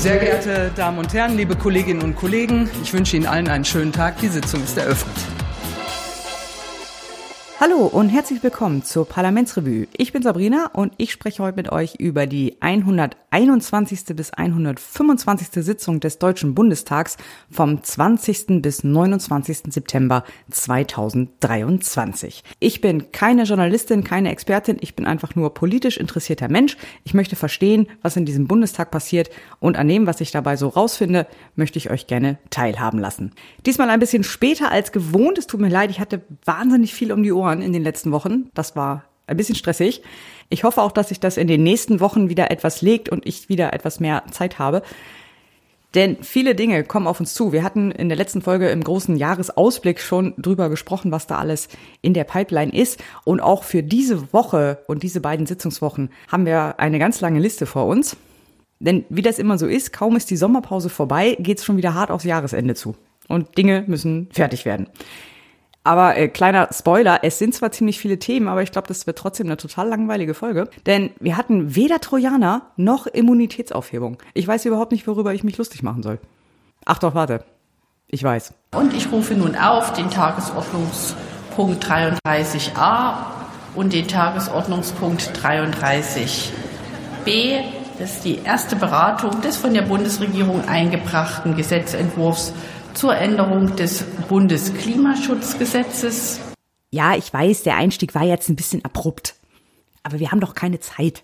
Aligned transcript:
Sehr 0.00 0.16
geehrte 0.16 0.70
Damen 0.74 0.96
und 0.96 1.12
Herren, 1.12 1.36
liebe 1.36 1.54
Kolleginnen 1.56 2.00
und 2.00 2.16
Kollegen, 2.16 2.70
ich 2.82 2.90
wünsche 2.94 3.18
Ihnen 3.18 3.26
allen 3.26 3.48
einen 3.48 3.66
schönen 3.66 3.92
Tag. 3.92 4.16
Die 4.22 4.28
Sitzung 4.28 4.64
ist 4.64 4.78
eröffnet. 4.78 5.29
Hallo 7.62 7.84
und 7.84 8.08
herzlich 8.08 8.42
willkommen 8.42 8.82
zur 8.84 9.06
Parlamentsrevue. 9.06 9.86
Ich 9.94 10.14
bin 10.14 10.22
Sabrina 10.22 10.70
und 10.72 10.94
ich 10.96 11.12
spreche 11.12 11.42
heute 11.42 11.56
mit 11.56 11.70
euch 11.70 11.96
über 11.96 12.26
die 12.26 12.56
121. 12.60 14.16
bis 14.16 14.32
125. 14.32 15.62
Sitzung 15.62 16.00
des 16.00 16.18
Deutschen 16.18 16.54
Bundestags 16.54 17.18
vom 17.50 17.82
20. 17.84 18.62
bis 18.62 18.82
29. 18.82 19.74
September 19.74 20.24
2023. 20.50 22.44
Ich 22.60 22.80
bin 22.80 23.12
keine 23.12 23.42
Journalistin, 23.42 24.04
keine 24.04 24.32
Expertin, 24.32 24.78
ich 24.80 24.96
bin 24.96 25.04
einfach 25.04 25.34
nur 25.34 25.52
politisch 25.52 25.98
interessierter 25.98 26.48
Mensch. 26.48 26.78
Ich 27.04 27.12
möchte 27.12 27.36
verstehen, 27.36 27.88
was 28.00 28.16
in 28.16 28.24
diesem 28.24 28.48
Bundestag 28.48 28.90
passiert 28.90 29.28
und 29.58 29.76
an 29.76 29.86
dem, 29.86 30.06
was 30.06 30.22
ich 30.22 30.30
dabei 30.30 30.56
so 30.56 30.68
rausfinde, 30.68 31.26
möchte 31.56 31.76
ich 31.76 31.90
euch 31.90 32.06
gerne 32.06 32.38
teilhaben 32.48 32.98
lassen. 32.98 33.32
Diesmal 33.66 33.90
ein 33.90 34.00
bisschen 34.00 34.24
später 34.24 34.70
als 34.72 34.92
gewohnt. 34.92 35.36
Es 35.36 35.46
tut 35.46 35.60
mir 35.60 35.68
leid, 35.68 35.90
ich 35.90 36.00
hatte 36.00 36.22
wahnsinnig 36.46 36.94
viel 36.94 37.12
um 37.12 37.22
die 37.22 37.32
Ohren 37.32 37.49
Ohren 37.50 37.62
in 37.62 37.72
den 37.72 37.82
letzten 37.82 38.12
Wochen. 38.12 38.50
Das 38.54 38.76
war 38.76 39.04
ein 39.26 39.36
bisschen 39.36 39.54
stressig. 39.54 40.02
Ich 40.48 40.64
hoffe 40.64 40.82
auch, 40.82 40.92
dass 40.92 41.08
sich 41.08 41.20
das 41.20 41.36
in 41.36 41.46
den 41.48 41.62
nächsten 41.62 42.00
Wochen 42.00 42.28
wieder 42.28 42.50
etwas 42.50 42.82
legt 42.82 43.08
und 43.08 43.26
ich 43.26 43.48
wieder 43.48 43.72
etwas 43.72 44.00
mehr 44.00 44.24
Zeit 44.30 44.58
habe. 44.58 44.82
Denn 45.94 46.18
viele 46.22 46.54
Dinge 46.54 46.84
kommen 46.84 47.08
auf 47.08 47.18
uns 47.18 47.34
zu. 47.34 47.52
Wir 47.52 47.64
hatten 47.64 47.90
in 47.90 48.08
der 48.08 48.16
letzten 48.16 48.42
Folge 48.42 48.68
im 48.68 48.84
großen 48.84 49.16
Jahresausblick 49.16 49.98
schon 49.98 50.34
drüber 50.38 50.68
gesprochen, 50.68 51.10
was 51.10 51.26
da 51.26 51.38
alles 51.38 51.68
in 52.00 52.14
der 52.14 52.22
Pipeline 52.22 52.72
ist. 52.72 53.02
Und 53.24 53.40
auch 53.40 53.64
für 53.64 53.82
diese 53.82 54.32
Woche 54.32 54.78
und 54.86 55.02
diese 55.02 55.20
beiden 55.20 55.46
Sitzungswochen 55.46 56.10
haben 56.28 56.46
wir 56.46 56.78
eine 56.78 57.00
ganz 57.00 57.20
lange 57.20 57.40
Liste 57.40 57.66
vor 57.66 57.86
uns. 57.86 58.16
Denn 58.78 59.04
wie 59.08 59.22
das 59.22 59.40
immer 59.40 59.58
so 59.58 59.66
ist, 59.66 59.92
kaum 59.92 60.14
ist 60.14 60.30
die 60.30 60.36
Sommerpause 60.36 60.90
vorbei, 60.90 61.36
geht's 61.40 61.64
schon 61.64 61.76
wieder 61.76 61.94
hart 61.94 62.12
aufs 62.12 62.24
Jahresende 62.24 62.74
zu. 62.74 62.94
Und 63.26 63.58
Dinge 63.58 63.84
müssen 63.86 64.28
fertig 64.32 64.64
werden. 64.64 64.86
Aber 65.82 66.16
äh, 66.16 66.28
kleiner 66.28 66.68
Spoiler, 66.72 67.20
es 67.22 67.38
sind 67.38 67.54
zwar 67.54 67.72
ziemlich 67.72 67.98
viele 67.98 68.18
Themen, 68.18 68.48
aber 68.48 68.62
ich 68.62 68.70
glaube, 68.70 68.88
das 68.88 69.06
wird 69.06 69.18
trotzdem 69.18 69.46
eine 69.46 69.56
total 69.56 69.88
langweilige 69.88 70.34
Folge. 70.34 70.68
Denn 70.86 71.10
wir 71.20 71.36
hatten 71.36 71.74
weder 71.74 72.00
Trojaner 72.00 72.62
noch 72.76 73.06
Immunitätsaufhebung. 73.06 74.18
Ich 74.34 74.46
weiß 74.46 74.66
überhaupt 74.66 74.92
nicht, 74.92 75.06
worüber 75.06 75.32
ich 75.32 75.42
mich 75.42 75.56
lustig 75.56 75.82
machen 75.82 76.02
soll. 76.02 76.18
Ach 76.84 76.98
doch, 76.98 77.14
warte. 77.14 77.44
Ich 78.08 78.22
weiß. 78.22 78.52
Und 78.74 78.92
ich 78.92 79.10
rufe 79.10 79.34
nun 79.34 79.56
auf 79.56 79.92
den 79.94 80.10
Tagesordnungspunkt 80.10 81.84
33a 81.84 83.14
und 83.74 83.92
den 83.92 84.06
Tagesordnungspunkt 84.06 85.32
33b. 85.42 86.50
Das 87.98 88.14
ist 88.16 88.24
die 88.24 88.38
erste 88.42 88.76
Beratung 88.76 89.40
des 89.42 89.56
von 89.56 89.74
der 89.74 89.82
Bundesregierung 89.82 90.66
eingebrachten 90.66 91.56
Gesetzentwurfs 91.56 92.52
zur 92.94 93.16
Änderung 93.16 93.74
des 93.76 94.02
Bundesklimaschutzgesetzes. 94.28 96.40
Ja, 96.90 97.16
ich 97.16 97.32
weiß, 97.32 97.62
der 97.62 97.76
Einstieg 97.76 98.14
war 98.14 98.24
jetzt 98.24 98.48
ein 98.48 98.56
bisschen 98.56 98.84
abrupt. 98.84 99.36
Aber 100.02 100.18
wir 100.18 100.32
haben 100.32 100.40
doch 100.40 100.54
keine 100.54 100.80
Zeit. 100.80 101.22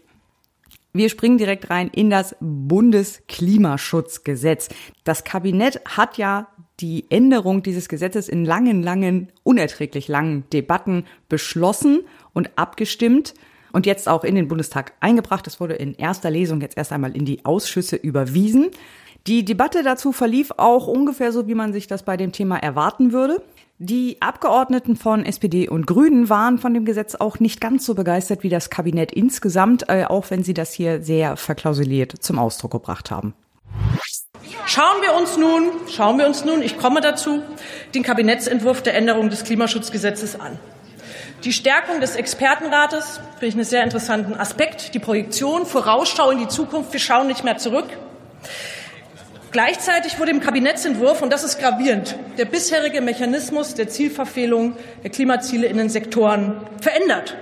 Wir 0.93 1.09
springen 1.11 1.39
direkt 1.39 1.71
rein 1.71 1.89
in 1.89 2.11
das 2.11 2.37
Bundesklimaschutzgesetz. 2.41 4.69
Das 5.05 5.25
Kabinett 5.25 5.81
hat 5.85 6.19
ja 6.19 6.49
die 6.81 7.07
Änderung 7.11 7.63
dieses 7.63 7.89
Gesetzes 7.89 8.29
in 8.29 8.45
langen, 8.45 8.83
langen, 8.83 9.33
unerträglich 9.43 10.09
langen 10.09 10.45
Debatten 10.51 11.05
beschlossen 11.29 12.01
und 12.33 12.51
abgestimmt 12.57 13.35
und 13.73 13.87
jetzt 13.87 14.09
auch 14.09 14.25
in 14.25 14.35
den 14.35 14.49
Bundestag 14.49 14.93
eingebracht. 15.01 15.47
Es 15.47 15.61
wurde 15.61 15.75
in 15.75 15.95
erster 15.95 16.31
Lesung 16.31 16.61
jetzt 16.61 16.77
erst 16.77 16.93
einmal 16.93 17.17
in 17.17 17.25
die 17.25 17.45
Ausschüsse 17.45 17.97
überwiesen. 17.97 18.71
Die 19.27 19.45
Debatte 19.45 19.83
dazu 19.83 20.13
verlief 20.13 20.53
auch 20.57 20.87
ungefähr 20.87 21.33
so, 21.33 21.49
wie 21.49 21.57
man 21.57 21.73
sich 21.73 21.89
das 21.89 22.05
bei 22.05 22.17
dem 22.17 22.31
Thema 22.31 22.59
erwarten 22.59 23.13
würde. 23.13 23.43
Die 23.79 24.23
Abgeordneten 24.23 24.95
von 24.95 25.25
SPD 25.27 25.69
und 25.69 25.87
Grünen 25.87 26.31
waren 26.31 26.59
von 26.59 26.73
dem 26.73 26.85
Gesetz 26.85 27.17
auch 27.17 27.41
nicht 27.41 27.61
ganz 27.61 27.85
so 27.85 27.95
begeistert 27.95 28.45
wie 28.45 28.49
das 28.49 28.71
Kabinett 28.71 29.11
insgesamt, 29.13 29.89
äh, 29.89 30.05
auch 30.05 30.31
wenn 30.31 30.45
sie 30.45 30.55
das 30.55 30.73
hier 30.73 31.03
sehr 31.03 31.37
verklausuliert 31.37 32.15
zum 32.21 32.39
Ausdruck 32.39 32.71
gebracht 32.71 33.11
haben. 33.11 33.35
Schauen 34.65 35.03
wir 35.03 35.15
uns 35.15 35.37
nun, 35.37 35.71
schauen 35.89 36.19
wir 36.19 36.27
uns 36.27 36.45
nun, 36.45 36.63
ich 36.63 36.79
komme 36.79 37.01
dazu, 37.01 37.43
den 37.95 38.05
Kabinettsentwurf 38.05 38.81
der 38.83 38.95
Änderung 38.95 39.29
des 39.29 39.43
Klimaschutzgesetzes 39.43 40.39
an. 40.39 40.59
Die 41.45 41.53
Stärkung 41.53 42.01
des 42.01 42.15
Expertenrates 42.15 43.21
finde 43.33 43.47
ich 43.47 43.55
einen 43.55 43.65
sehr 43.65 43.83
interessanten 43.83 44.35
Aspekt. 44.35 44.95
Die 44.95 44.99
Projektion, 45.01 45.67
Vorausschau 45.67 46.31
in 46.31 46.39
die 46.39 46.49
Zukunft. 46.49 46.93
Wir 46.93 47.01
schauen 47.01 47.27
nicht 47.27 47.45
mehr 47.45 47.59
zurück. 47.59 47.87
Gleichzeitig 49.57 50.19
wurde 50.19 50.33
im 50.33 50.41
Kabinettsentwurf, 50.41 51.23
und 51.23 51.33
das 51.33 51.43
ist 51.43 51.59
gravierend, 51.59 52.15
der 52.37 52.45
bisherige 52.45 53.01
Mechanismus 53.01 53.73
der 53.73 53.89
Zielverfehlung 53.89 54.77
der 55.03 55.09
Klimaziele 55.09 55.67
in 55.67 55.79
den 55.79 55.89
Sektoren 55.89 56.61
verändert. 56.83 57.39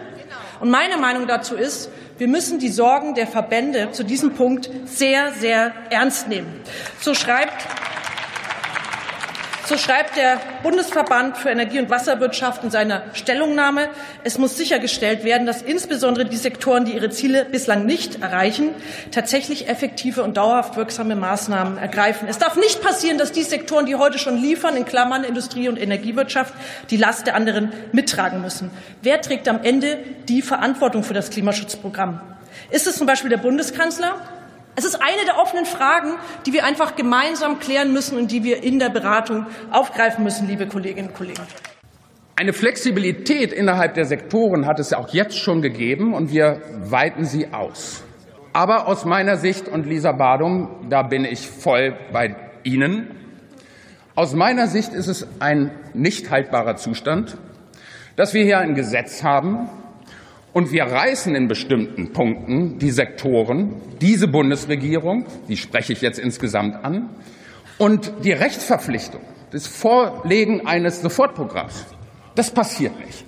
Und 0.60 0.70
meine 0.70 0.96
Meinung 0.96 1.26
dazu 1.26 1.56
ist, 1.56 1.90
wir 2.16 2.28
müssen 2.28 2.60
die 2.60 2.68
Sorgen 2.68 3.16
der 3.16 3.26
Verbände 3.26 3.88
zu 3.90 4.04
diesem 4.04 4.34
Punkt 4.34 4.70
sehr, 4.84 5.32
sehr 5.32 5.72
ernst 5.90 6.28
nehmen. 6.28 6.60
So 7.00 7.14
schreibt 7.14 7.66
so 9.66 9.78
schreibt 9.78 10.16
der 10.16 10.40
Bundesverband 10.62 11.38
für 11.38 11.48
Energie- 11.48 11.78
und 11.78 11.90
Wasserwirtschaft 11.90 12.64
in 12.64 12.70
seiner 12.70 13.02
Stellungnahme, 13.14 13.88
es 14.22 14.38
muss 14.38 14.56
sichergestellt 14.56 15.24
werden, 15.24 15.46
dass 15.46 15.62
insbesondere 15.62 16.26
die 16.26 16.36
Sektoren, 16.36 16.84
die 16.84 16.92
ihre 16.92 17.10
Ziele 17.10 17.44
bislang 17.44 17.86
nicht 17.86 18.22
erreichen, 18.22 18.70
tatsächlich 19.10 19.68
effektive 19.68 20.22
und 20.22 20.36
dauerhaft 20.36 20.76
wirksame 20.76 21.16
Maßnahmen 21.16 21.78
ergreifen. 21.78 22.28
Es 22.28 22.38
darf 22.38 22.56
nicht 22.56 22.82
passieren, 22.82 23.18
dass 23.18 23.32
die 23.32 23.42
Sektoren, 23.42 23.86
die 23.86 23.96
heute 23.96 24.18
schon 24.18 24.36
liefern, 24.36 24.76
in 24.76 24.84
Klammern 24.84 25.24
Industrie 25.24 25.68
und 25.68 25.80
Energiewirtschaft, 25.80 26.52
die 26.90 26.96
Last 26.96 27.26
der 27.26 27.34
anderen 27.34 27.72
mittragen 27.92 28.42
müssen. 28.42 28.70
Wer 29.02 29.20
trägt 29.20 29.48
am 29.48 29.60
Ende 29.62 29.98
die 30.28 30.42
Verantwortung 30.42 31.04
für 31.04 31.14
das 31.14 31.30
Klimaschutzprogramm? 31.30 32.20
Ist 32.70 32.86
es 32.86 32.96
zum 32.96 33.06
Beispiel 33.06 33.30
der 33.30 33.38
Bundeskanzler? 33.38 34.16
Es 34.76 34.84
ist 34.84 34.96
eine 34.96 35.24
der 35.24 35.38
offenen 35.38 35.66
Fragen, 35.66 36.14
die 36.46 36.52
wir 36.52 36.64
einfach 36.64 36.96
gemeinsam 36.96 37.60
klären 37.60 37.92
müssen 37.92 38.18
und 38.18 38.32
die 38.32 38.42
wir 38.42 38.62
in 38.62 38.78
der 38.78 38.88
Beratung 38.88 39.46
aufgreifen 39.70 40.24
müssen, 40.24 40.48
liebe 40.48 40.66
Kolleginnen 40.66 41.08
und 41.08 41.14
Kollegen. 41.14 41.42
Eine 42.36 42.52
Flexibilität 42.52 43.52
innerhalb 43.52 43.94
der 43.94 44.06
Sektoren 44.06 44.66
hat 44.66 44.80
es 44.80 44.92
auch 44.92 45.10
jetzt 45.10 45.38
schon 45.38 45.62
gegeben, 45.62 46.14
und 46.14 46.32
wir 46.32 46.60
weiten 46.82 47.24
sie 47.24 47.52
aus. 47.52 48.02
Aber 48.52 48.88
aus 48.88 49.04
meiner 49.04 49.36
Sicht, 49.36 49.68
und 49.68 49.86
Lisa 49.86 50.10
Badum, 50.10 50.68
da 50.90 51.02
bin 51.02 51.24
ich 51.24 51.48
voll 51.48 51.96
bei 52.12 52.34
Ihnen, 52.64 53.10
aus 54.16 54.34
meiner 54.34 54.66
Sicht 54.66 54.92
ist 54.92 55.06
es 55.06 55.26
ein 55.40 55.70
nicht 55.92 56.30
haltbarer 56.30 56.76
Zustand, 56.76 57.36
dass 58.16 58.34
wir 58.34 58.44
hier 58.44 58.58
ein 58.58 58.74
Gesetz 58.74 59.22
haben, 59.22 59.68
und 60.54 60.72
wir 60.72 60.84
reißen 60.84 61.34
in 61.34 61.48
bestimmten 61.48 62.12
Punkten 62.12 62.78
die 62.78 62.90
Sektoren, 62.90 63.74
diese 64.00 64.28
Bundesregierung, 64.28 65.26
die 65.48 65.56
spreche 65.56 65.92
ich 65.92 66.00
jetzt 66.00 66.18
insgesamt 66.18 66.82
an, 66.82 67.10
und 67.76 68.12
die 68.22 68.32
Rechtsverpflichtung, 68.32 69.20
das 69.50 69.66
Vorlegen 69.66 70.66
eines 70.66 71.02
Sofortprogramms, 71.02 71.86
das 72.36 72.52
passiert 72.52 72.98
nicht. 73.04 73.24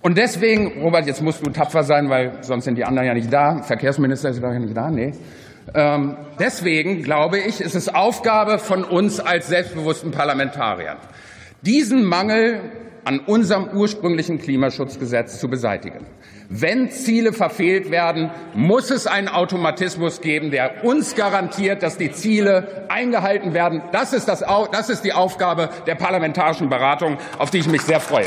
Und 0.00 0.16
deswegen, 0.16 0.80
Robert, 0.80 1.06
jetzt 1.06 1.20
musst 1.20 1.44
du 1.44 1.50
tapfer 1.50 1.82
sein, 1.82 2.08
weil 2.08 2.38
sonst 2.42 2.64
sind 2.64 2.76
die 2.76 2.84
anderen 2.84 3.08
ja 3.08 3.14
nicht 3.14 3.32
da. 3.32 3.62
Verkehrsminister 3.62 4.30
ist 4.30 4.40
ja 4.40 4.58
nicht 4.58 4.76
da, 4.76 4.90
nee. 4.90 5.12
Ähm, 5.74 6.16
deswegen 6.38 7.02
glaube 7.02 7.38
ich, 7.38 7.60
ist 7.60 7.74
es 7.74 7.94
Aufgabe 7.94 8.58
von 8.58 8.84
uns 8.84 9.20
als 9.20 9.48
selbstbewussten 9.48 10.12
Parlamentariern, 10.12 10.96
diesen 11.60 12.04
Mangel 12.04 12.60
an 13.04 13.20
unserem 13.20 13.68
ursprünglichen 13.74 14.38
Klimaschutzgesetz 14.38 15.40
zu 15.40 15.48
beseitigen. 15.48 16.06
Wenn 16.50 16.90
Ziele 16.90 17.34
verfehlt 17.34 17.90
werden, 17.90 18.30
muss 18.54 18.90
es 18.90 19.06
einen 19.06 19.28
Automatismus 19.28 20.22
geben, 20.22 20.50
der 20.50 20.82
uns 20.82 21.14
garantiert, 21.14 21.82
dass 21.82 21.98
die 21.98 22.10
Ziele 22.10 22.86
eingehalten 22.88 23.52
werden. 23.52 23.82
Das 23.92 24.14
ist, 24.14 24.28
das, 24.28 24.42
das 24.72 24.88
ist 24.88 25.02
die 25.02 25.12
Aufgabe 25.12 25.68
der 25.86 25.94
parlamentarischen 25.94 26.70
Beratung, 26.70 27.18
auf 27.38 27.50
die 27.50 27.58
ich 27.58 27.68
mich 27.68 27.82
sehr 27.82 28.00
freue. 28.00 28.26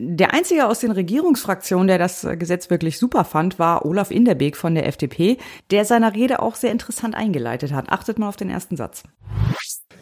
Der 0.00 0.34
einzige 0.34 0.66
aus 0.66 0.80
den 0.80 0.90
Regierungsfraktionen, 0.90 1.86
der 1.86 1.98
das 1.98 2.26
Gesetz 2.36 2.68
wirklich 2.68 2.98
super 2.98 3.24
fand, 3.24 3.60
war 3.60 3.84
Olaf 3.84 4.10
Inderbeek 4.10 4.56
von 4.56 4.74
der 4.74 4.88
FDP, 4.88 5.36
der 5.70 5.84
seiner 5.84 6.14
Rede 6.14 6.40
auch 6.40 6.56
sehr 6.56 6.72
interessant 6.72 7.14
eingeleitet 7.14 7.72
hat. 7.72 7.90
Achtet 7.90 8.18
mal 8.18 8.28
auf 8.28 8.36
den 8.36 8.50
ersten 8.50 8.76
Satz. 8.76 9.04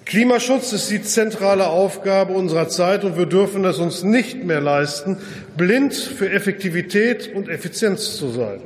Klimaschutz 0.09 0.73
ist 0.73 0.91
die 0.91 1.03
zentrale 1.03 1.67
Aufgabe 1.67 2.33
unserer 2.33 2.71
Zeit 2.71 3.05
und 3.05 3.19
wir 3.19 3.27
dürfen 3.27 3.67
es 3.67 3.77
uns 3.77 4.05
nicht 4.05 4.43
mehr 4.43 4.63
leisten, 4.63 5.19
blind 5.55 5.93
für 5.93 6.31
Effektivität 6.31 7.31
und 7.35 7.51
Effizienz 7.51 8.17
zu 8.17 8.31
sein. 8.31 8.63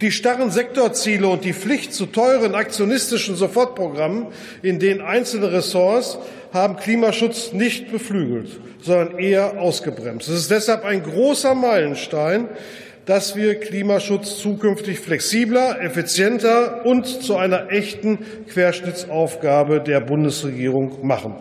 Die 0.00 0.10
starren 0.10 0.50
Sektorziele 0.50 1.28
und 1.28 1.44
die 1.44 1.52
Pflicht 1.52 1.94
zu 1.94 2.06
teuren 2.06 2.56
aktionistischen 2.56 3.36
Sofortprogrammen 3.36 4.26
in 4.60 4.80
den 4.80 5.00
einzelnen 5.00 5.50
Ressorts 5.50 6.18
haben 6.52 6.74
Klimaschutz 6.74 7.52
nicht 7.52 7.92
beflügelt, 7.92 8.58
sondern 8.82 9.16
eher 9.16 9.60
ausgebremst. 9.60 10.26
Es 10.28 10.40
ist 10.40 10.50
deshalb 10.50 10.84
ein 10.84 11.04
großer 11.04 11.54
Meilenstein, 11.54 12.48
dass 13.08 13.36
wir 13.36 13.58
Klimaschutz 13.58 14.36
zukünftig 14.38 15.00
flexibler, 15.00 15.80
effizienter 15.80 16.84
und 16.84 17.06
zu 17.06 17.36
einer 17.36 17.72
echten 17.72 18.18
Querschnittsaufgabe 18.48 19.80
der 19.80 20.00
Bundesregierung 20.00 21.06
machen. 21.06 21.34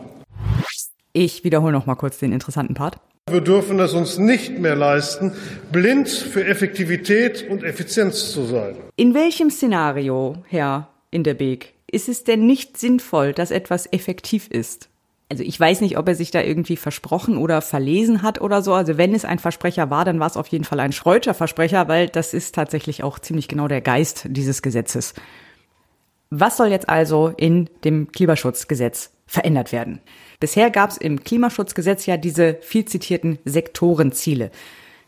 Ich 1.12 1.44
wiederhole 1.44 1.74
noch 1.74 1.86
mal 1.86 1.96
kurz 1.96 2.20
den 2.20 2.32
interessanten 2.32 2.74
Part. 2.74 2.96
Wir 3.30 3.42
dürfen 3.42 3.80
es 3.82 3.94
uns 3.94 4.18
nicht 4.18 4.58
mehr 4.58 4.78
leisten, 4.78 5.34
blind 5.70 6.08
für 6.08 6.46
Effektivität 6.46 7.46
und 7.50 7.64
Effizienz 7.64 8.32
zu 8.32 8.44
sein. 8.44 8.78
In 8.96 9.14
welchem 9.14 9.50
Szenario, 9.50 10.38
Herr 10.48 10.88
Inderbeek, 11.12 11.74
ist 11.92 12.08
es 12.08 12.24
denn 12.24 12.46
nicht 12.46 12.78
sinnvoll, 12.78 13.34
dass 13.34 13.52
etwas 13.52 13.92
effektiv 13.92 14.48
ist? 14.48 14.88
Also 15.30 15.44
ich 15.44 15.60
weiß 15.60 15.82
nicht, 15.82 15.98
ob 15.98 16.08
er 16.08 16.16
sich 16.16 16.32
da 16.32 16.42
irgendwie 16.42 16.78
versprochen 16.78 17.38
oder 17.38 17.62
verlesen 17.62 18.22
hat 18.22 18.40
oder 18.40 18.62
so. 18.62 18.74
Also 18.74 18.98
wenn 18.98 19.14
es 19.14 19.26
ein 19.26 19.40
Versprecher 19.40 19.90
war, 19.90 20.06
dann 20.06 20.20
war 20.20 20.28
es 20.28 20.38
auf 20.38 20.48
jeden 20.48 20.64
Fall 20.64 20.80
ein 20.80 20.94
Schreutscher 20.94 21.34
Versprecher, 21.34 21.90
weil 21.90 22.08
das 22.08 22.34
ist 22.34 22.56
tatsächlich 22.56 23.04
auch 23.04 23.20
ziemlich 23.20 23.50
genau 23.50 23.68
der 23.68 23.82
Geist 23.82 24.26
dieses 24.30 24.62
Gesetzes. 24.62 25.14
Was 26.30 26.58
soll 26.58 26.68
jetzt 26.68 26.88
also 26.88 27.34
in 27.36 27.70
dem 27.84 28.12
Klimaschutzgesetz 28.12 29.12
verändert 29.26 29.74
werden? 29.74 30.00
Bisher 30.40 30.70
gab 30.70 30.92
es 30.92 30.98
im 30.98 31.24
Klimaschutzgesetz 31.24 32.06
ja 32.06 32.16
diese 32.16 32.58
viel 32.62 32.86
zitierten 32.86 33.40
Sektorenziele. 33.44 34.52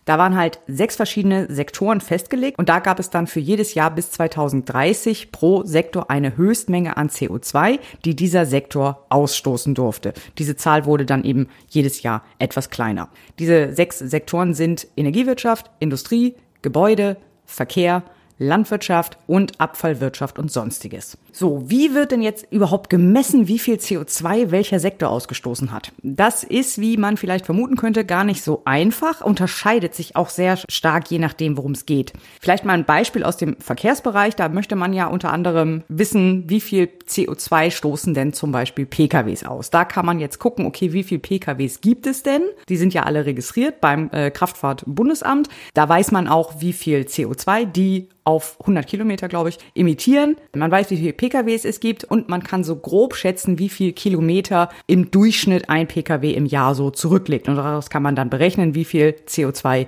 Da 0.10 0.18
waren 0.18 0.36
halt 0.36 0.60
sechs 0.66 0.96
verschiedene 0.96 1.46
Sektoren 1.54 2.02
festgelegt 2.02 2.58
und 2.58 2.68
da 2.68 2.80
gab 2.80 3.00
es 3.00 3.12
dann 3.12 3.28
für 3.28 3.40
jedes 3.40 3.76
Jahr 3.76 3.94
bis 3.94 4.10
2030 4.10 5.32
pro 5.32 5.64
Sektor 5.66 6.10
eine 6.10 6.36
Höchstmenge 6.36 6.98
an 6.98 7.10
CO2, 7.10 7.78
die 8.06 8.16
dieser 8.16 8.48
Sektor 8.48 9.06
ausstoßen 9.10 9.76
durfte. 9.76 10.16
Diese 10.40 10.56
Zahl 10.56 10.88
wurde 10.88 11.06
dann 11.06 11.24
eben 11.24 11.48
jedes 11.70 12.02
Jahr 12.02 12.24
etwas 12.40 12.72
kleiner. 12.72 13.10
Diese 13.38 13.72
sechs 13.76 14.00
Sektoren 14.00 14.56
sind 14.56 14.88
Energiewirtschaft, 14.98 15.70
Industrie, 15.78 16.34
Gebäude, 16.64 17.18
Verkehr, 17.46 18.02
Landwirtschaft 18.40 19.20
und 19.28 19.62
Abfallwirtschaft 19.62 20.40
und 20.40 20.52
sonstiges. 20.52 21.20
So, 21.32 21.70
wie 21.70 21.94
wird 21.94 22.12
denn 22.12 22.22
jetzt 22.22 22.48
überhaupt 22.52 22.90
gemessen, 22.90 23.48
wie 23.48 23.60
viel 23.60 23.76
CO2 23.76 24.52
welcher 24.52 24.80
Sektor 24.80 25.10
ausgestoßen 25.10 25.72
hat? 25.72 25.92
Das 26.02 26.44
ist, 26.44 26.80
wie 26.80 26.98
man 26.98 27.18
vielleicht 27.18 27.46
vermuten 27.46 27.76
könnte, 27.76 28.06
gar 28.06 28.24
nicht 28.24 28.44
so 28.44 28.62
einfach, 28.66 29.22
unterscheidet 29.22 29.96
sich 29.96 30.16
auch 30.16 30.30
sehr 30.30 30.58
stark 30.70 31.10
je 31.12 31.20
nachdem, 31.20 31.58
worum 31.58 31.72
es 31.74 31.86
geht. 31.86 32.14
Vielleicht 32.40 32.66
mal 32.66 32.74
ein 32.74 32.86
Beispiel 32.86 33.24
aus 33.24 33.38
dem 33.38 33.56
Verkehrsbereich, 33.60 34.36
da 34.36 34.50
möchte 34.50 34.76
man 34.76 34.94
ja 34.94 35.08
unter 35.08 35.32
anderem 35.32 35.84
wissen, 35.88 36.50
wie 36.50 36.62
viel 36.62 36.90
CO2 37.08 37.72
stoßen 37.72 38.14
denn 38.14 38.34
zum 38.34 38.52
Beispiel 38.52 38.86
PKWs 38.86 39.44
aus. 39.44 39.70
Da 39.70 39.86
kann 39.86 40.06
man 40.06 40.20
jetzt 40.20 40.40
gucken, 40.40 40.66
okay, 40.66 40.94
wie 40.94 41.04
viel 41.04 41.20
PKWs 41.20 41.82
gibt 41.82 42.08
es 42.08 42.24
denn? 42.24 42.42
Die 42.70 42.78
sind 42.78 42.94
ja 42.94 43.04
alle 43.04 43.26
registriert 43.26 43.82
beim 43.82 44.10
äh, 44.12 44.32
Kraftfahrtbundesamt. 44.32 45.50
Da 45.74 45.88
weiß 45.88 46.12
man 46.12 46.28
auch, 46.28 46.62
wie 46.62 46.74
viel 46.74 47.02
CO2 47.02 47.66
die 47.66 48.10
auf 48.30 48.58
100 48.62 48.86
Kilometer, 48.86 49.28
glaube 49.28 49.50
ich, 49.50 49.58
emittieren. 49.74 50.38
Man 50.56 50.70
weiß, 50.70 50.92
wie 50.92 50.98
viele 50.98 51.14
PKWs 51.20 51.66
es 51.66 51.82
gibt 51.82 52.06
und 52.06 52.30
man 52.30 52.44
kann 52.44 52.64
so 52.64 52.78
grob 52.78 53.14
schätzen, 53.14 53.60
wie 53.60 53.68
viel 53.68 53.92
Kilometer 53.92 54.70
im 54.88 55.12
Durchschnitt 55.12 55.70
ein 55.70 55.86
PKW 55.86 56.32
im 56.32 56.46
Jahr 56.46 56.76
so 56.76 56.92
zurücklegt. 56.92 57.50
Und 57.50 57.58
daraus 57.58 57.90
kann 57.90 58.04
man 58.04 58.16
dann 58.16 58.30
berechnen, 58.30 58.74
wie 58.74 58.86
viel 58.86 59.16
CO2 59.28 59.88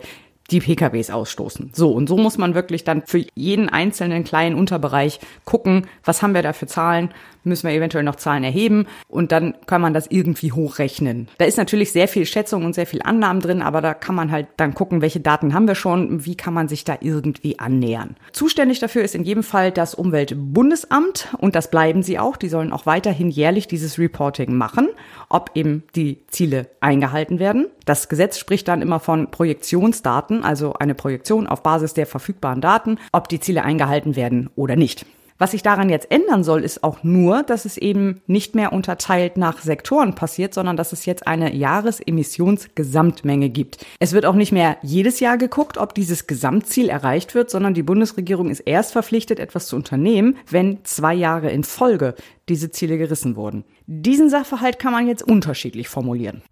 die 0.49 0.59
PKWs 0.59 1.09
ausstoßen. 1.09 1.71
So, 1.73 1.93
und 1.93 2.09
so 2.09 2.17
muss 2.17 2.37
man 2.37 2.53
wirklich 2.53 2.83
dann 2.83 3.03
für 3.05 3.23
jeden 3.33 3.69
einzelnen 3.69 4.25
kleinen 4.25 4.57
Unterbereich 4.57 5.21
gucken, 5.45 5.87
was 6.03 6.21
haben 6.21 6.33
wir 6.33 6.41
da 6.41 6.51
für 6.51 6.67
Zahlen, 6.67 7.13
müssen 7.43 7.67
wir 7.67 7.75
eventuell 7.75 8.03
noch 8.03 8.15
Zahlen 8.15 8.43
erheben 8.43 8.87
und 9.07 9.31
dann 9.31 9.55
kann 9.65 9.81
man 9.81 9.93
das 9.93 10.07
irgendwie 10.07 10.51
hochrechnen. 10.51 11.27
Da 11.37 11.45
ist 11.45 11.57
natürlich 11.57 11.91
sehr 11.91 12.07
viel 12.07 12.25
Schätzung 12.25 12.65
und 12.65 12.75
sehr 12.75 12.87
viel 12.87 13.01
Annahmen 13.01 13.41
drin, 13.41 13.61
aber 13.61 13.81
da 13.81 13.93
kann 13.93 14.15
man 14.15 14.31
halt 14.31 14.47
dann 14.57 14.73
gucken, 14.73 15.01
welche 15.01 15.19
Daten 15.19 15.53
haben 15.53 15.67
wir 15.67 15.75
schon, 15.75 16.25
wie 16.25 16.35
kann 16.35 16.53
man 16.53 16.67
sich 16.67 16.83
da 16.83 16.97
irgendwie 16.99 17.59
annähern. 17.59 18.15
Zuständig 18.31 18.79
dafür 18.79 19.03
ist 19.03 19.15
in 19.15 19.23
jedem 19.23 19.43
Fall 19.43 19.71
das 19.71 19.95
Umweltbundesamt 19.95 21.29
und 21.37 21.55
das 21.55 21.69
bleiben 21.69 22.03
sie 22.03 22.19
auch. 22.19 22.37
Die 22.37 22.49
sollen 22.49 22.71
auch 22.71 22.85
weiterhin 22.85 23.29
jährlich 23.29 23.67
dieses 23.67 23.97
Reporting 23.97 24.53
machen, 24.55 24.89
ob 25.29 25.51
eben 25.55 25.83
die 25.95 26.19
Ziele 26.27 26.67
eingehalten 26.79 27.39
werden. 27.39 27.67
Das 27.85 28.09
Gesetz 28.09 28.37
spricht 28.37 28.67
dann 28.67 28.81
immer 28.81 28.99
von 28.99 29.31
Projektionsdaten, 29.31 30.43
also 30.43 30.73
eine 30.73 30.95
Projektion 30.95 31.47
auf 31.47 31.63
Basis 31.63 31.93
der 31.93 32.05
verfügbaren 32.05 32.61
Daten, 32.61 32.97
ob 33.11 33.29
die 33.29 33.39
Ziele 33.39 33.63
eingehalten 33.63 34.15
werden 34.15 34.49
oder 34.55 34.75
nicht. 34.75 35.05
Was 35.41 35.49
sich 35.49 35.63
daran 35.63 35.89
jetzt 35.89 36.11
ändern 36.11 36.43
soll, 36.43 36.63
ist 36.63 36.83
auch 36.83 37.01
nur, 37.01 37.41
dass 37.41 37.65
es 37.65 37.75
eben 37.75 38.21
nicht 38.27 38.53
mehr 38.53 38.71
unterteilt 38.71 39.37
nach 39.37 39.59
Sektoren 39.63 40.13
passiert, 40.13 40.53
sondern 40.53 40.77
dass 40.77 40.93
es 40.93 41.07
jetzt 41.07 41.25
eine 41.25 41.55
Jahresemissionsgesamtmenge 41.55 43.49
gibt. 43.49 43.83
Es 43.97 44.13
wird 44.13 44.27
auch 44.27 44.35
nicht 44.35 44.51
mehr 44.51 44.77
jedes 44.83 45.19
Jahr 45.19 45.39
geguckt, 45.39 45.79
ob 45.79 45.95
dieses 45.95 46.27
Gesamtziel 46.27 46.89
erreicht 46.89 47.33
wird, 47.33 47.49
sondern 47.49 47.73
die 47.73 47.81
Bundesregierung 47.81 48.51
ist 48.51 48.59
erst 48.59 48.91
verpflichtet, 48.91 49.39
etwas 49.39 49.65
zu 49.65 49.75
unternehmen, 49.75 50.37
wenn 50.47 50.85
zwei 50.85 51.15
Jahre 51.15 51.49
in 51.49 51.63
Folge 51.63 52.13
diese 52.47 52.69
Ziele 52.69 52.99
gerissen 52.99 53.35
wurden. 53.35 53.63
Diesen 53.93 54.29
Sachverhalt 54.29 54.79
kann 54.79 54.93
man 54.93 55.05
jetzt 55.05 55.21
unterschiedlich 55.21 55.89
formulieren. 55.89 56.43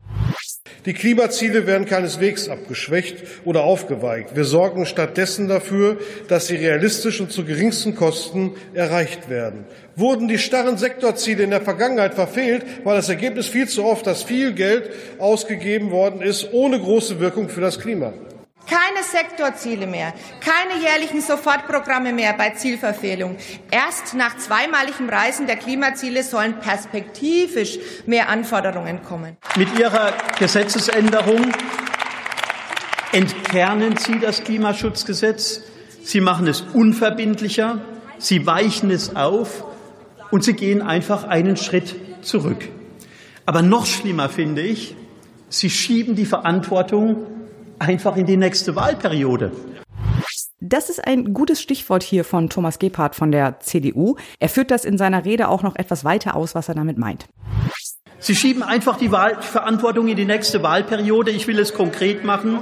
Die 0.85 0.93
Klimaziele 0.93 1.65
werden 1.65 1.85
keineswegs 1.85 2.49
abgeschwächt 2.49 3.23
oder 3.45 3.63
aufgeweicht. 3.63 4.35
Wir 4.35 4.43
sorgen 4.43 4.85
stattdessen 4.85 5.47
dafür, 5.47 5.99
dass 6.27 6.47
sie 6.47 6.57
realistisch 6.57 7.21
und 7.21 7.31
zu 7.31 7.45
geringsten 7.45 7.95
Kosten 7.95 8.55
erreicht 8.73 9.29
werden. 9.29 9.63
Wurden 9.95 10.27
die 10.27 10.37
starren 10.37 10.77
Sektorziele 10.77 11.43
in 11.43 11.51
der 11.51 11.61
Vergangenheit 11.61 12.13
verfehlt, 12.13 12.65
war 12.83 12.95
das 12.95 13.07
Ergebnis 13.07 13.47
viel 13.47 13.69
zu 13.69 13.85
oft, 13.85 14.05
dass 14.05 14.21
viel 14.21 14.51
Geld 14.51 14.89
ausgegeben 15.17 15.91
worden 15.91 16.21
ist, 16.21 16.49
ohne 16.51 16.77
große 16.77 17.21
Wirkung 17.21 17.47
für 17.47 17.61
das 17.61 17.79
Klima. 17.79 18.11
Keine 18.69 19.03
Sektorziele 19.03 19.87
mehr, 19.87 20.13
keine 20.41 20.79
jährlichen 20.79 21.21
Sofortprogramme 21.21 22.13
mehr 22.13 22.33
bei 22.33 22.51
Zielverfehlung. 22.51 23.35
Erst 23.71 24.13
nach 24.13 24.37
zweimaligem 24.37 25.09
Reisen 25.09 25.47
der 25.47 25.55
Klimaziele 25.55 26.21
sollen 26.21 26.59
perspektivisch 26.59 27.79
mehr 28.05 28.29
Anforderungen 28.29 29.01
kommen. 29.01 29.37
Mit 29.55 29.79
Ihrer 29.79 30.13
Gesetzesänderung 30.37 31.51
entkernen 33.11 33.97
Sie 33.97 34.19
das 34.19 34.43
Klimaschutzgesetz. 34.43 35.61
Sie 36.03 36.21
machen 36.21 36.45
es 36.45 36.61
unverbindlicher. 36.61 37.81
Sie 38.19 38.45
weichen 38.45 38.91
es 38.91 39.15
auf 39.15 39.63
und 40.29 40.43
Sie 40.43 40.53
gehen 40.53 40.83
einfach 40.83 41.23
einen 41.23 41.57
Schritt 41.57 41.95
zurück. 42.21 42.69
Aber 43.47 43.63
noch 43.63 43.87
schlimmer 43.87 44.29
finde 44.29 44.61
ich, 44.61 44.95
Sie 45.49 45.71
schieben 45.71 46.15
die 46.15 46.27
Verantwortung 46.27 47.25
einfach 47.79 48.15
in 48.15 48.25
die 48.25 48.37
nächste 48.37 48.75
Wahlperiode. 48.75 49.51
Das 50.61 50.89
ist 50.89 51.05
ein 51.05 51.33
gutes 51.33 51.61
Stichwort 51.61 52.03
hier 52.03 52.25
von 52.25 52.49
Thomas 52.49 52.79
Gebhardt 52.79 53.15
von 53.15 53.31
der 53.31 53.59
CDU. 53.61 54.17
Er 54.39 54.49
führt 54.49 54.71
das 54.71 54.83
in 54.83 54.97
seiner 54.97 55.23
Rede 55.23 55.47
auch 55.47 55.63
noch 55.63 55.75
etwas 55.77 56.03
weiter 56.03 56.35
aus, 56.35 56.53
was 56.53 56.67
er 56.67 56.75
damit 56.75 56.97
meint. 56.97 57.27
Sie 58.21 58.35
schieben 58.35 58.63
einfach 58.63 58.97
die 58.97 59.13
Wahlverantwortung 59.13 60.09
in 60.09 60.17
die 60.17 60.25
nächste 60.25 60.61
Wahlperiode. 60.61 61.31
Ich 61.31 61.47
will 61.47 61.57
es 61.57 61.73
konkret 61.73 62.25
machen. 62.25 62.59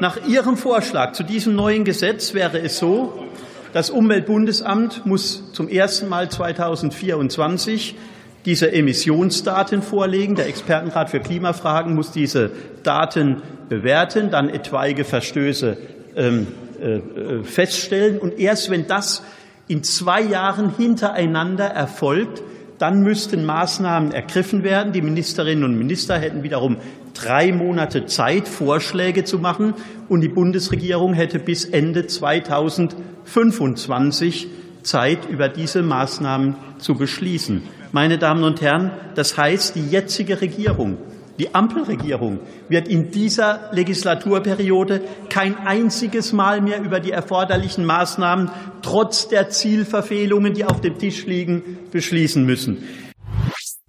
Nach 0.00 0.26
Ihrem 0.26 0.58
Vorschlag 0.58 1.12
zu 1.12 1.22
diesem 1.22 1.56
neuen 1.56 1.86
Gesetz 1.86 2.34
wäre 2.34 2.58
es 2.58 2.78
so, 2.78 3.26
das 3.72 3.88
Umweltbundesamt 3.88 5.06
muss 5.06 5.52
zum 5.52 5.68
ersten 5.68 6.08
Mal 6.08 6.28
2024 6.28 7.96
diese 8.44 8.72
Emissionsdaten 8.72 9.82
vorlegen. 9.82 10.34
Der 10.34 10.46
Expertenrat 10.46 11.10
für 11.10 11.20
Klimafragen 11.20 11.94
muss 11.94 12.10
diese 12.12 12.50
Daten 12.82 13.42
bewerten, 13.68 14.30
dann 14.30 14.48
etwaige 14.48 15.04
Verstöße 15.04 15.76
ähm, 16.16 16.46
äh, 16.80 17.42
feststellen. 17.44 18.18
Und 18.18 18.38
erst 18.38 18.70
wenn 18.70 18.86
das 18.86 19.22
in 19.68 19.82
zwei 19.82 20.22
Jahren 20.22 20.74
hintereinander 20.76 21.66
erfolgt, 21.66 22.40
dann 22.78 23.02
müssten 23.02 23.44
Maßnahmen 23.44 24.12
ergriffen 24.12 24.64
werden. 24.64 24.94
Die 24.94 25.02
Ministerinnen 25.02 25.64
und 25.64 25.76
Minister 25.76 26.18
hätten 26.18 26.42
wiederum 26.42 26.78
drei 27.12 27.52
Monate 27.52 28.06
Zeit, 28.06 28.48
Vorschläge 28.48 29.24
zu 29.24 29.38
machen. 29.38 29.74
Und 30.08 30.22
die 30.22 30.28
Bundesregierung 30.28 31.12
hätte 31.12 31.38
bis 31.38 31.66
Ende 31.66 32.06
2025 32.06 34.48
Zeit, 34.82 35.28
über 35.28 35.50
diese 35.50 35.82
Maßnahmen 35.82 36.56
zu 36.78 36.94
beschließen. 36.94 37.60
Meine 37.92 38.18
Damen 38.18 38.44
und 38.44 38.60
Herren, 38.60 38.92
das 39.16 39.36
heißt, 39.36 39.74
die 39.74 39.88
jetzige 39.88 40.40
Regierung, 40.40 40.98
die 41.40 41.54
Ampelregierung 41.54 42.38
wird 42.68 42.86
in 42.86 43.10
dieser 43.10 43.70
Legislaturperiode 43.72 45.00
kein 45.28 45.56
einziges 45.66 46.32
Mal 46.32 46.60
mehr 46.60 46.82
über 46.82 47.00
die 47.00 47.10
erforderlichen 47.10 47.84
Maßnahmen 47.84 48.50
trotz 48.82 49.26
der 49.28 49.50
Zielverfehlungen, 49.50 50.54
die 50.54 50.64
auf 50.64 50.80
dem 50.80 50.98
Tisch 50.98 51.26
liegen, 51.26 51.78
beschließen 51.90 52.44
müssen. 52.44 52.84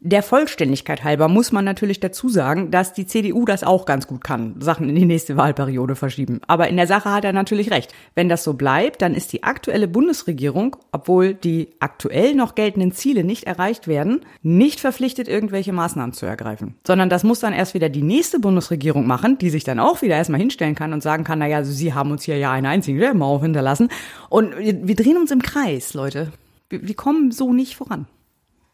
Der 0.04 0.24
Vollständigkeit 0.24 1.04
halber 1.04 1.28
muss 1.28 1.52
man 1.52 1.64
natürlich 1.64 2.00
dazu 2.00 2.28
sagen, 2.28 2.72
dass 2.72 2.92
die 2.92 3.06
CDU 3.06 3.46
das 3.46 3.64
auch 3.64 3.86
ganz 3.86 4.08
gut 4.08 4.24
kann, 4.24 4.56
Sachen 4.60 4.90
in 4.90 4.96
die 4.96 5.06
nächste 5.06 5.38
Wahlperiode 5.38 5.96
verschieben. 5.96 6.42
Aber 6.48 6.68
in 6.70 6.78
der 6.78 6.88
Sache 6.88 7.12
hat 7.12 7.24
er 7.24 7.34
natürlich 7.34 7.70
recht. 7.70 7.94
Wenn 8.16 8.28
das 8.28 8.44
so 8.44 8.54
bleibt, 8.54 9.04
dann 9.04 9.14
ist 9.14 9.32
die 9.32 9.44
aktuelle 9.44 9.88
Bundesregierung, 9.88 10.76
obwohl 10.92 11.36
die 11.36 11.70
aktuell 11.80 12.34
noch 12.34 12.56
geltenden 12.56 12.94
Ziele 12.94 13.24
nicht 13.24 13.44
erreicht 13.44 13.88
werden, 13.88 14.22
nicht 14.42 14.80
verpflichtet, 14.80 15.28
irgendwelche 15.28 15.72
Maßnahmen 15.72 16.14
zu 16.14 16.26
ergreifen. 16.26 16.74
Sondern 16.84 17.10
das 17.10 17.24
muss 17.24 17.40
dann 17.40 17.54
erst 17.54 17.76
wieder 17.76 17.90
die 17.90 18.02
nächste 18.02 18.40
Bundesregierung 18.40 19.06
machen, 19.06 19.38
die 19.38 19.52
sich 19.52 19.66
dann 19.66 19.80
auch 19.80 20.02
wieder 20.02 20.16
erstmal 20.16 20.40
hinstellen 20.40 20.74
kann 20.74 20.94
und 20.94 21.04
sagen 21.04 21.24
kann, 21.24 21.38
naja, 21.38 21.58
also 21.58 21.72
Sie 21.72 21.94
haben 21.94 22.10
uns 22.10 22.24
hier 22.24 22.40
ja 22.40 22.52
einen 22.52 22.66
einzigen 22.66 23.20
Mauer 23.20 23.44
hinterlassen. 23.44 23.90
Und 24.30 24.58
wir, 24.58 24.96
drehen 24.96 25.18
uns 25.18 25.30
im 25.30 25.44
Kreis, 25.44 25.94
Leute. 25.94 26.32
Wir 26.72 26.96
kommen 26.96 27.30
so 27.30 27.54
nicht 27.54 27.76
voran. 27.76 28.08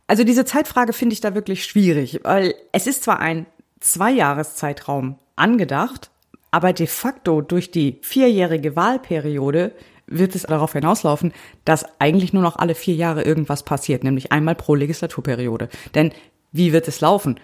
Also 0.08 0.24
diese 0.24 0.46
Zeitfrage 0.46 0.94
finde 0.94 1.14
ich 1.14 1.22
da 1.22 1.36
wirklich 1.36 1.66
schwierig, 1.66 2.22
weil 2.24 2.56
es 2.72 2.88
ist 2.88 3.04
zwar 3.04 3.20
ein 3.20 3.46
Zweijahreszeitraum 3.82 5.16
angedacht, 5.36 6.10
aber 6.50 6.74
de 6.74 6.88
facto 6.88 7.42
durch 7.42 7.72
die 7.72 8.00
vierjährige 8.02 8.76
Wahlperiode 8.76 9.74
wird 10.08 10.36
es 10.36 10.44
darauf 10.44 10.74
hinauslaufen, 10.74 11.34
dass 11.66 11.86
eigentlich 12.00 12.32
nur 12.32 12.42
noch 12.42 12.56
alle 12.56 12.76
vier 12.76 12.96
Jahre 12.96 13.24
irgendwas 13.24 13.64
passiert, 13.64 14.06
nämlich 14.06 14.32
einmal 14.32 14.56
pro 14.56 14.74
Legislaturperiode. 14.74 15.68
Denn 15.94 16.14
wie 16.54 16.72
wird 16.72 16.88
es 16.88 17.02
laufen? 17.02 17.40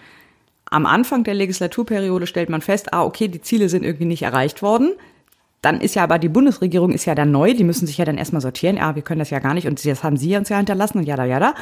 Am 0.70 0.86
Anfang 0.86 1.24
der 1.24 1.34
Legislaturperiode 1.34 2.26
stellt 2.26 2.48
man 2.48 2.62
fest, 2.62 2.94
ah, 2.94 3.04
okay, 3.04 3.28
die 3.28 3.42
Ziele 3.42 3.68
sind 3.68 3.84
irgendwie 3.84 4.06
nicht 4.06 4.22
erreicht 4.22 4.62
worden. 4.62 4.94
Dann 5.60 5.80
ist 5.80 5.94
ja 5.94 6.02
aber 6.02 6.18
die 6.18 6.30
Bundesregierung 6.30 6.92
ist 6.92 7.04
ja 7.04 7.14
dann 7.14 7.30
neu, 7.30 7.54
die 7.54 7.64
müssen 7.64 7.86
sich 7.86 7.98
ja 7.98 8.04
dann 8.06 8.18
erstmal 8.18 8.42
sortieren, 8.42 8.78
ah, 8.78 8.94
wir 8.94 9.02
können 9.02 9.18
das 9.18 9.30
ja 9.30 9.38
gar 9.38 9.54
nicht 9.54 9.66
und 9.66 9.84
das 9.84 10.02
haben 10.02 10.16
sie 10.16 10.36
uns 10.36 10.48
ja 10.48 10.56
hinterlassen 10.56 10.98
und 10.98 11.04
ja, 11.04 11.16
da, 11.16 11.24
ja, 11.24 11.38
da. 11.38 11.54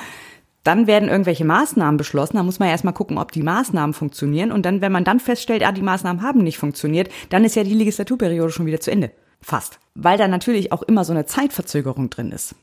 Dann 0.64 0.86
werden 0.86 1.08
irgendwelche 1.08 1.44
Maßnahmen 1.44 1.96
beschlossen. 1.96 2.36
Da 2.36 2.42
muss 2.42 2.58
man 2.58 2.68
erstmal 2.68 2.94
gucken, 2.94 3.18
ob 3.18 3.32
die 3.32 3.42
Maßnahmen 3.42 3.94
funktionieren. 3.94 4.52
Und 4.52 4.64
dann, 4.64 4.80
wenn 4.80 4.92
man 4.92 5.04
dann 5.04 5.20
feststellt, 5.20 5.66
ah, 5.66 5.72
die 5.72 5.82
Maßnahmen 5.82 6.22
haben 6.22 6.42
nicht 6.42 6.58
funktioniert, 6.58 7.10
dann 7.30 7.44
ist 7.44 7.56
ja 7.56 7.64
die 7.64 7.74
Legislaturperiode 7.74 8.52
schon 8.52 8.66
wieder 8.66 8.80
zu 8.80 8.90
Ende. 8.90 9.10
Fast. 9.40 9.80
Weil 9.94 10.18
da 10.18 10.28
natürlich 10.28 10.70
auch 10.72 10.82
immer 10.82 11.04
so 11.04 11.12
eine 11.12 11.26
Zeitverzögerung 11.26 12.10
drin 12.10 12.30
ist. 12.30 12.54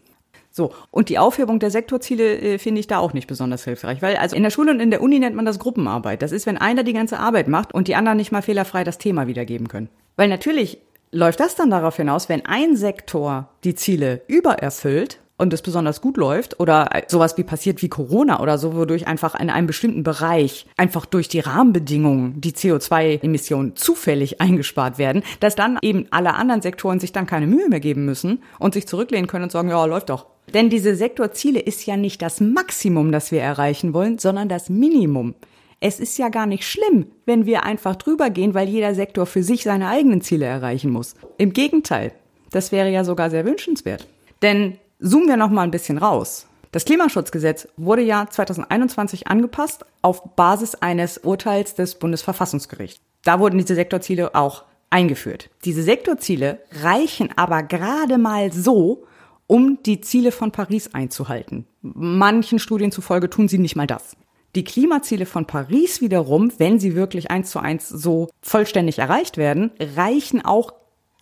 So, 0.51 0.73
und 0.91 1.09
die 1.09 1.19
Aufhebung 1.19 1.59
der 1.59 1.69
Sektorziele 1.71 2.37
äh, 2.37 2.57
finde 2.57 2.79
ich 2.79 2.87
da 2.87 2.97
auch 2.97 3.13
nicht 3.13 3.27
besonders 3.27 3.65
hilfreich, 3.65 4.01
weil 4.01 4.17
also 4.17 4.35
in 4.35 4.43
der 4.43 4.49
Schule 4.49 4.71
und 4.71 4.79
in 4.79 4.89
der 4.89 5.01
Uni 5.01 5.19
nennt 5.19 5.35
man 5.35 5.45
das 5.45 5.59
Gruppenarbeit. 5.59 6.21
Das 6.21 6.31
ist, 6.31 6.47
wenn 6.47 6.57
einer 6.57 6.83
die 6.83 6.93
ganze 6.93 7.19
Arbeit 7.19 7.47
macht 7.47 7.73
und 7.73 7.87
die 7.87 7.95
anderen 7.95 8.17
nicht 8.17 8.31
mal 8.31 8.41
fehlerfrei 8.41 8.83
das 8.83 8.97
Thema 8.97 9.27
wiedergeben 9.27 9.67
können. 9.67 9.89
Weil 10.15 10.27
natürlich 10.27 10.79
läuft 11.11 11.39
das 11.39 11.55
dann 11.55 11.69
darauf 11.69 11.97
hinaus, 11.97 12.29
wenn 12.29 12.45
ein 12.45 12.75
Sektor 12.75 13.49
die 13.63 13.75
Ziele 13.75 14.21
übererfüllt, 14.27 15.19
und 15.39 15.53
es 15.53 15.61
besonders 15.61 16.01
gut 16.01 16.17
läuft 16.17 16.59
oder 16.59 16.89
sowas 17.07 17.37
wie 17.37 17.43
passiert 17.43 17.81
wie 17.81 17.89
Corona 17.89 18.41
oder 18.41 18.57
so, 18.57 18.75
wodurch 18.75 19.07
einfach 19.07 19.39
in 19.39 19.49
einem 19.49 19.67
bestimmten 19.67 20.03
Bereich 20.03 20.67
einfach 20.77 21.05
durch 21.05 21.29
die 21.29 21.39
Rahmenbedingungen 21.39 22.39
die 22.41 22.51
CO2-Emissionen 22.51 23.75
zufällig 23.75 24.41
eingespart 24.41 24.97
werden, 24.97 25.23
dass 25.39 25.55
dann 25.55 25.79
eben 25.81 26.05
alle 26.11 26.33
anderen 26.33 26.61
Sektoren 26.61 26.99
sich 26.99 27.13
dann 27.13 27.25
keine 27.25 27.47
Mühe 27.47 27.69
mehr 27.69 27.79
geben 27.79 28.05
müssen 28.05 28.43
und 28.59 28.73
sich 28.73 28.87
zurücklehnen 28.87 29.27
können 29.27 29.45
und 29.45 29.51
sagen, 29.51 29.69
ja, 29.69 29.83
läuft 29.85 30.09
doch. 30.09 30.27
Denn 30.53 30.69
diese 30.69 30.95
Sektorziele 30.95 31.59
ist 31.59 31.85
ja 31.85 31.95
nicht 31.95 32.21
das 32.21 32.41
Maximum, 32.41 33.11
das 33.11 33.31
wir 33.31 33.41
erreichen 33.41 33.93
wollen, 33.93 34.17
sondern 34.17 34.49
das 34.49 34.69
Minimum. 34.69 35.35
Es 35.79 36.01
ist 36.01 36.17
ja 36.17 36.27
gar 36.27 36.45
nicht 36.45 36.65
schlimm, 36.65 37.05
wenn 37.25 37.45
wir 37.45 37.63
einfach 37.63 37.95
drüber 37.95 38.29
gehen, 38.29 38.53
weil 38.53 38.67
jeder 38.67 38.93
Sektor 38.93 39.25
für 39.25 39.43
sich 39.43 39.63
seine 39.63 39.87
eigenen 39.87 40.19
Ziele 40.19 40.45
erreichen 40.45 40.91
muss. 40.91 41.15
Im 41.37 41.53
Gegenteil, 41.53 42.11
das 42.51 42.73
wäre 42.73 42.89
ja 42.89 43.05
sogar 43.05 43.29
sehr 43.29 43.45
wünschenswert. 43.45 44.05
Denn 44.41 44.77
Zoomen 45.01 45.29
wir 45.29 45.37
noch 45.37 45.49
mal 45.49 45.63
ein 45.63 45.71
bisschen 45.71 45.97
raus. 45.97 46.45
Das 46.71 46.83
Klimaschutzgesetz 46.83 47.69
wurde 47.77 48.01
ja 48.01 48.27
2021 48.29 49.27
angepasst 49.27 49.85
auf 50.01 50.35
Basis 50.35 50.75
eines 50.75 51.19
Urteils 51.19 51.73
des 51.73 51.95
Bundesverfassungsgerichts. 51.95 52.99
Da 53.23 53.39
wurden 53.39 53.57
diese 53.57 53.75
Sektorziele 53.75 54.35
auch 54.35 54.65
eingeführt. 54.89 55.49
Diese 55.63 55.83
Sektorziele 55.83 56.59
reichen 56.81 57.29
aber 57.37 57.63
gerade 57.63 58.17
mal 58.17 58.51
so, 58.51 59.05
um 59.47 59.81
die 59.83 60.01
Ziele 60.01 60.33
von 60.33 60.51
Paris 60.51 60.93
einzuhalten. 60.93 61.65
Manchen 61.81 62.59
Studien 62.59 62.91
zufolge 62.91 63.29
tun 63.29 63.47
sie 63.47 63.57
nicht 63.57 63.77
mal 63.77 63.87
das. 63.87 64.17
Die 64.55 64.63
Klimaziele 64.65 65.25
von 65.25 65.45
Paris 65.45 66.01
wiederum, 66.01 66.51
wenn 66.57 66.79
sie 66.79 66.95
wirklich 66.95 67.31
eins 67.31 67.51
zu 67.51 67.59
eins 67.59 67.87
so 67.87 68.29
vollständig 68.41 68.99
erreicht 68.99 69.37
werden, 69.37 69.71
reichen 69.79 70.43
auch 70.43 70.73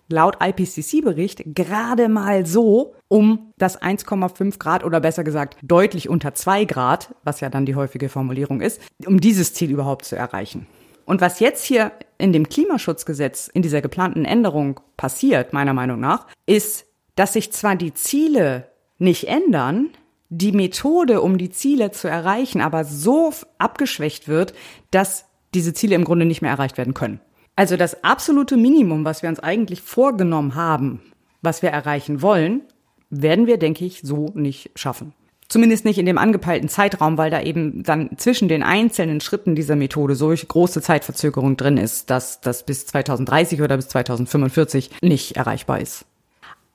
laut 0.10 0.38
IPCC-Bericht 0.42 1.44
gerade 1.56 2.10
mal 2.10 2.46
so, 2.46 2.96
um 3.08 3.54
das 3.58 3.82
1,5 3.82 4.60
Grad 4.60 4.84
oder 4.84 5.00
besser 5.00 5.24
gesagt 5.24 5.58
deutlich 5.62 6.10
unter 6.10 6.34
2 6.34 6.66
Grad, 6.66 7.16
was 7.24 7.40
ja 7.40 7.50
dann 7.50 7.66
die 7.66 7.76
häufige 7.76 8.10
Formulierung 8.10 8.62
ist, 8.62 8.82
um 9.06 9.20
dieses 9.20 9.54
Ziel 9.54 9.72
überhaupt 9.72 10.06
zu 10.06 10.16
erreichen. 10.16 10.68
Und 11.06 11.22
was 11.22 11.40
jetzt 11.40 11.64
hier 11.64 11.94
in 12.18 12.34
dem 12.34 12.50
Klimaschutzgesetz, 12.50 13.48
in 13.48 13.62
dieser 13.62 13.82
geplanten 13.82 14.26
Änderung 14.26 14.82
passiert, 14.98 15.54
meiner 15.54 15.74
Meinung 15.74 16.00
nach, 16.00 16.28
ist, 16.46 16.86
dass 17.16 17.34
sich 17.34 17.52
zwar 17.54 17.76
die 17.76 17.94
Ziele 17.94 18.70
nicht 18.98 19.28
ändern, 19.28 19.90
die 20.30 20.52
Methode, 20.52 21.22
um 21.22 21.38
die 21.38 21.50
Ziele 21.50 21.92
zu 21.92 22.10
erreichen, 22.10 22.60
aber 22.60 22.84
so 22.84 23.32
abgeschwächt 23.58 24.28
wird, 24.28 24.54
dass 24.92 25.26
diese 25.54 25.74
Ziele 25.74 25.96
im 25.96 26.04
Grunde 26.04 26.26
nicht 26.26 26.42
mehr 26.42 26.52
erreicht 26.52 26.78
werden 26.78 26.94
können. 26.94 27.22
Also 27.58 27.76
das 27.76 28.04
absolute 28.04 28.56
Minimum, 28.56 29.04
was 29.04 29.24
wir 29.24 29.30
uns 29.30 29.40
eigentlich 29.40 29.82
vorgenommen 29.82 30.54
haben, 30.54 31.02
was 31.42 31.64
wir 31.64 31.70
erreichen 31.70 32.22
wollen, 32.22 32.62
werden 33.10 33.48
wir, 33.48 33.58
denke 33.58 33.84
ich, 33.84 34.02
so 34.04 34.32
nicht 34.36 34.70
schaffen. 34.76 35.14
Zumindest 35.50 35.84
nicht 35.84 35.98
in 35.98 36.06
dem 36.06 36.20
angepeilten 36.20 36.70
Zeitraum, 36.70 37.18
weil 37.18 37.32
da 37.32 37.42
eben 37.42 37.82
dann 37.82 38.12
zwischen 38.18 38.48
den 38.48 38.62
einzelnen 38.62 39.22
Schritten 39.22 39.56
dieser 39.56 39.76
Methode 39.76 40.14
solch 40.14 40.48
große 40.48 40.84
Zeitverzögerung 40.84 41.58
drin 41.58 41.78
ist, 41.78 42.12
dass 42.12 42.42
das 42.42 42.64
bis 42.64 42.86
2030 42.86 43.62
oder 43.62 43.78
bis 43.78 43.88
2045 43.88 44.92
nicht 45.02 45.36
erreichbar 45.36 45.80
ist. 45.80 46.06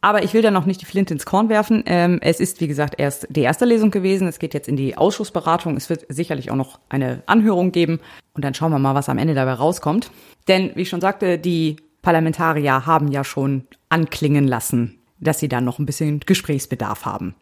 Aber 0.04 0.24
ich 0.24 0.34
will 0.34 0.42
da 0.42 0.50
noch 0.50 0.66
nicht 0.66 0.80
die 0.80 0.84
Flinte 0.84 1.14
ins 1.14 1.24
Korn 1.24 1.48
werfen. 1.48 1.84
Ähm, 1.86 2.18
es 2.22 2.40
ist, 2.40 2.60
wie 2.60 2.66
gesagt, 2.66 2.96
erst 2.98 3.28
die 3.30 3.42
erste 3.42 3.64
Lesung 3.64 3.92
gewesen. 3.92 4.26
Es 4.26 4.40
geht 4.40 4.52
jetzt 4.52 4.68
in 4.68 4.76
die 4.76 4.98
Ausschussberatung. 4.98 5.76
Es 5.76 5.88
wird 5.88 6.04
sicherlich 6.08 6.50
auch 6.50 6.56
noch 6.56 6.80
eine 6.88 7.22
Anhörung 7.26 7.70
geben. 7.70 8.00
Und 8.34 8.44
dann 8.44 8.52
schauen 8.52 8.72
wir 8.72 8.80
mal, 8.80 8.96
was 8.96 9.08
am 9.08 9.18
Ende 9.18 9.34
dabei 9.34 9.52
rauskommt. 9.52 10.10
Denn, 10.48 10.72
wie 10.74 10.82
ich 10.82 10.88
schon 10.88 11.00
sagte, 11.00 11.38
die 11.38 11.76
Parlamentarier 12.02 12.84
haben 12.84 13.12
ja 13.12 13.22
schon 13.22 13.64
anklingen 13.90 14.48
lassen, 14.48 14.98
dass 15.20 15.38
sie 15.38 15.48
da 15.48 15.60
noch 15.60 15.78
ein 15.78 15.86
bisschen 15.86 16.18
Gesprächsbedarf 16.18 17.06
haben. 17.06 17.36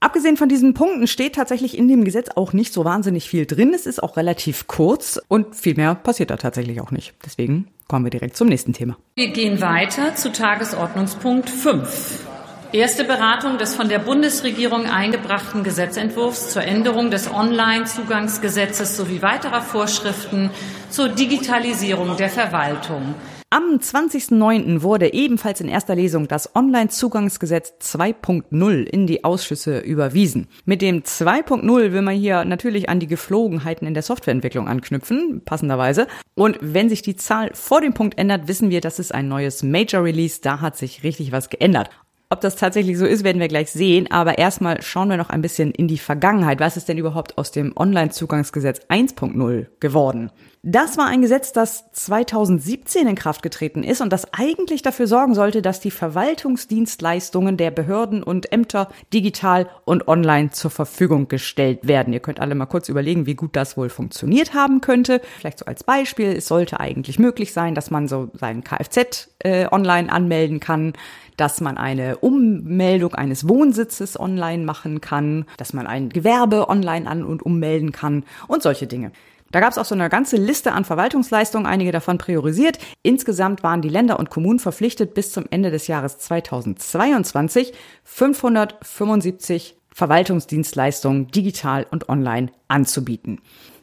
Abgesehen 0.00 0.38
von 0.38 0.48
diesen 0.48 0.72
Punkten 0.72 1.06
steht 1.06 1.34
tatsächlich 1.34 1.76
in 1.76 1.88
dem 1.88 2.04
Gesetz 2.04 2.30
auch 2.34 2.54
nicht 2.54 2.72
so 2.72 2.84
wahnsinnig 2.84 3.28
viel 3.28 3.44
drin. 3.44 3.72
Es 3.74 3.86
ist 3.86 4.02
auch 4.02 4.16
relativ 4.16 4.66
kurz 4.66 5.20
und 5.28 5.54
viel 5.54 5.74
mehr 5.76 5.94
passiert 5.94 6.30
da 6.30 6.36
tatsächlich 6.38 6.80
auch 6.80 6.90
nicht. 6.90 7.14
Deswegen 7.24 7.68
kommen 7.88 8.04
wir 8.04 8.10
direkt 8.10 8.36
zum 8.36 8.48
nächsten 8.48 8.72
Thema. 8.72 8.96
Wir 9.14 9.28
gehen 9.28 9.60
weiter 9.60 10.14
zu 10.14 10.32
Tagesordnungspunkt 10.32 11.50
5. 11.50 12.24
Erste 12.72 13.04
Beratung 13.04 13.56
des 13.56 13.76
von 13.76 13.88
der 13.88 14.00
Bundesregierung 14.00 14.86
eingebrachten 14.86 15.62
Gesetzentwurfs 15.62 16.50
zur 16.50 16.64
Änderung 16.64 17.12
des 17.12 17.32
Online-Zugangsgesetzes 17.32 18.96
sowie 18.96 19.22
weiterer 19.22 19.62
Vorschriften 19.62 20.50
zur 20.90 21.08
Digitalisierung 21.08 22.16
der 22.16 22.30
Verwaltung. 22.30 23.14
Am 23.56 23.76
20.09. 23.78 24.82
wurde 24.82 25.12
ebenfalls 25.12 25.60
in 25.60 25.68
erster 25.68 25.94
Lesung 25.94 26.26
das 26.26 26.56
Online-Zugangsgesetz 26.56 27.74
2.0 27.80 28.82
in 28.82 29.06
die 29.06 29.22
Ausschüsse 29.22 29.78
überwiesen. 29.78 30.48
Mit 30.64 30.82
dem 30.82 31.02
2.0 31.04 31.92
will 31.92 32.02
man 32.02 32.16
hier 32.16 32.44
natürlich 32.44 32.88
an 32.88 32.98
die 32.98 33.06
Geflogenheiten 33.06 33.86
in 33.86 33.94
der 33.94 34.02
Softwareentwicklung 34.02 34.66
anknüpfen, 34.66 35.42
passenderweise. 35.44 36.08
Und 36.34 36.58
wenn 36.62 36.88
sich 36.88 37.02
die 37.02 37.14
Zahl 37.14 37.52
vor 37.54 37.80
dem 37.80 37.94
Punkt 37.94 38.18
ändert, 38.18 38.48
wissen 38.48 38.70
wir, 38.70 38.80
das 38.80 38.98
ist 38.98 39.14
ein 39.14 39.28
neues 39.28 39.62
Major 39.62 40.02
Release, 40.02 40.40
da 40.42 40.60
hat 40.60 40.76
sich 40.76 41.04
richtig 41.04 41.30
was 41.30 41.48
geändert. 41.48 41.90
Ob 42.34 42.40
das 42.40 42.56
tatsächlich 42.56 42.98
so 42.98 43.06
ist, 43.06 43.22
werden 43.22 43.38
wir 43.38 43.46
gleich 43.46 43.70
sehen. 43.70 44.10
Aber 44.10 44.38
erstmal 44.38 44.82
schauen 44.82 45.08
wir 45.08 45.16
noch 45.16 45.30
ein 45.30 45.40
bisschen 45.40 45.70
in 45.70 45.86
die 45.86 45.98
Vergangenheit. 45.98 46.58
Was 46.58 46.76
ist 46.76 46.88
denn 46.88 46.98
überhaupt 46.98 47.38
aus 47.38 47.52
dem 47.52 47.72
Online-Zugangsgesetz 47.76 48.80
1.0 48.88 49.66
geworden? 49.78 50.32
Das 50.66 50.96
war 50.96 51.06
ein 51.06 51.20
Gesetz, 51.20 51.52
das 51.52 51.92
2017 51.92 53.06
in 53.06 53.14
Kraft 53.16 53.42
getreten 53.42 53.84
ist 53.84 54.00
und 54.00 54.10
das 54.14 54.32
eigentlich 54.32 54.80
dafür 54.80 55.06
sorgen 55.06 55.34
sollte, 55.34 55.60
dass 55.60 55.78
die 55.78 55.90
Verwaltungsdienstleistungen 55.90 57.58
der 57.58 57.70
Behörden 57.70 58.22
und 58.22 58.50
Ämter 58.50 58.88
digital 59.12 59.68
und 59.84 60.08
online 60.08 60.52
zur 60.52 60.70
Verfügung 60.70 61.28
gestellt 61.28 61.86
werden. 61.86 62.14
Ihr 62.14 62.20
könnt 62.20 62.40
alle 62.40 62.54
mal 62.54 62.64
kurz 62.64 62.88
überlegen, 62.88 63.26
wie 63.26 63.34
gut 63.34 63.54
das 63.56 63.76
wohl 63.76 63.90
funktioniert 63.90 64.54
haben 64.54 64.80
könnte. 64.80 65.20
Vielleicht 65.38 65.58
so 65.58 65.66
als 65.66 65.84
Beispiel, 65.84 66.28
es 66.28 66.48
sollte 66.48 66.80
eigentlich 66.80 67.18
möglich 67.18 67.52
sein, 67.52 67.74
dass 67.74 67.90
man 67.90 68.08
so 68.08 68.30
seinen 68.32 68.64
Kfz 68.64 69.28
äh, 69.40 69.66
online 69.70 70.10
anmelden 70.10 70.60
kann, 70.60 70.94
dass 71.36 71.60
man 71.60 71.76
eine 71.76 72.18
Ummeldung 72.18 73.14
eines 73.14 73.48
Wohnsitzes 73.48 74.18
online 74.18 74.64
machen 74.64 75.00
kann, 75.00 75.46
dass 75.56 75.72
man 75.72 75.86
ein 75.86 76.08
Gewerbe 76.08 76.68
online 76.68 77.08
an- 77.08 77.24
und 77.24 77.42
ummelden 77.42 77.92
kann 77.92 78.24
und 78.48 78.62
solche 78.62 78.86
Dinge. 78.86 79.12
Da 79.54 79.60
gab 79.60 79.70
es 79.70 79.78
auch 79.78 79.84
so 79.84 79.94
eine 79.94 80.08
ganze 80.08 80.36
Liste 80.36 80.72
an 80.72 80.84
Verwaltungsleistungen, 80.84 81.64
einige 81.64 81.92
davon 81.92 82.18
priorisiert. 82.18 82.78
Insgesamt 83.02 83.62
waren 83.62 83.82
die 83.82 83.88
Länder 83.88 84.18
und 84.18 84.28
Kommunen 84.28 84.58
verpflichtet, 84.58 85.14
bis 85.14 85.30
zum 85.30 85.44
Ende 85.48 85.70
des 85.70 85.86
Jahres 85.86 86.18
2022 86.18 87.72
575 88.02 89.76
Verwaltungsdienstleistungen 89.92 91.28
digital 91.28 91.86
und 91.88 92.08
online 92.08 92.50
anzubieten. 92.66 93.40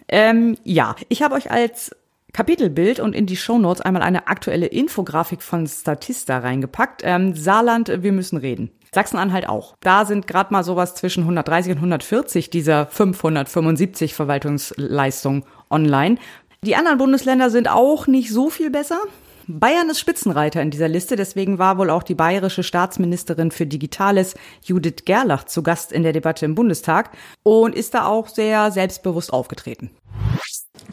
Ähm, 0.10 0.58
ja, 0.65 0.98
ich 1.08 1.24
habe 1.24 1.36
euch 1.36 1.51
als 1.51 1.96
Kapitelbild 2.34 3.00
und 3.00 3.14
in 3.14 3.26
die 3.26 3.36
Shownotes 3.36 3.82
einmal 3.82 4.02
eine 4.04 4.28
aktuelle 4.28 4.68
Infografik 4.68 5.42
von 5.42 5.68
Statista 5.68 6.40
reingepackt. 6.40 7.02
Ähm, 7.04 7.36
Saarland, 7.36 8.04
wir 8.04 8.12
müssen 8.12 8.38
reden. 8.38 8.72
Sachsen-Anhalt 8.94 9.48
auch. 9.48 9.76
Da 9.80 10.06
sind 10.06 10.28
gerade 10.28 10.52
mal 10.54 10.64
sowas 10.64 10.96
zwischen 10.96 11.22
130 11.22 11.72
und 11.72 11.78
140 11.78 12.50
dieser 12.50 12.88
575 12.88 14.14
Verwaltungsleistungen 14.14 15.44
online. 15.70 16.18
Die 16.64 16.76
anderen 16.76 16.98
Bundesländer 16.98 17.50
sind 17.50 17.70
auch 17.70 18.08
nicht 18.08 18.32
so 18.32 18.50
viel 18.50 18.70
besser. 18.70 19.00
Bayern 19.48 19.90
ist 19.90 20.00
Spitzenreiter 20.00 20.62
in 20.62 20.72
dieser 20.72 20.88
Liste, 20.88 21.16
deswegen 21.16 21.58
war 21.58 21.78
wohl 21.78 21.90
auch 21.90 22.04
die 22.04 22.16
bayerische 22.16 22.64
Staatsministerin 22.64 23.52
für 23.52 23.66
Digitales 23.66 24.36
Judith 24.64 25.04
Gerlach 25.06 25.46
zu 25.46 25.64
Gast 25.64 25.92
in 25.92 26.04
der 26.04 26.14
Debatte 26.14 26.46
im 26.46 26.56
Bundestag 26.56 27.12
und 27.44 27.76
ist 27.76 27.94
da 27.94 28.06
auch 28.06 28.28
sehr 28.28 28.72
selbstbewusst 28.72 29.34
aufgetreten. 29.34 29.90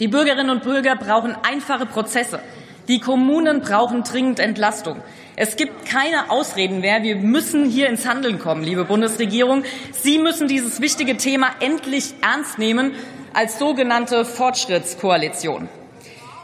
Die 0.01 0.07
Bürgerinnen 0.07 0.51
und 0.51 0.63
Bürger 0.63 0.95
brauchen 0.95 1.37
einfache 1.43 1.85
Prozesse. 1.85 2.39
Die 2.87 3.01
Kommunen 3.01 3.61
brauchen 3.61 4.05
dringend 4.05 4.39
Entlastung. 4.39 5.03
Es 5.35 5.57
gibt 5.57 5.87
keine 5.87 6.31
Ausreden 6.31 6.81
mehr. 6.81 7.03
Wir 7.03 7.17
müssen 7.17 7.69
hier 7.69 7.89
ins 7.89 8.07
Handeln 8.07 8.39
kommen, 8.39 8.63
liebe 8.63 8.85
Bundesregierung. 8.85 9.65
Sie 9.91 10.19
müssen 10.19 10.47
dieses 10.47 10.81
wichtige 10.81 11.17
Thema 11.17 11.49
endlich 11.59 12.15
ernst 12.23 12.59
nehmen 12.59 12.93
als 13.35 13.59
sogenannte 13.59 14.25
Fortschrittskoalition. 14.25 15.69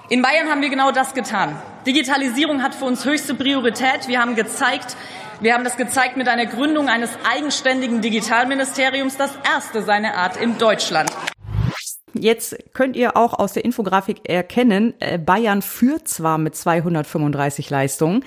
In 0.08 0.20
Bayern 0.20 0.50
haben 0.50 0.60
wir 0.60 0.68
genau 0.68 0.90
das 0.90 1.14
getan. 1.14 1.56
Digitalisierung 1.86 2.60
hat 2.60 2.74
für 2.74 2.86
uns 2.86 3.04
höchste 3.04 3.34
Priorität. 3.34 4.08
Wir 4.08 4.20
haben 4.20 4.34
gezeigt, 4.34 4.96
wir 5.40 5.54
haben 5.54 5.64
das 5.64 5.76
gezeigt 5.76 6.16
mit 6.16 6.28
einer 6.28 6.46
Gründung 6.46 6.88
eines 6.88 7.10
eigenständigen 7.24 8.00
Digitalministeriums, 8.00 9.16
das 9.16 9.30
erste 9.44 9.82
seiner 9.82 10.14
Art 10.14 10.36
in 10.36 10.58
Deutschland. 10.58 11.10
Jetzt 12.14 12.56
könnt 12.72 12.96
ihr 12.96 13.16
auch 13.16 13.34
aus 13.34 13.52
der 13.54 13.64
Infografik 13.64 14.28
erkennen, 14.28 14.94
äh, 15.00 15.18
Bayern 15.18 15.62
führt 15.62 16.08
zwar 16.08 16.38
mit 16.38 16.54
235 16.54 17.70
Leistungen, 17.70 18.24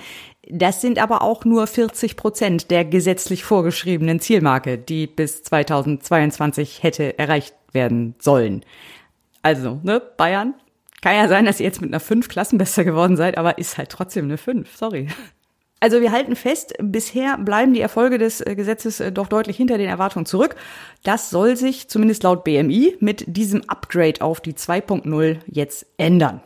das 0.50 0.80
sind 0.80 0.98
aber 0.98 1.22
auch 1.22 1.44
nur 1.44 1.66
40 1.66 2.16
Prozent 2.16 2.70
der 2.70 2.84
gesetzlich 2.84 3.44
vorgeschriebenen 3.44 4.20
Zielmarke, 4.20 4.78
die 4.78 5.06
bis 5.06 5.42
2022 5.42 6.82
hätte 6.82 7.18
erreicht 7.18 7.54
werden 7.72 8.14
sollen. 8.18 8.64
Also, 9.42 9.80
ne, 9.82 10.00
Bayern, 10.16 10.54
kann 11.00 11.14
ja 11.14 11.28
sein, 11.28 11.44
dass 11.44 11.60
ihr 11.60 11.66
jetzt 11.66 11.80
mit 11.80 11.90
einer 11.90 12.00
5 12.00 12.28
Klassenbester 12.28 12.84
geworden 12.84 13.16
seid, 13.16 13.38
aber 13.38 13.58
ist 13.58 13.78
halt 13.78 13.90
trotzdem 13.90 14.24
eine 14.24 14.38
5, 14.38 14.76
sorry. 14.76 15.08
Also 15.80 16.00
wir 16.00 16.10
halten 16.10 16.34
fest, 16.34 16.74
bisher 16.80 17.38
bleiben 17.38 17.72
die 17.72 17.80
Erfolge 17.80 18.18
des 18.18 18.40
äh, 18.40 18.56
Gesetzes 18.56 18.98
äh, 18.98 19.12
doch 19.12 19.28
deutlich 19.28 19.56
hinter 19.56 19.78
den 19.78 19.88
Erwartungen 19.88 20.26
zurück. 20.26 20.56
Das 21.04 21.30
soll 21.30 21.56
sich 21.56 21.88
zumindest 21.88 22.24
laut 22.24 22.42
BMI 22.42 22.96
mit 22.98 23.24
diesem 23.28 23.62
Upgrade 23.68 24.20
auf 24.20 24.40
die 24.40 24.54
2.0 24.54 25.38
jetzt 25.46 25.86
ändern. 25.96 26.40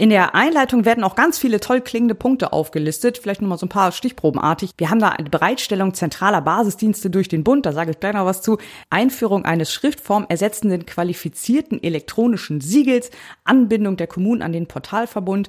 In 0.00 0.10
der 0.10 0.36
Einleitung 0.36 0.84
werden 0.84 1.02
auch 1.02 1.16
ganz 1.16 1.40
viele 1.40 1.58
toll 1.58 1.80
klingende 1.80 2.14
Punkte 2.14 2.52
aufgelistet, 2.52 3.18
vielleicht 3.18 3.40
nur 3.40 3.50
mal 3.50 3.58
so 3.58 3.66
ein 3.66 3.70
paar 3.70 3.90
stichprobenartig. 3.90 4.70
Wir 4.76 4.90
haben 4.90 5.00
da 5.00 5.08
eine 5.08 5.28
Bereitstellung 5.28 5.92
zentraler 5.92 6.40
Basisdienste 6.40 7.10
durch 7.10 7.26
den 7.26 7.42
Bund, 7.42 7.66
da 7.66 7.72
sage 7.72 7.90
ich 7.90 7.98
gleich 7.98 8.14
noch 8.14 8.24
was 8.24 8.40
zu, 8.40 8.58
Einführung 8.90 9.44
eines 9.44 9.72
schriftformersetzenden 9.72 10.86
qualifizierten 10.86 11.82
elektronischen 11.82 12.60
Siegels, 12.60 13.10
Anbindung 13.42 13.96
der 13.96 14.06
Kommunen 14.06 14.42
an 14.42 14.52
den 14.52 14.68
Portalverbund, 14.68 15.48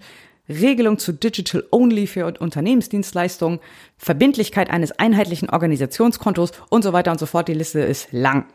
Regelung 0.49 0.97
zu 0.97 1.13
Digital 1.13 1.63
Only 1.71 2.07
für 2.07 2.33
Unternehmensdienstleistungen, 2.39 3.59
Verbindlichkeit 3.97 4.69
eines 4.69 4.91
einheitlichen 4.91 5.49
Organisationskontos 5.49 6.51
und 6.69 6.83
so 6.83 6.91
weiter 6.91 7.11
und 7.11 7.19
so 7.19 7.27
fort. 7.27 7.47
Die 7.47 7.53
Liste 7.53 7.79
ist 7.81 8.11
lang. 8.11 8.45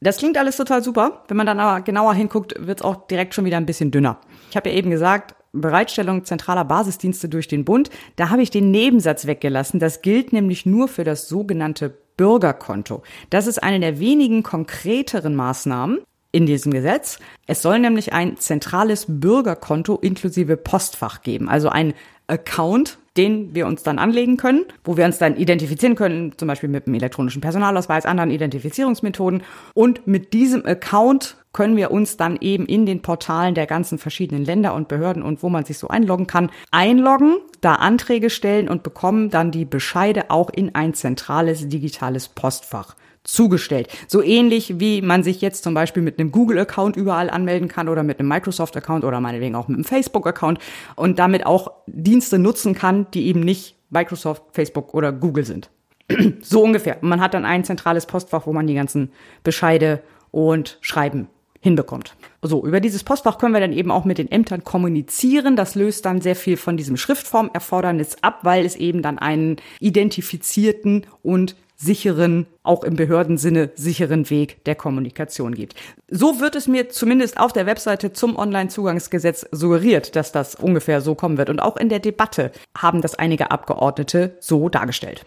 Das 0.00 0.18
klingt 0.18 0.38
alles 0.38 0.56
total 0.56 0.84
super. 0.84 1.24
Wenn 1.26 1.36
man 1.36 1.46
dann 1.46 1.58
aber 1.58 1.80
genauer 1.80 2.14
hinguckt, 2.14 2.54
wird 2.58 2.80
es 2.80 2.84
auch 2.84 3.06
direkt 3.08 3.34
schon 3.34 3.44
wieder 3.44 3.56
ein 3.56 3.66
bisschen 3.66 3.90
dünner. 3.90 4.20
Ich 4.50 4.56
habe 4.56 4.68
ja 4.68 4.76
eben 4.76 4.90
gesagt, 4.90 5.34
Bereitstellung 5.52 6.24
zentraler 6.24 6.64
Basisdienste 6.64 7.28
durch 7.28 7.48
den 7.48 7.64
Bund. 7.64 7.90
Da 8.16 8.30
habe 8.30 8.42
ich 8.42 8.50
den 8.50 8.70
Nebensatz 8.70 9.26
weggelassen. 9.26 9.80
Das 9.80 10.02
gilt 10.02 10.32
nämlich 10.32 10.66
nur 10.66 10.88
für 10.88 11.04
das 11.04 11.28
sogenannte 11.28 11.96
Bürgerkonto. 12.16 13.02
Das 13.30 13.46
ist 13.46 13.62
eine 13.62 13.80
der 13.80 13.98
wenigen 13.98 14.42
konkreteren 14.42 15.34
Maßnahmen, 15.34 16.00
in 16.38 16.46
diesem 16.46 16.72
Gesetz. 16.72 17.18
Es 17.48 17.62
soll 17.62 17.80
nämlich 17.80 18.12
ein 18.12 18.36
zentrales 18.36 19.06
Bürgerkonto 19.08 19.96
inklusive 19.96 20.56
Postfach 20.56 21.22
geben, 21.22 21.48
also 21.48 21.68
ein 21.68 21.94
Account, 22.28 22.98
den 23.16 23.56
wir 23.56 23.66
uns 23.66 23.82
dann 23.82 23.98
anlegen 23.98 24.36
können, 24.36 24.64
wo 24.84 24.96
wir 24.96 25.04
uns 25.04 25.18
dann 25.18 25.36
identifizieren 25.36 25.96
können, 25.96 26.34
zum 26.36 26.46
Beispiel 26.46 26.68
mit 26.68 26.86
dem 26.86 26.94
elektronischen 26.94 27.40
Personalausweis, 27.40 28.06
anderen 28.06 28.30
Identifizierungsmethoden. 28.30 29.42
Und 29.74 30.06
mit 30.06 30.32
diesem 30.32 30.64
Account 30.64 31.36
können 31.52 31.76
wir 31.76 31.90
uns 31.90 32.16
dann 32.16 32.38
eben 32.40 32.66
in 32.66 32.86
den 32.86 33.02
Portalen 33.02 33.56
der 33.56 33.66
ganzen 33.66 33.98
verschiedenen 33.98 34.44
Länder 34.44 34.74
und 34.74 34.86
Behörden 34.86 35.24
und 35.24 35.42
wo 35.42 35.48
man 35.48 35.64
sich 35.64 35.78
so 35.78 35.88
einloggen 35.88 36.28
kann, 36.28 36.50
einloggen, 36.70 37.38
da 37.60 37.74
Anträge 37.76 38.30
stellen 38.30 38.68
und 38.68 38.84
bekommen 38.84 39.30
dann 39.30 39.50
die 39.50 39.64
Bescheide 39.64 40.30
auch 40.30 40.50
in 40.50 40.76
ein 40.76 40.94
zentrales 40.94 41.68
digitales 41.68 42.28
Postfach 42.28 42.94
zugestellt. 43.28 43.88
So 44.06 44.22
ähnlich 44.22 44.80
wie 44.80 45.02
man 45.02 45.22
sich 45.22 45.40
jetzt 45.40 45.62
zum 45.62 45.74
Beispiel 45.74 46.02
mit 46.02 46.18
einem 46.18 46.32
Google-Account 46.32 46.96
überall 46.96 47.30
anmelden 47.30 47.68
kann 47.68 47.88
oder 47.88 48.02
mit 48.02 48.18
einem 48.18 48.28
Microsoft-Account 48.28 49.04
oder 49.04 49.20
meinetwegen 49.20 49.54
auch 49.54 49.68
mit 49.68 49.76
einem 49.76 49.84
Facebook-Account 49.84 50.58
und 50.96 51.18
damit 51.18 51.44
auch 51.46 51.72
Dienste 51.86 52.38
nutzen 52.38 52.74
kann, 52.74 53.06
die 53.12 53.26
eben 53.26 53.40
nicht 53.40 53.76
Microsoft, 53.90 54.42
Facebook 54.52 54.94
oder 54.94 55.12
Google 55.12 55.44
sind. 55.44 55.70
so 56.40 56.62
ungefähr. 56.62 56.98
Man 57.02 57.20
hat 57.20 57.34
dann 57.34 57.44
ein 57.44 57.64
zentrales 57.64 58.06
Postfach, 58.06 58.46
wo 58.46 58.52
man 58.52 58.66
die 58.66 58.74
ganzen 58.74 59.12
Bescheide 59.44 60.02
und 60.30 60.78
Schreiben 60.80 61.28
hinbekommt. 61.60 62.14
So, 62.40 62.64
über 62.64 62.80
dieses 62.80 63.04
Postfach 63.04 63.36
können 63.36 63.52
wir 63.52 63.60
dann 63.60 63.72
eben 63.72 63.90
auch 63.90 64.04
mit 64.04 64.18
den 64.18 64.30
Ämtern 64.30 64.64
kommunizieren. 64.64 65.56
Das 65.56 65.74
löst 65.74 66.06
dann 66.06 66.20
sehr 66.20 66.36
viel 66.36 66.56
von 66.56 66.76
diesem 66.76 66.96
Schriftformerfordernis 66.96 68.22
ab, 68.22 68.40
weil 68.42 68.64
es 68.64 68.76
eben 68.76 69.02
dann 69.02 69.18
einen 69.18 69.56
identifizierten 69.80 71.06
und 71.22 71.56
sicheren, 71.80 72.46
auch 72.62 72.82
im 72.82 72.96
Behördensinne 72.96 73.70
sicheren 73.76 74.28
Weg 74.30 74.64
der 74.64 74.74
Kommunikation 74.74 75.54
gibt. 75.54 75.74
So 76.08 76.40
wird 76.40 76.56
es 76.56 76.66
mir 76.66 76.90
zumindest 76.90 77.38
auf 77.38 77.52
der 77.52 77.66
Webseite 77.66 78.12
zum 78.12 78.36
Onlinezugangsgesetz 78.36 79.46
suggeriert, 79.52 80.16
dass 80.16 80.32
das 80.32 80.56
ungefähr 80.56 81.00
so 81.00 81.14
kommen 81.14 81.38
wird. 81.38 81.50
Und 81.50 81.60
auch 81.60 81.76
in 81.76 81.88
der 81.88 82.00
Debatte 82.00 82.50
haben 82.76 83.00
das 83.00 83.14
einige 83.14 83.50
Abgeordnete 83.52 84.36
so 84.40 84.68
dargestellt. 84.68 85.24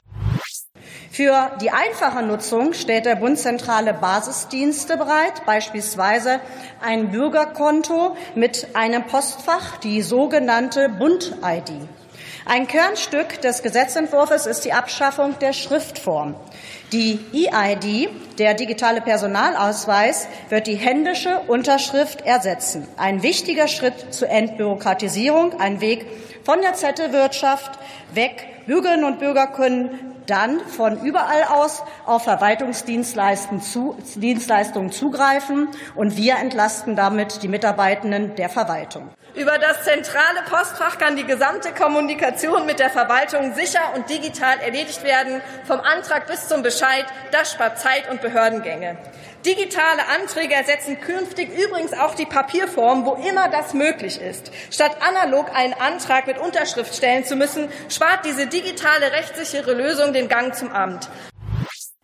Für 1.10 1.52
die 1.62 1.72
einfache 1.72 2.24
Nutzung 2.24 2.74
stellt 2.74 3.06
der 3.06 3.16
Bund 3.16 3.38
zentrale 3.38 3.94
Basisdienste 3.94 4.98
bereit, 4.98 5.46
beispielsweise 5.46 6.40
ein 6.82 7.12
Bürgerkonto 7.12 8.16
mit 8.36 8.68
einem 8.76 9.06
Postfach, 9.06 9.78
die 9.78 10.02
sogenannte 10.02 10.90
Bund-ID. 10.90 11.88
Ein 12.45 12.67
Kernstück 12.67 13.39
des 13.41 13.62
Gesetzentwurfs 13.62 14.47
ist 14.47 14.65
die 14.65 14.73
Abschaffung 14.73 15.38
der 15.39 15.54
Schriftform. 15.54 16.36
Die 16.91 17.19
EID, 17.34 18.10
der 18.39 18.56
digitale 18.56 18.99
Personalausweis, 19.01 20.27
wird 20.49 20.65
die 20.65 20.75
händische 20.75 21.39
Unterschrift 21.47 22.21
ersetzen. 22.25 22.88
Ein 22.97 23.21
wichtiger 23.21 23.67
Schritt 23.67 24.13
zur 24.13 24.30
Entbürokratisierung, 24.30 25.60
ein 25.60 25.82
Weg 25.82 26.08
von 26.43 26.62
der 26.62 26.73
Zettelwirtschaft 26.73 27.80
weg. 28.13 28.47
Bürgerinnen 28.67 29.06
und 29.06 29.19
Bürger 29.19 29.47
können 29.47 30.12
dann 30.27 30.60
von 30.62 31.04
überall 31.04 31.43
aus 31.43 31.84
auf 32.06 32.23
Verwaltungsdienstleistungen 32.23 34.91
zugreifen 34.91 35.67
und 35.95 36.15
wir 36.15 36.38
entlasten 36.38 36.95
damit 36.95 37.41
die 37.43 37.47
Mitarbeitenden 37.47 38.36
der 38.36 38.49
Verwaltung. 38.49 39.10
Über 39.34 39.58
das 39.58 39.84
zentrale 39.84 40.41
Postfach 40.49 40.97
kann 40.97 41.15
die 41.15 41.25
gesamte 41.25 41.71
Kommunikation 41.71 42.65
mit 42.65 42.80
der 42.80 42.89
Verwaltung 42.89 43.56
sicher 43.56 43.80
und 43.95 44.10
digital 44.10 44.60
erledigt 44.60 45.04
werden, 45.04 45.41
vom 45.65 45.80
Antrag 45.80 46.27
bis 46.27 46.49
zum 46.49 46.63
Bescheid. 46.63 47.06
Das 47.32 47.54
spart 47.54 47.80
Zeit 47.80 48.12
und 48.12 48.21
Behördengänge. 48.21 48.97
Digitale 49.45 50.08
Anträge 50.08 50.54
ersetzen 50.54 51.01
künftig 51.01 51.49
übrigens 51.58 51.93
auch 51.93 52.13
die 52.13 52.27
Papierform, 52.27 53.06
wo 53.06 53.13
immer 53.13 53.49
das 53.49 53.73
möglich 53.73 54.21
ist. 54.21 54.51
Statt 54.69 54.97
analog 55.01 55.56
einen 55.56 55.73
Antrag 55.73 56.27
mit 56.27 56.38
Unterschrift 56.38 56.95
stellen 56.95 57.25
zu 57.25 57.36
müssen, 57.36 57.69
spart 57.89 58.23
diese 58.23 58.45
digitale 58.45 59.12
rechtssichere 59.12 59.73
Lösung 59.73 60.13
den 60.13 60.30
Gang 60.30 60.54
zum 60.54 60.71
Amt. 60.71 61.10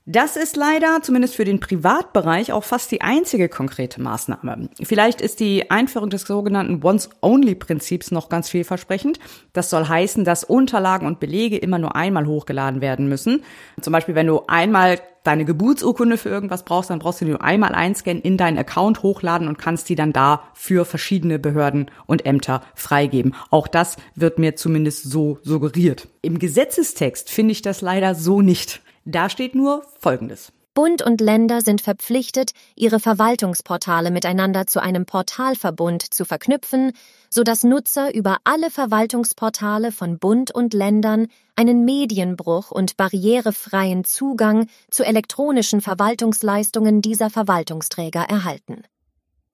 Das 0.10 0.38
ist 0.38 0.56
leider, 0.56 1.02
zumindest 1.02 1.36
für 1.36 1.44
den 1.44 1.60
Privatbereich, 1.60 2.54
auch 2.54 2.64
fast 2.64 2.94
die 2.94 3.02
einzige 3.02 3.50
konkrete 3.50 4.02
Maßnahme. 4.02 4.70
Vielleicht 4.82 5.20
ist 5.20 5.42
die 5.42 5.70
Einführung 5.70 6.10
des 6.10 6.22
sogenannten 6.22 6.82
Once-Only-Prinzips 6.82 8.12
noch 8.12 8.30
ganz 8.30 8.48
vielversprechend. 8.48 9.20
Das 9.52 9.70
soll 9.70 9.86
heißen, 9.86 10.24
dass 10.24 10.46
Unterlagen 10.46 11.08
und 11.08 11.20
Belege 11.20 11.58
immer 11.58 11.78
nur 11.78 11.98
einmal 11.98 12.26
hochgeladen 12.26 12.80
werden 12.80 13.10
müssen. 13.10 13.44
Zum 13.82 13.92
Beispiel, 13.92 14.16
wenn 14.16 14.28
du 14.28 14.44
einmal 14.48 15.02
deine 15.24 15.44
Geburtsurkunde 15.44 16.16
für 16.16 16.30
irgendwas 16.30 16.64
brauchst, 16.64 16.90
dann 16.90 17.00
brauchst 17.00 17.20
du 17.20 17.26
die 17.26 17.32
nur 17.32 17.44
einmal 17.44 17.76
einscannen, 17.76 18.24
in 18.24 18.38
deinen 18.38 18.58
Account 18.58 19.04
hochladen 19.04 19.50
und 19.50 19.58
kannst 19.58 19.90
die 19.90 19.96
dann 19.96 20.14
da 20.14 20.42
für 20.54 20.86
verschiedene 20.86 21.38
Behörden 21.38 21.92
und 22.06 22.26
Ämter 22.26 22.62
freigeben. 22.76 23.36
Auch 23.50 23.68
das 23.68 23.98
wird 24.16 24.40
mir 24.40 24.56
zumindest 24.56 25.04
so 25.04 25.40
suggeriert. 25.44 26.08
Im 26.22 26.40
Gesetzestext 26.40 27.30
finde 27.30 27.52
ich 27.52 27.62
das 27.62 27.82
leider 27.82 28.16
so 28.16 28.42
nicht. 28.42 28.82
Da 29.10 29.30
steht 29.30 29.56
nur 29.56 29.84
Folgendes. 29.98 30.52
Bund 30.74 31.02
und 31.02 31.22
Länder 31.22 31.62
sind 31.62 31.80
verpflichtet, 31.80 32.52
ihre 32.76 33.00
Verwaltungsportale 33.00 34.12
miteinander 34.12 34.68
zu 34.68 34.82
einem 34.82 35.06
Portalverbund 35.06 36.14
zu 36.14 36.26
verknüpfen, 36.26 36.92
so 37.30 37.44
dass 37.44 37.64
Nutzer 37.64 38.14
über 38.14 38.40
alle 38.44 38.70
Verwaltungsportale 38.70 39.94
von 39.94 40.20
Bund 40.20 40.54
und 40.54 40.74
Ländern 40.74 41.28
einen 41.56 41.86
Medienbruch 41.86 42.70
und 42.70 42.98
barrierefreien 42.98 44.04
Zugang 44.04 44.68
zu 44.92 45.06
elektronischen 45.06 45.80
Verwaltungsleistungen 45.80 47.02
dieser 47.02 47.30
Verwaltungsträger 47.30 48.24
erhalten. 48.24 48.84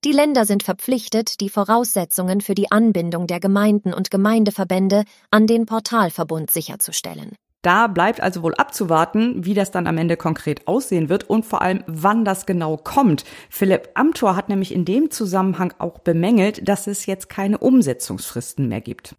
Die 0.04 0.14
Länder 0.14 0.46
sind 0.46 0.64
verpflichtet, 0.64 1.42
die 1.42 1.50
Voraussetzungen 1.50 2.42
für 2.42 2.56
die 2.56 2.72
Anbindung 2.72 3.28
der 3.28 3.40
Gemeinden 3.40 3.94
und 3.94 4.10
Gemeindeverbände 4.10 5.04
an 5.30 5.46
den 5.46 5.68
Portalverbund 5.68 6.50
sicherzustellen. 6.50 7.38
Da 7.64 7.88
bleibt 7.88 8.20
also 8.20 8.44
wohl 8.44 8.54
abzuwarten, 8.56 9.46
wie 9.46 9.54
das 9.54 9.72
dann 9.72 9.88
am 9.88 9.98
Ende 9.98 10.18
konkret 10.18 10.68
aussehen 10.68 11.08
wird 11.08 11.30
und 11.30 11.46
vor 11.46 11.62
allem, 11.62 11.84
wann 11.88 12.26
das 12.26 12.46
genau 12.46 12.76
kommt. 12.76 13.24
Philipp 13.50 13.90
Amthor 13.94 14.36
hat 14.36 14.50
nämlich 14.50 14.74
in 14.74 14.84
dem 14.84 15.12
Zusammenhang 15.12 15.74
auch 15.80 16.00
bemängelt, 16.00 16.68
dass 16.68 16.88
es 16.88 17.06
jetzt 17.06 17.30
keine 17.30 17.58
Umsetzungsfristen 17.58 18.68
mehr 18.68 18.82
gibt. 18.82 19.16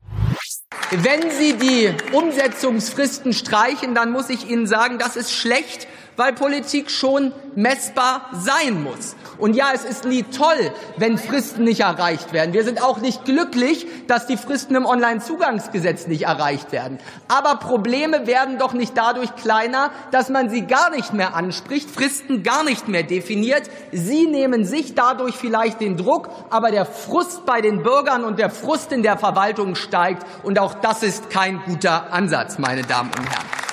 Wenn 0.91 1.31
Sie 1.31 1.55
die 1.55 1.91
Umsetzungsfristen 2.13 3.33
streichen, 3.33 3.95
dann 3.95 4.13
muss 4.13 4.29
ich 4.29 4.51
Ihnen 4.51 4.67
sagen, 4.67 4.99
das 4.99 5.17
ist 5.17 5.33
schlecht 5.33 5.89
weil 6.17 6.33
Politik 6.33 6.91
schon 6.91 7.33
messbar 7.55 8.31
sein 8.33 8.83
muss. 8.83 9.17
Und 9.39 9.55
ja, 9.55 9.67
es 9.75 9.85
ist 9.85 10.05
nie 10.05 10.23
toll, 10.23 10.73
wenn 10.97 11.19
Fristen 11.19 11.65
nicht 11.65 11.81
erreicht 11.81 12.33
werden. 12.33 12.53
Wir 12.53 12.65
sind 12.65 12.83
auch 12.83 12.99
nicht 12.99 13.25
glücklich, 13.25 13.87
dass 14.07 14.27
die 14.27 14.37
Fristen 14.37 14.75
im 14.77 14.87
Onlinezugangsgesetz 14.87 16.07
nicht 16.07 16.23
erreicht 16.23 16.73
werden. 16.73 16.99
Aber 17.29 17.57
Probleme 17.57 18.27
werden 18.27 18.59
doch 18.59 18.73
nicht 18.73 18.97
dadurch 18.97 19.35
kleiner, 19.37 19.91
dass 20.13 20.29
man 20.29 20.51
sie 20.51 20.63
gar 20.63 20.91
nicht 20.91 21.13
mehr 21.13 21.35
anspricht, 21.35 21.91
Fristen 21.91 22.43
gar 22.43 22.65
nicht 22.65 22.89
mehr 22.89 23.03
definiert. 23.03 23.69
Sie 23.93 24.27
nehmen 24.27 24.65
sich 24.65 24.95
dadurch 24.95 25.35
vielleicht 25.35 25.81
den 25.81 25.97
Druck, 25.97 26.29
aber 26.51 26.71
der 26.71 26.87
Frust 26.87 27.45
bei 27.45 27.61
den 27.61 27.83
Bürgern 27.83 28.25
und 28.25 28.39
der 28.39 28.51
Frust 28.51 28.93
in 28.93 29.03
der 29.03 29.19
Verwaltung 29.19 29.75
steigt. 29.75 30.25
Und 30.43 30.59
auch 30.59 30.75
das 30.75 31.03
ist 31.03 31.31
kein 31.31 31.63
guter 31.65 32.13
Ansatz, 32.13 32.59
meine 32.59 32.83
Damen 32.83 33.11
und 33.11 33.31
Herren. 33.31 33.64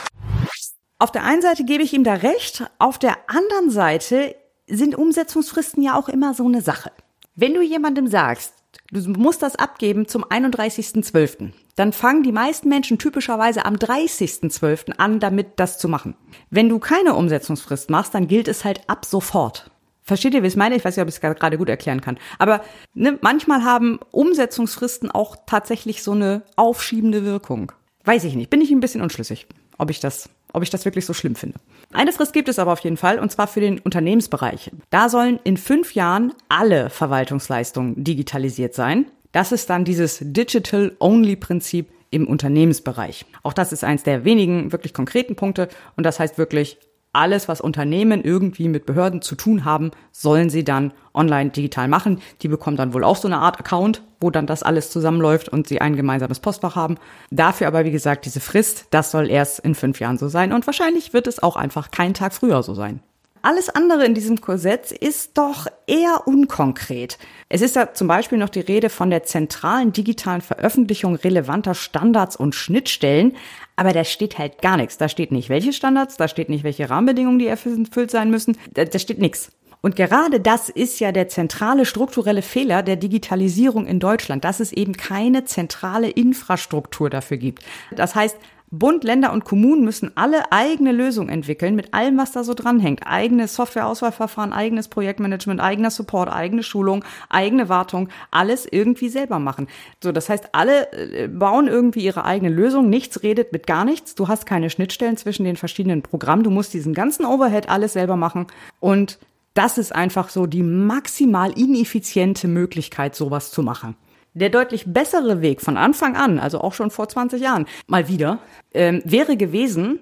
Auf 1.01 1.11
der 1.11 1.23
einen 1.23 1.41
Seite 1.41 1.63
gebe 1.63 1.81
ich 1.81 1.93
ihm 1.93 2.03
da 2.03 2.13
recht, 2.13 2.63
auf 2.77 2.99
der 2.99 3.17
anderen 3.25 3.71
Seite 3.71 4.35
sind 4.67 4.93
Umsetzungsfristen 4.93 5.81
ja 5.81 5.97
auch 5.97 6.07
immer 6.09 6.35
so 6.35 6.45
eine 6.45 6.61
Sache. 6.61 6.91
Wenn 7.33 7.55
du 7.55 7.61
jemandem 7.63 8.05
sagst, 8.05 8.53
du 8.91 9.09
musst 9.09 9.41
das 9.41 9.55
abgeben 9.55 10.07
zum 10.07 10.23
31.12., 10.23 11.53
dann 11.75 11.91
fangen 11.91 12.21
die 12.21 12.31
meisten 12.31 12.69
Menschen 12.69 12.99
typischerweise 12.99 13.65
am 13.65 13.77
30.12. 13.77 14.99
an, 14.99 15.19
damit 15.19 15.53
das 15.55 15.79
zu 15.79 15.89
machen. 15.89 16.15
Wenn 16.51 16.69
du 16.69 16.77
keine 16.77 17.15
Umsetzungsfrist 17.15 17.89
machst, 17.89 18.13
dann 18.13 18.27
gilt 18.27 18.47
es 18.47 18.63
halt 18.63 18.87
ab 18.87 19.05
sofort. 19.05 19.71
Versteht 20.03 20.35
ihr, 20.35 20.43
wie 20.43 20.47
ich 20.47 20.53
es 20.53 20.57
meine? 20.57 20.75
Ich 20.75 20.85
weiß 20.85 20.95
nicht, 20.95 21.01
ob 21.01 21.09
ich 21.09 21.15
es 21.15 21.21
gerade 21.21 21.57
gut 21.57 21.69
erklären 21.69 22.01
kann. 22.01 22.19
Aber 22.37 22.63
ne, 22.93 23.17
manchmal 23.21 23.63
haben 23.63 23.99
Umsetzungsfristen 24.11 25.09
auch 25.09 25.35
tatsächlich 25.47 26.03
so 26.03 26.11
eine 26.11 26.43
aufschiebende 26.57 27.25
Wirkung. 27.25 27.71
Weiß 28.03 28.23
ich 28.23 28.35
nicht. 28.35 28.51
Bin 28.51 28.61
ich 28.61 28.69
ein 28.69 28.81
bisschen 28.81 29.01
unschlüssig, 29.01 29.47
ob 29.79 29.89
ich 29.89 29.99
das 29.99 30.29
ob 30.53 30.63
ich 30.63 30.69
das 30.69 30.85
wirklich 30.85 31.05
so 31.05 31.13
schlimm 31.13 31.35
finde. 31.35 31.59
Eine 31.93 32.13
Frist 32.13 32.33
gibt 32.33 32.49
es 32.49 32.59
aber 32.59 32.73
auf 32.73 32.79
jeden 32.79 32.97
Fall, 32.97 33.19
und 33.19 33.31
zwar 33.31 33.47
für 33.47 33.59
den 33.59 33.79
Unternehmensbereich. 33.79 34.71
Da 34.89 35.09
sollen 35.09 35.39
in 35.43 35.57
fünf 35.57 35.95
Jahren 35.95 36.33
alle 36.49 36.89
Verwaltungsleistungen 36.89 38.03
digitalisiert 38.03 38.73
sein. 38.73 39.05
Das 39.31 39.51
ist 39.51 39.69
dann 39.69 39.85
dieses 39.85 40.19
Digital-Only-Prinzip 40.21 41.89
im 42.11 42.27
Unternehmensbereich. 42.27 43.25
Auch 43.43 43.53
das 43.53 43.71
ist 43.71 43.83
eins 43.83 44.03
der 44.03 44.25
wenigen 44.25 44.71
wirklich 44.71 44.93
konkreten 44.93 45.35
Punkte 45.35 45.69
und 45.95 46.05
das 46.05 46.19
heißt 46.19 46.37
wirklich, 46.37 46.77
alles, 47.13 47.47
was 47.47 47.61
Unternehmen 47.61 48.23
irgendwie 48.23 48.69
mit 48.69 48.85
Behörden 48.85 49.21
zu 49.21 49.35
tun 49.35 49.65
haben, 49.65 49.91
sollen 50.11 50.49
sie 50.49 50.63
dann 50.63 50.93
online 51.13 51.49
digital 51.49 51.87
machen. 51.87 52.21
Die 52.41 52.47
bekommen 52.47 52.77
dann 52.77 52.93
wohl 52.93 53.03
auch 53.03 53.17
so 53.17 53.27
eine 53.27 53.39
Art 53.39 53.59
Account, 53.59 54.01
wo 54.19 54.29
dann 54.29 54.47
das 54.47 54.63
alles 54.63 54.91
zusammenläuft 54.91 55.49
und 55.49 55.67
sie 55.67 55.81
ein 55.81 55.95
gemeinsames 55.95 56.39
Postfach 56.39 56.75
haben. 56.75 56.97
Dafür 57.29 57.67
aber, 57.67 57.85
wie 57.85 57.91
gesagt, 57.91 58.25
diese 58.25 58.39
Frist, 58.39 58.87
das 58.91 59.11
soll 59.11 59.29
erst 59.29 59.59
in 59.59 59.75
fünf 59.75 59.99
Jahren 59.99 60.17
so 60.17 60.29
sein 60.29 60.53
und 60.53 60.65
wahrscheinlich 60.67 61.13
wird 61.13 61.27
es 61.27 61.43
auch 61.43 61.55
einfach 61.55 61.91
keinen 61.91 62.13
Tag 62.13 62.33
früher 62.33 62.63
so 62.63 62.73
sein. 62.73 63.01
Alles 63.43 63.69
andere 63.69 64.05
in 64.05 64.13
diesem 64.13 64.35
Gesetz 64.35 64.91
ist 64.91 65.37
doch 65.37 65.65
eher 65.87 66.27
unkonkret. 66.27 67.17
Es 67.49 67.61
ist 67.61 67.75
da 67.75 67.93
zum 67.93 68.07
Beispiel 68.07 68.37
noch 68.37 68.49
die 68.49 68.59
Rede 68.59 68.89
von 68.89 69.09
der 69.09 69.23
zentralen 69.23 69.91
digitalen 69.93 70.41
Veröffentlichung 70.41 71.15
relevanter 71.15 71.73
Standards 71.73 72.35
und 72.35 72.53
Schnittstellen, 72.53 73.35
aber 73.75 73.93
da 73.93 74.03
steht 74.03 74.37
halt 74.37 74.61
gar 74.61 74.77
nichts. 74.77 74.97
Da 74.97 75.09
steht 75.09 75.31
nicht, 75.31 75.49
welche 75.49 75.73
Standards, 75.73 76.17
da 76.17 76.27
steht 76.27 76.49
nicht, 76.49 76.63
welche 76.63 76.89
Rahmenbedingungen 76.89 77.39
die 77.39 77.47
erfüllt 77.47 78.11
sein 78.11 78.29
müssen, 78.29 78.57
da, 78.73 78.85
da 78.85 78.99
steht 78.99 79.19
nichts. 79.19 79.51
Und 79.81 79.95
gerade 79.95 80.39
das 80.39 80.69
ist 80.69 80.99
ja 80.99 81.11
der 81.11 81.27
zentrale 81.27 81.85
strukturelle 81.85 82.43
Fehler 82.43 82.83
der 82.83 82.95
Digitalisierung 82.95 83.87
in 83.87 83.99
Deutschland, 83.99 84.43
dass 84.43 84.59
es 84.59 84.71
eben 84.71 84.93
keine 84.93 85.45
zentrale 85.45 86.09
Infrastruktur 86.09 87.09
dafür 87.09 87.37
gibt. 87.37 87.63
Das 87.95 88.13
heißt, 88.13 88.37
Bund, 88.73 89.03
Länder 89.03 89.33
und 89.33 89.43
Kommunen 89.43 89.83
müssen 89.83 90.11
alle 90.15 90.53
eigene 90.53 90.93
Lösungen 90.93 91.27
entwickeln 91.27 91.75
mit 91.75 91.93
allem, 91.93 92.17
was 92.17 92.31
da 92.31 92.45
so 92.45 92.53
dranhängt. 92.53 93.01
Eigene 93.05 93.49
Softwareauswahlverfahren, 93.49 94.53
eigenes 94.53 94.87
Projektmanagement, 94.87 95.59
eigener 95.59 95.91
Support, 95.91 96.31
eigene 96.31 96.63
Schulung, 96.63 97.03
eigene 97.27 97.67
Wartung, 97.67 98.07
alles 98.31 98.65
irgendwie 98.65 99.09
selber 99.09 99.39
machen. 99.39 99.67
So, 100.01 100.13
das 100.13 100.29
heißt, 100.29 100.49
alle 100.53 100.89
äh, 100.93 101.27
bauen 101.27 101.67
irgendwie 101.67 101.99
ihre 101.99 102.23
eigene 102.23 102.49
Lösung. 102.49 102.89
Nichts 102.89 103.23
redet 103.23 103.51
mit 103.51 103.67
gar 103.67 103.83
nichts. 103.83 104.15
Du 104.15 104.29
hast 104.29 104.45
keine 104.45 104.69
Schnittstellen 104.69 105.17
zwischen 105.17 105.43
den 105.43 105.57
verschiedenen 105.57 106.01
Programmen. 106.01 106.43
Du 106.43 106.49
musst 106.49 106.73
diesen 106.73 106.93
ganzen 106.93 107.25
Overhead 107.25 107.67
alles 107.67 107.91
selber 107.91 108.15
machen. 108.15 108.47
Und 108.79 109.19
das 109.53 109.77
ist 109.77 109.93
einfach 109.93 110.29
so 110.29 110.45
die 110.45 110.63
maximal 110.63 111.51
ineffiziente 111.51 112.47
Möglichkeit, 112.47 113.15
sowas 113.15 113.51
zu 113.51 113.63
machen. 113.63 113.97
Der 114.33 114.49
deutlich 114.49 114.85
bessere 114.87 115.41
Weg 115.41 115.61
von 115.61 115.77
Anfang 115.77 116.15
an, 116.15 116.39
also 116.39 116.61
auch 116.61 116.73
schon 116.73 116.89
vor 116.89 117.09
20 117.09 117.41
Jahren, 117.41 117.65
mal 117.87 118.07
wieder, 118.07 118.39
ähm, 118.73 119.01
wäre 119.03 119.35
gewesen, 119.35 119.99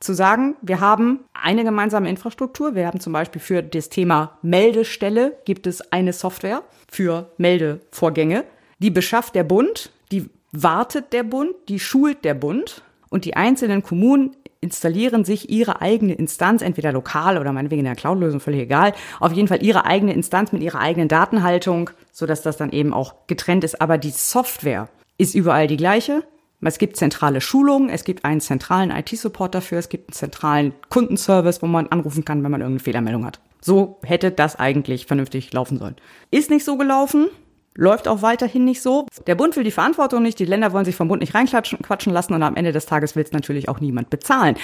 zu 0.00 0.14
sagen, 0.14 0.56
wir 0.62 0.80
haben 0.80 1.20
eine 1.34 1.62
gemeinsame 1.62 2.08
Infrastruktur. 2.08 2.74
Wir 2.74 2.86
haben 2.86 3.00
zum 3.00 3.12
Beispiel 3.12 3.40
für 3.40 3.62
das 3.62 3.90
Thema 3.90 4.38
Meldestelle 4.42 5.36
gibt 5.44 5.66
es 5.66 5.92
eine 5.92 6.14
Software 6.14 6.62
für 6.90 7.30
Meldevorgänge. 7.36 8.44
Die 8.78 8.90
beschafft 8.90 9.34
der 9.34 9.44
Bund, 9.44 9.90
die 10.10 10.30
wartet 10.52 11.12
der 11.12 11.22
Bund, 11.22 11.54
die 11.68 11.78
schult 11.78 12.24
der 12.24 12.34
Bund 12.34 12.82
und 13.10 13.26
die 13.26 13.36
einzelnen 13.36 13.82
Kommunen 13.82 14.34
installieren 14.60 15.24
sich 15.24 15.50
ihre 15.50 15.80
eigene 15.80 16.14
Instanz, 16.14 16.62
entweder 16.62 16.92
lokal 16.92 17.38
oder 17.38 17.52
meinetwegen 17.52 17.80
in 17.80 17.86
der 17.86 17.96
Cloud-Lösung, 17.96 18.40
völlig 18.40 18.60
egal. 18.60 18.92
Auf 19.18 19.32
jeden 19.32 19.48
Fall 19.48 19.62
ihre 19.62 19.86
eigene 19.86 20.12
Instanz 20.12 20.52
mit 20.52 20.62
ihrer 20.62 20.80
eigenen 20.80 21.08
Datenhaltung, 21.08 21.90
so 22.12 22.26
dass 22.26 22.42
das 22.42 22.56
dann 22.56 22.70
eben 22.70 22.92
auch 22.92 23.14
getrennt 23.26 23.64
ist. 23.64 23.80
Aber 23.80 23.96
die 23.96 24.10
Software 24.10 24.88
ist 25.16 25.34
überall 25.34 25.66
die 25.66 25.78
gleiche. 25.78 26.24
Es 26.62 26.76
gibt 26.76 26.98
zentrale 26.98 27.40
Schulungen, 27.40 27.88
es 27.88 28.04
gibt 28.04 28.26
einen 28.26 28.42
zentralen 28.42 28.90
IT-Support 28.90 29.54
dafür, 29.54 29.78
es 29.78 29.88
gibt 29.88 30.10
einen 30.10 30.14
zentralen 30.14 30.74
Kundenservice, 30.90 31.62
wo 31.62 31.66
man 31.66 31.86
anrufen 31.86 32.26
kann, 32.26 32.44
wenn 32.44 32.50
man 32.50 32.60
irgendeine 32.60 32.84
Fehlermeldung 32.84 33.24
hat. 33.24 33.40
So 33.62 33.98
hätte 34.02 34.30
das 34.30 34.56
eigentlich 34.56 35.06
vernünftig 35.06 35.52
laufen 35.54 35.78
sollen. 35.78 35.96
Ist 36.30 36.50
nicht 36.50 36.66
so 36.66 36.76
gelaufen 36.76 37.28
läuft 37.74 38.08
auch 38.08 38.22
weiterhin 38.22 38.64
nicht 38.64 38.82
so. 38.82 39.06
Der 39.26 39.34
Bund 39.34 39.56
will 39.56 39.64
die 39.64 39.70
Verantwortung 39.70 40.22
nicht, 40.22 40.38
die 40.38 40.44
Länder 40.44 40.72
wollen 40.72 40.84
sich 40.84 40.96
vom 40.96 41.08
Bund 41.08 41.20
nicht 41.20 41.34
reinquatschen 41.34 42.12
lassen 42.12 42.34
und 42.34 42.42
am 42.42 42.56
Ende 42.56 42.72
des 42.72 42.86
Tages 42.86 43.16
will 43.16 43.24
es 43.24 43.32
natürlich 43.32 43.68
auch 43.68 43.80
niemand 43.80 44.10
bezahlen. 44.10 44.56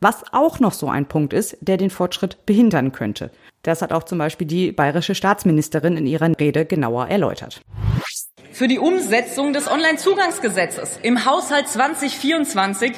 Was 0.00 0.24
auch 0.32 0.60
noch 0.60 0.72
so 0.72 0.88
ein 0.88 1.06
Punkt 1.06 1.32
ist, 1.32 1.56
der 1.60 1.76
den 1.76 1.90
Fortschritt 1.90 2.44
behindern 2.46 2.92
könnte. 2.92 3.30
Das 3.62 3.82
hat 3.82 3.92
auch 3.92 4.04
zum 4.04 4.18
Beispiel 4.18 4.46
die 4.46 4.72
bayerische 4.72 5.14
Staatsministerin 5.14 5.96
in 5.96 6.06
ihrer 6.06 6.30
Rede 6.38 6.66
genauer 6.66 7.08
erläutert. 7.08 7.60
Für 8.52 8.68
die 8.68 8.78
Umsetzung 8.78 9.52
des 9.52 9.70
Onlinezugangsgesetzes 9.70 10.98
im 11.02 11.26
Haushalt 11.26 11.68
2024 11.68 12.92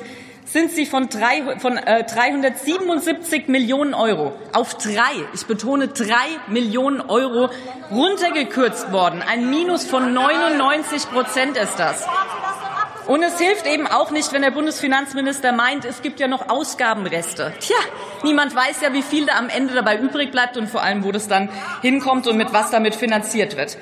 sind 0.53 0.71
sie 0.71 0.87
von, 0.87 1.09
drei, 1.09 1.59
von 1.59 1.77
äh, 1.77 2.05
377 2.05 3.49
Millionen 3.49 3.95
Euro 3.95 4.33
auf 4.53 4.75
drei, 4.75 5.13
ich 5.35 5.47
betone 5.47 5.89
drei 5.89 6.27
Millionen 6.49 7.01
Euro 7.03 7.51
runtergekürzt 7.91 8.91
worden. 8.93 9.23
Ein 9.23 9.51
Minus 9.51 9.85
von 9.85 10.13
99 10.13 11.11
Prozent 11.11 11.57
ist 11.57 11.79
das. 11.79 12.07
Und 13.07 13.23
es 13.23 13.39
hilft 13.39 13.67
eben 13.67 13.87
auch 13.87 14.11
nicht, 14.11 14.33
wenn 14.35 14.43
der 14.43 14.51
Bundesfinanzminister 14.51 15.53
meint, 15.53 15.87
es 15.87 16.03
gibt 16.03 16.21
ja 16.21 16.29
noch 16.29 16.51
Ausgabenreste. 16.51 17.55
Tja, 17.59 17.77
niemand 18.23 18.55
weiß 18.55 18.83
ja, 18.83 18.93
wie 18.93 19.03
viel 19.03 19.25
da 19.25 19.39
am 19.39 19.49
Ende 19.49 19.75
dabei 19.75 19.99
übrig 19.99 20.31
bleibt 20.31 20.59
und 20.59 20.69
vor 20.69 20.83
allem, 20.83 21.05
wo 21.05 21.13
das 21.13 21.27
dann 21.27 21.49
hinkommt 21.81 22.27
und 22.27 22.37
mit 22.37 22.53
was 22.53 22.71
damit 22.71 22.95
finanziert 22.95 23.57
wird. 23.57 23.79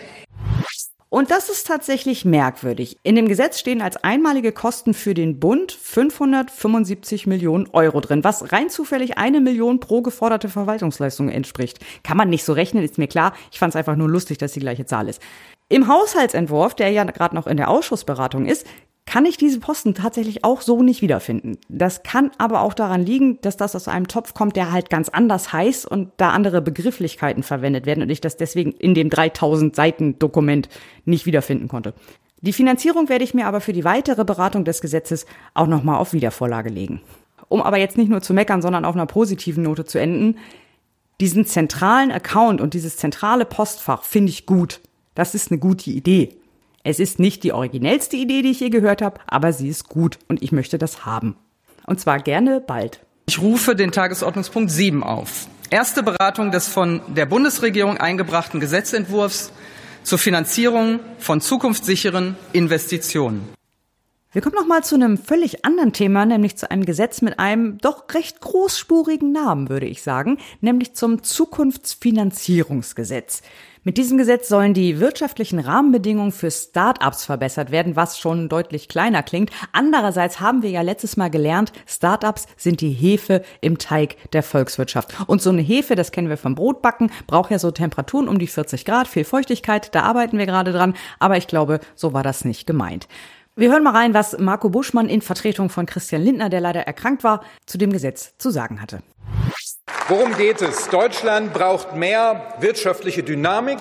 Und 1.09 1.31
das 1.31 1.49
ist 1.49 1.69
tatsächlich 1.69 2.25
merkwürdig. 2.25 2.99
In 3.05 3.15
dem 3.15 3.29
Gesetz 3.29 3.61
stehen 3.61 3.81
als 3.81 3.97
einmalige 3.97 4.51
Kosten 4.51 4.93
für 4.93 5.15
den 5.15 5.39
Bund 5.39 5.71
575 5.71 7.29
Millionen 7.29 7.69
Euro 7.73 8.01
drin, 8.01 8.25
was 8.25 8.53
rein 8.53 8.71
zufällig 8.71 9.17
eine 9.17 9.41
Million 9.41 9.79
pro 9.79 10.03
geforderte 10.03 10.49
Verwaltungsleistung 10.49 11.29
entspricht. 11.29 11.79
Kann 12.03 12.17
man 12.17 12.29
nicht 12.29 12.45
so 12.45 12.53
rechnen, 12.53 12.83
ist 12.83 12.99
mir 12.99 13.07
klar. 13.07 13.35
Ich 13.53 13.61
fand 13.61 13.71
es 13.71 13.77
einfach 13.77 13.95
nur 13.95 14.09
lustig, 14.09 14.39
dass 14.39 14.53
die 14.53 14.61
gleiche 14.61 14.85
Zahl 14.85 15.09
ist. 15.09 15.23
Im 15.69 15.87
Haushaltsentwurf, 15.87 16.75
der 16.75 16.91
ja 16.91 17.05
gerade 17.05 17.37
noch 17.37 17.47
in 17.47 17.57
der 17.57 17.71
Ausschussberatung 17.71 18.47
ist, 18.47 18.67
kann 19.07 19.25
ich 19.25 19.37
diese 19.37 19.61
Posten 19.61 19.95
tatsächlich 19.95 20.45
auch 20.45 20.61
so 20.61 20.83
nicht 20.83 21.01
wiederfinden. 21.01 21.59
Das 21.69 22.03
kann 22.03 22.33
aber 22.39 22.61
auch 22.61 22.75
daran 22.75 23.07
liegen, 23.07 23.41
dass 23.41 23.57
das 23.57 23.77
aus 23.77 23.87
einem 23.87 24.09
Topf 24.09 24.35
kommt, 24.35 24.57
der 24.57 24.73
halt 24.73 24.91
ganz 24.91 25.09
anders 25.09 25.53
heißt 25.53 25.87
und 25.87 26.11
da 26.17 26.31
andere 26.31 26.61
Begrifflichkeiten 26.61 27.45
verwendet 27.45 27.87
werden 27.87 28.03
und 28.03 28.11
ich 28.11 28.21
das 28.21 28.37
deswegen 28.37 28.73
in 28.73 28.95
dem 28.95 29.09
3000 29.09 29.77
Seiten 29.77 30.19
Dokument 30.19 30.69
nicht 31.05 31.25
wiederfinden 31.25 31.69
konnte. 31.69 31.95
Die 32.41 32.53
Finanzierung 32.53 33.09
werde 33.09 33.25
ich 33.25 33.33
mir 33.33 33.47
aber 33.47 33.61
für 33.61 33.73
die 33.73 33.85
weitere 33.85 34.25
Beratung 34.25 34.65
des 34.65 34.81
Gesetzes 34.81 35.25
auch 35.55 35.69
nochmal 35.69 35.99
auf 35.99 36.13
Wiedervorlage 36.13 36.69
legen. 36.69 37.01
Um 37.49 37.63
aber 37.63 37.79
jetzt 37.79 37.97
nicht 37.97 38.11
nur 38.11 38.23
zu 38.23 38.35
meckern, 38.35 38.61
sondern 38.61 38.85
auf 38.85 38.97
einer 38.97 39.07
positiven 39.07 39.63
Note 39.63 39.85
zu 39.85 39.99
enden, 39.99 40.37
diesen 41.21 41.47
zentralen 41.47 42.11
Account 42.11 42.61
und 42.61 42.75
dieses 42.75 42.97
zentrale 42.97 43.45
Postfach 43.45 44.03
finde 44.03 44.31
ich 44.31 44.47
gut. 44.47 44.81
Das 45.15 45.35
ist 45.35 45.51
eine 45.51 45.59
gute 45.59 45.91
Idee. 45.91 46.37
Es 46.89 47.01
ist 47.01 47.19
nicht 47.19 47.43
die 47.43 47.53
originellste 47.53 48.15
Idee, 48.15 48.43
die 48.43 48.53
ich 48.53 48.61
je 48.61 48.71
gehört 48.71 49.03
habe, 49.03 49.19
aber 49.27 49.53
sie 49.53 49.69
ist 49.69 49.89
gut 49.89 50.21
und 50.29 50.41
ich 50.41 50.53
möchte 50.53 50.79
das 50.79 51.05
haben. 51.05 51.35
Und 51.85 51.99
zwar 51.99 52.21
gerne 52.21 52.61
bald. 52.61 53.01
Ich 53.27 53.41
rufe 53.41 53.75
den 53.75 53.91
Tagesordnungspunkt 53.91 54.71
7 54.71 55.03
auf. 55.03 55.49
Erste 55.69 56.05
Beratung 56.05 56.53
des 56.53 56.69
von 56.69 57.01
der 57.09 57.27
Bundesregierung 57.27 57.97
eingebrachten 57.97 58.61
Gesetzentwurfs 58.61 59.51
zur 60.05 60.19
Finanzierung 60.19 61.01
von 61.19 61.41
zukunftssicheren 61.41 62.37
Investitionen. 62.53 63.49
Wir 64.31 64.43
kommen 64.43 64.55
noch 64.55 64.69
mal 64.69 64.85
zu 64.85 64.95
einem 64.95 65.19
völlig 65.19 65.65
anderen 65.65 65.93
Thema, 65.93 66.25
nämlich 66.25 66.57
zu 66.57 66.71
einem 66.71 66.85
Gesetz 66.85 67.21
mit 67.21 67.41
einem 67.41 67.79
doch 67.79 68.05
recht 68.15 68.41
großspurigen 68.41 69.33
Namen, 69.33 69.71
würde 69.71 69.87
ich 69.87 70.05
sagen, 70.05 70.39
nämlich 70.61 70.95
zum 70.95 71.25
Zukunftsfinanzierungsgesetz. 71.25 73.43
Mit 73.87 73.99
diesem 73.99 74.19
Gesetz 74.19 74.49
sollen 74.49 74.75
die 74.75 74.99
wirtschaftlichen 74.99 75.61
Rahmenbedingungen 75.61 76.33
für 76.33 76.51
Start-ups 76.51 77.25
verbessert 77.25 77.71
werden, 77.71 77.95
was 77.95 78.19
schon 78.19 78.49
deutlich 78.49 78.89
kleiner 78.89 79.23
klingt. 79.23 79.53
Andererseits 79.71 80.41
haben 80.41 80.63
wir 80.63 80.71
ja 80.71 80.81
letztes 80.81 81.17
Mal 81.17 81.31
gelernt, 81.31 81.71
Start-ups 81.87 82.47
sind 82.57 82.81
die 82.81 82.91
Hefe 82.91 83.45
im 83.61 83.79
Teig 83.79 84.17
der 84.33 84.43
Volkswirtschaft. 84.43 85.15
Und 85.29 85.41
so 85.41 85.51
eine 85.51 85.63
Hefe, 85.63 85.95
das 85.95 86.11
kennen 86.11 86.29
wir 86.29 86.37
vom 86.37 86.57
Brotbacken, 86.57 87.13
braucht 87.29 87.53
ja 87.53 87.61
so 87.61 87.71
Temperaturen 87.71 88.27
um 88.27 88.41
die 88.41 88.49
40 88.49 88.85
Grad, 88.85 89.07
viel 89.07 89.23
Feuchtigkeit, 89.23 89.95
da 89.95 90.03
arbeiten 90.03 90.37
wir 90.37 90.47
gerade 90.47 90.73
dran, 90.73 90.95
aber 91.21 91.37
ich 91.37 91.47
glaube, 91.47 91.79
so 91.95 92.13
war 92.13 92.25
das 92.25 92.45
nicht 92.45 92.67
gemeint. 92.67 93.07
Wir 93.55 93.71
hören 93.71 93.85
mal 93.85 93.95
rein, 93.95 94.15
was 94.15 94.37
Marco 94.37 94.69
Buschmann 94.69 95.09
in 95.09 95.23
Vertretung 95.23 95.71
von 95.71 95.87
Christian 95.87 96.23
Lindner, 96.23 96.49
der 96.49 96.61
leider 96.61 96.81
erkrankt 96.81 97.23
war, 97.23 97.45
zu 97.67 97.79
dem 97.79 97.93
Gesetz 97.93 98.35
zu 98.37 98.51
sagen 98.51 98.83
hatte. 98.83 98.99
Worum 100.09 100.37
geht 100.37 100.63
es? 100.63 100.89
Deutschland 100.89 101.53
braucht 101.53 101.97
mehr 101.97 102.55
wirtschaftliche 102.61 103.23
Dynamik. 103.23 103.79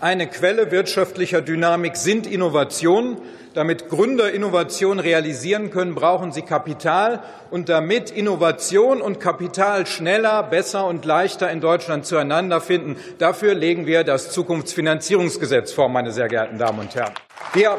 Eine 0.00 0.26
Quelle 0.26 0.70
wirtschaftlicher 0.70 1.40
Dynamik 1.40 1.96
sind 1.96 2.26
Innovationen. 2.26 3.18
Damit 3.54 3.88
Gründer 3.88 4.30
Innovation 4.32 5.00
realisieren 5.00 5.70
können, 5.70 5.94
brauchen 5.94 6.32
sie 6.32 6.42
Kapital. 6.42 7.22
Und 7.50 7.68
damit 7.68 8.10
Innovation 8.10 9.00
und 9.00 9.20
Kapital 9.20 9.86
schneller, 9.86 10.42
besser 10.42 10.86
und 10.86 11.04
leichter 11.04 11.50
in 11.50 11.60
Deutschland 11.60 12.06
zueinander 12.06 12.60
finden, 12.60 12.96
dafür 13.18 13.54
legen 13.54 13.86
wir 13.86 14.04
das 14.04 14.30
Zukunftsfinanzierungsgesetz 14.32 15.72
vor, 15.72 15.88
meine 15.88 16.12
sehr 16.12 16.28
geehrten 16.28 16.58
Damen 16.58 16.80
und 16.80 16.94
Herren. 16.94 17.14
Wir 17.54 17.78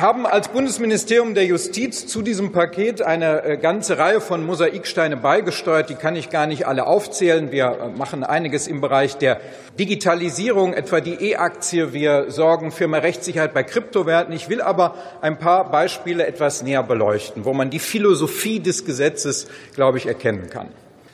haben 0.00 0.26
als 0.26 0.48
Bundesministerium 0.48 1.34
der 1.34 1.44
Justiz 1.44 2.06
zu 2.06 2.22
diesem 2.22 2.52
Paket 2.52 3.02
eine 3.02 3.44
äh, 3.44 3.56
ganze 3.56 3.98
Reihe 3.98 4.20
von 4.20 4.44
Mosaiksteine 4.44 5.16
beigesteuert. 5.16 5.90
Die 5.90 5.94
kann 5.94 6.16
ich 6.16 6.30
gar 6.30 6.46
nicht 6.46 6.66
alle 6.66 6.86
aufzählen. 6.86 7.50
Wir 7.50 7.66
äh, 7.66 7.88
machen 7.96 8.24
einiges 8.24 8.66
im 8.66 8.80
Bereich 8.80 9.16
der 9.16 9.40
Digitalisierung, 9.78 10.74
etwa 10.74 11.00
die 11.00 11.32
E-Aktie. 11.32 11.92
Wir 11.92 12.30
sorgen 12.30 12.72
für 12.72 12.88
mehr 12.88 13.02
Rechtssicherheit 13.02 13.52
bei 13.52 13.62
Kryptowerten. 13.62 14.34
Ich 14.34 14.48
will 14.48 14.62
aber 14.62 14.94
ein 15.20 15.38
paar 15.38 15.70
Beispiele 15.70 16.26
etwas 16.26 16.62
näher 16.62 16.82
beleuchten, 16.82 17.44
wo 17.44 17.52
man 17.52 17.70
die 17.70 17.78
Philosophie 17.78 18.60
des 18.60 18.84
Gesetzes, 18.84 19.48
glaube 19.74 19.98
ich, 19.98 20.06
erkennen 20.06 20.48
kann. 20.50 20.68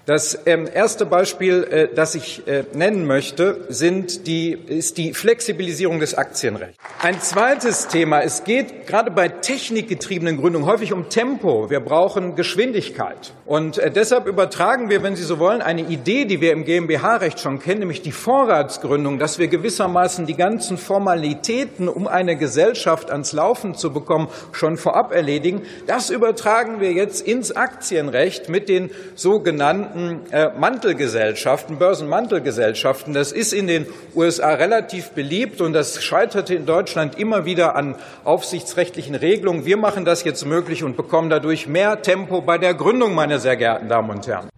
Das 0.07 0.38
ähm, 0.47 0.69
erste 0.73 1.05
Beispiel, 1.05 1.64
äh, 1.64 1.88
das 1.92 2.14
ich 2.14 2.47
äh, 2.47 2.62
nennen 2.75 3.07
möchte, 3.09 3.66
sind 3.69 4.29
die, 4.29 4.53
ist 4.53 4.99
die 4.99 5.12
Flexibilisierung 5.12 5.99
des 5.99 6.14
Aktienrechts. 6.14 6.79
Ein 7.03 7.21
zweites 7.21 7.88
Thema. 7.88 8.21
Es 8.21 8.45
geht 8.45 8.87
gerade 8.87 9.11
bei 9.11 9.29
technikgetriebenen 9.29 10.37
Gründungen 10.37 10.64
häufig 10.64 10.92
um 10.92 11.09
Tempo. 11.09 11.71
Wir 11.71 11.81
brauchen 11.81 12.37
Geschwindigkeit. 12.37 13.33
Und 13.47 13.79
äh, 13.79 13.90
deshalb 13.90 14.29
übertragen 14.29 14.90
wir, 14.90 15.03
wenn 15.03 15.16
Sie 15.16 15.25
so 15.25 15.40
wollen, 15.40 15.61
eine 15.61 15.83
Idee, 15.83 16.25
die 16.25 16.40
wir 16.40 16.53
im 16.53 16.64
GmbH-Recht 16.64 17.40
schon 17.40 17.59
kennen, 17.59 17.81
nämlich 17.81 18.03
die 18.03 18.12
Vorratsgründung, 18.12 19.19
dass 19.19 19.40
wir 19.40 19.49
gewissermaßen 19.49 20.25
die 20.25 20.37
ganzen 20.37 20.79
Formalitäten, 20.79 21.88
um 21.88 22.07
eine 22.07 22.37
Gesellschaft 22.37 23.11
ans 23.11 23.33
Laufen 23.33 23.75
zu 23.75 23.92
bekommen, 23.92 24.29
schon 24.53 24.77
vorab 24.77 25.12
erledigen. 25.12 25.62
Das 25.88 26.11
übertragen 26.11 26.79
wir 26.81 26.92
jetzt 26.92 27.27
ins 27.27 27.57
Aktienrecht 27.57 28.49
mit 28.49 28.69
den 28.69 28.90
sogenannten 29.16 29.96
sogenannten 29.97 30.33
äh, 30.33 30.51
Mantelgesellschaften, 30.59 31.79
Börsenmantelgesellschaften. 31.79 33.15
Das 33.15 33.33
ist 33.33 33.53
in 33.53 33.67
den 33.67 33.87
USA 34.15 34.55
relativ 34.55 35.11
beliebt 35.11 35.61
und 35.61 35.73
das 35.73 36.03
scheiterte 36.03 36.55
in 36.55 36.67
Deutschland 36.67 37.19
immer 37.19 37.45
wieder 37.45 37.77
an 37.77 37.97
aufsichtsrechtlichen 38.25 39.15
Regelungen. 39.15 39.65
Wir 39.65 39.77
machen 39.77 40.05
das 40.05 40.25
jetzt 40.25 40.45
möglich 40.45 40.85
und 40.85 40.97
bekommen 40.97 41.31
dadurch 41.31 41.67
mehr 41.67 42.03
Tempo 42.03 42.41
bei 42.41 42.59
der 42.59 42.75
Gründung, 42.75 43.15
meine 43.15 43.39
sehr 43.39 43.57
geehrten 43.57 43.89
Damen 43.89 44.11
und 44.11 44.27
Herren. 44.27 44.49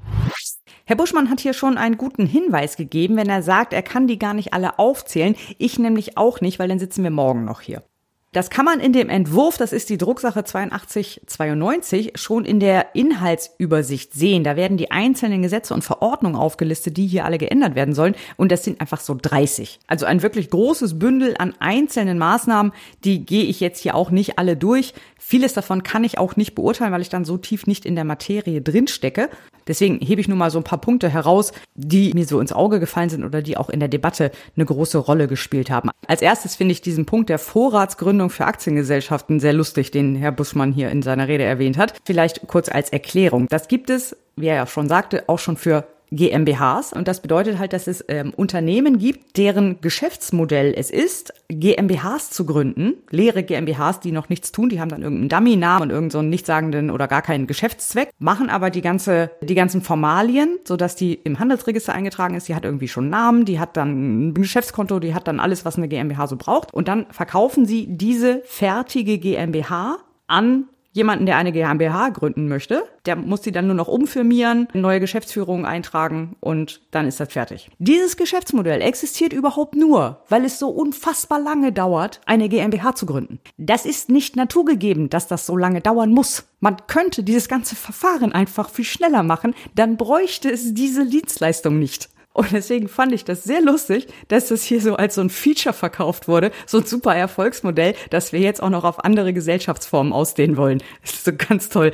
Herr 0.85 0.97
Buschmann 0.97 1.29
hat 1.29 1.41
hier 1.41 1.53
schon 1.53 1.77
einen 1.77 1.99
guten 1.99 2.25
Hinweis 2.25 2.77
gegeben, 2.77 3.17
wenn 3.17 3.29
er 3.29 3.43
sagt, 3.43 3.75
er 3.75 3.83
kann 3.83 4.07
die 4.07 4.19
gar 4.19 4.33
nicht 4.33 4.55
alle 4.55 4.79
aufzählen. 4.79 5.37
Ich 5.59 5.79
nämlich 5.79 6.17
auch 6.17 6.41
nicht, 6.41 6.59
weil 6.59 6.69
dann 6.69 6.79
sitzen 6.79 7.03
wir 7.05 7.11
morgen 7.11 7.45
noch 7.45 7.61
hier. 7.61 7.83
Das 8.33 8.51
kann 8.51 8.67
man 8.67 8.79
in 8.79 8.93
dem 8.93 9.09
Entwurf, 9.09 9.57
das 9.57 9.73
ist 9.73 9.89
die 9.89 9.97
Drucksache 9.97 10.41
8292, 10.41 12.13
schon 12.17 12.45
in 12.45 12.61
der 12.61 12.95
Inhaltsübersicht 12.95 14.13
sehen. 14.13 14.45
Da 14.45 14.55
werden 14.55 14.77
die 14.77 14.91
einzelnen 14.91 15.41
Gesetze 15.41 15.73
und 15.73 15.83
Verordnungen 15.83 16.37
aufgelistet, 16.37 16.99
die 16.99 17.07
hier 17.07 17.25
alle 17.25 17.39
geändert 17.39 17.75
werden 17.75 17.95
sollen. 17.95 18.15
Und 18.37 18.53
das 18.53 18.65
sind 18.65 18.83
einfach 18.83 19.01
so 19.01 19.17
30. 19.21 19.81
Also 19.87 20.05
ein 20.05 20.21
wirklich 20.21 20.51
großes 20.51 20.99
Bündel 20.99 21.37
an 21.39 21.55
einzelnen 21.59 22.19
Maßnahmen. 22.19 22.73
Die 23.03 23.25
gehe 23.25 23.45
ich 23.45 23.61
jetzt 23.61 23.81
hier 23.81 23.95
auch 23.95 24.11
nicht 24.11 24.39
alle 24.39 24.59
durch. 24.59 24.93
Vieles 25.19 25.55
davon 25.55 25.83
kann 25.83 26.05
ich 26.05 26.19
auch 26.19 26.37
nicht 26.37 26.55
beurteilen, 26.55 26.93
weil 26.93 27.01
ich 27.01 27.09
dann 27.09 27.25
so 27.25 27.39
tief 27.39 27.67
nicht 27.67 27.87
in 27.87 27.95
der 27.95 28.05
Materie 28.05 28.61
drinstecke. 28.61 29.31
Deswegen 29.67 30.01
hebe 30.01 30.21
ich 30.21 30.29
nur 30.29 30.39
mal 30.39 30.51
so 30.51 30.59
ein 30.59 30.65
paar 30.65 30.81
Punkte 30.81 31.09
heraus, 31.11 31.53
die 31.75 32.13
mir 32.15 32.27
so 32.27 32.41
ins 32.41 32.53
Auge 32.53 32.81
gefallen 32.81 33.11
sind 33.11 33.25
oder 33.25 33.43
die 33.43 33.57
auch 33.57 33.69
in 33.69 33.81
der 33.81 33.89
Debatte 33.89 34.33
eine 34.57 34.65
große 34.65 34.99
Rolle 34.99 35.29
gespielt 35.29 35.71
haben. 35.71 35.91
Als 36.07 36.23
erstes 36.23 36.57
finde 36.57 36.73
ich 36.73 36.81
diesen 36.81 37.05
Punkt 37.05 37.29
der 37.29 37.39
Vorratsgründung 37.39 38.18
für 38.29 38.47
Aktiengesellschaften 38.47 39.39
sehr 39.39 39.53
lustig, 39.53 39.93
den 39.93 40.17
Herr 40.17 40.33
Buschmann 40.33 40.73
hier 40.73 40.91
in 40.91 41.03
seiner 41.03 41.29
Rede 41.29 41.45
erwähnt 41.45 41.79
hat. 41.79 41.95
Vielleicht 42.05 42.49
kurz 42.49 42.69
als 42.69 42.91
Erklärung. 42.91 43.47
Das 43.49 43.69
gibt 43.69 43.89
es, 43.89 44.17
wie 44.35 44.49
er 44.49 44.57
ja 44.57 44.67
schon 44.67 44.89
sagte, 44.89 45.29
auch 45.29 45.39
schon 45.39 45.57
für 45.57 45.87
GmbHs. 46.11 46.93
Und 46.93 47.09
das 47.09 47.21
bedeutet 47.21 47.59
halt, 47.59 47.73
dass 47.73 47.87
es 47.87 48.05
ähm, 48.09 48.33
Unternehmen 48.35 48.99
gibt, 48.99 49.37
deren 49.37 49.81
Geschäftsmodell 49.81 50.75
es 50.77 50.91
ist, 50.91 51.33
GmbHs 51.49 52.31
zu 52.31 52.47
gründen. 52.47 52.95
Leere 53.11 53.43
GmbHs, 53.43 54.01
die 54.01 54.13
noch 54.13 54.29
nichts 54.29 54.53
tun, 54.53 54.69
die 54.69 54.81
haben 54.81 54.89
dann 54.89 55.03
irgendeinen 55.03 55.29
Dummy-Namen 55.29 55.83
und 55.83 55.91
irgendeinen 55.91 56.11
so 56.11 56.23
nichtssagenden 56.23 56.91
oder 56.91 57.09
gar 57.09 57.23
keinen 57.23 57.47
Geschäftszweck, 57.47 58.11
machen 58.19 58.51
aber 58.51 58.71
die 58.71 58.83
ganze, 58.83 59.31
die 59.43 59.55
ganzen 59.55 59.83
Formalien, 59.83 60.59
sodass 60.65 60.97
die 60.97 61.15
im 61.15 61.39
Handelsregister 61.39 61.93
eingetragen 61.93 62.35
ist. 62.35 62.49
Die 62.49 62.55
hat 62.55 62.65
irgendwie 62.65 62.89
schon 62.89 63.11
Namen, 63.11 63.45
die 63.45 63.61
hat 63.61 63.77
dann 63.77 64.29
ein 64.29 64.35
Geschäftskonto, 64.35 64.99
die 65.01 65.15
hat 65.15 65.29
dann 65.29 65.41
alles, 65.41 65.65
was 65.65 65.77
eine 65.77 65.89
GmbH 65.89 66.27
so 66.27 66.37
braucht. 66.37 66.73
Und 66.73 66.89
dann 66.89 67.07
verkaufen 67.11 67.67
sie 67.67 67.87
diese 67.89 68.43
fertige 68.45 69.19
GmbH 69.19 69.99
an 70.27 70.65
jemanden, 70.93 71.27
der 71.27 71.37
eine 71.37 71.53
GmbH 71.53 72.11
gründen 72.11 72.49
möchte, 72.49 72.85
der 73.07 73.17
muss 73.17 73.43
sie 73.43 73.53
dann 73.53 73.67
nur 73.67 73.77
noch 73.77 73.89
umfirmieren, 73.89 74.69
neue 74.73 75.01
Geschäftsführung 75.01 75.67
eintragen 75.67 76.37
und 76.41 76.81
dann 76.91 77.07
ist 77.07 77.21
das 77.21 77.33
fertig. 77.33 77.71
Dieses 77.79 78.17
Geschäftsmodell 78.17 78.81
existiert 78.81 79.33
überhaupt 79.33 79.75
nur, 79.75 80.23
weil 80.29 80.45
es 80.45 80.59
so 80.59 80.69
unfassbar 80.69 81.41
lange 81.41 81.73
dauert, 81.73 82.21
eine 82.27 82.49
GmbH 82.49 82.95
zu 82.95 83.07
gründen. 83.07 83.41
Das 83.57 83.87
ist 83.87 84.11
nicht 84.11 84.37
naturgegeben, 84.37 85.11
dass 85.11 85.29
das 85.29 85.47
so 85.47 85.57
lange 85.57 85.81
dauern 85.81 86.11
muss. 86.11 86.45
Man 86.61 86.77
könnte 86.87 87.23
dieses 87.23 87.49
ganze 87.49 87.77
Verfahren 87.77 88.33
einfach 88.33 88.71
viel 88.71 88.85
schneller 88.85 89.23
machen, 89.23 89.55
dann 89.75 89.97
bräuchte 89.97 90.51
es 90.51 90.75
diese 90.75 91.07
Dienstleistung 91.07 91.79
nicht. 91.79 92.09
Und 92.39 92.53
deswegen 92.53 92.87
fand 92.87 93.11
ich 93.11 93.25
das 93.25 93.43
sehr 93.43 93.61
lustig, 93.61 94.07
dass 94.29 94.47
das 94.47 94.63
hier 94.63 94.81
so 94.81 94.95
als 94.95 95.17
so 95.17 95.21
ein 95.21 95.29
Feature 95.29 95.73
verkauft 95.73 96.29
wurde, 96.29 96.53
so 96.67 96.79
ein 96.79 96.87
super 96.87 97.13
Erfolgsmodell, 97.13 97.97
dass 98.11 98.33
wir 98.33 98.39
jetzt 98.39 98.63
auch 98.63 98.71
noch 98.71 98.85
auf 98.85 99.05
andere 99.05 99.33
Gesellschaftsformen 99.33 100.13
ausdehnen 100.13 100.57
wollen. 100.57 100.81
Das 101.03 101.15
ist 101.15 101.25
so 101.25 101.33
ganz 101.33 101.69
toll. 101.69 101.91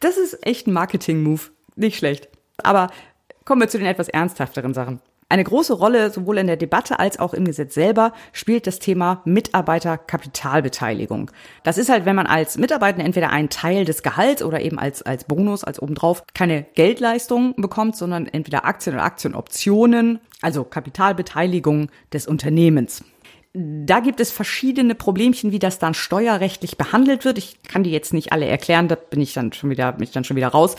Das 0.00 0.18
ist 0.18 0.46
echt 0.46 0.66
ein 0.66 0.74
Marketing-Move. 0.74 1.40
Nicht 1.76 1.96
schlecht. 1.96 2.28
Aber 2.58 2.90
kommen 3.46 3.62
wir 3.62 3.68
zu 3.68 3.78
den 3.78 3.86
etwas 3.86 4.10
ernsthafteren 4.10 4.74
Sachen. 4.74 5.00
Eine 5.30 5.44
große 5.44 5.72
Rolle 5.74 6.10
sowohl 6.10 6.38
in 6.38 6.48
der 6.48 6.56
Debatte 6.56 6.98
als 6.98 7.20
auch 7.20 7.34
im 7.34 7.44
Gesetz 7.44 7.72
selber 7.72 8.12
spielt 8.32 8.66
das 8.66 8.80
Thema 8.80 9.22
Mitarbeiterkapitalbeteiligung. 9.24 11.30
Das 11.62 11.78
ist 11.78 11.88
halt, 11.88 12.04
wenn 12.04 12.16
man 12.16 12.26
als 12.26 12.58
Mitarbeiter 12.58 12.98
entweder 12.98 13.30
einen 13.30 13.48
Teil 13.48 13.84
des 13.84 14.02
Gehalts 14.02 14.42
oder 14.42 14.60
eben 14.60 14.80
als, 14.80 15.02
als 15.02 15.22
Bonus, 15.22 15.62
als 15.62 15.80
obendrauf 15.80 16.24
keine 16.34 16.66
Geldleistung 16.74 17.54
bekommt, 17.54 17.94
sondern 17.94 18.26
entweder 18.26 18.64
Aktien 18.64 18.96
oder 18.96 19.04
Aktienoptionen, 19.04 20.18
also 20.42 20.64
Kapitalbeteiligung 20.64 21.90
des 22.12 22.26
Unternehmens. 22.26 23.04
Da 23.52 24.00
gibt 24.00 24.18
es 24.18 24.32
verschiedene 24.32 24.96
Problemchen, 24.96 25.52
wie 25.52 25.60
das 25.60 25.78
dann 25.78 25.94
steuerrechtlich 25.94 26.76
behandelt 26.76 27.24
wird. 27.24 27.38
Ich 27.38 27.62
kann 27.62 27.84
die 27.84 27.92
jetzt 27.92 28.12
nicht 28.12 28.32
alle 28.32 28.46
erklären, 28.46 28.88
da 28.88 28.96
bin 28.96 29.20
ich 29.20 29.32
dann 29.32 29.52
schon 29.52 29.70
wieder, 29.70 29.92
bin 29.92 30.02
ich 30.02 30.10
dann 30.10 30.24
schon 30.24 30.36
wieder 30.36 30.48
raus. 30.48 30.74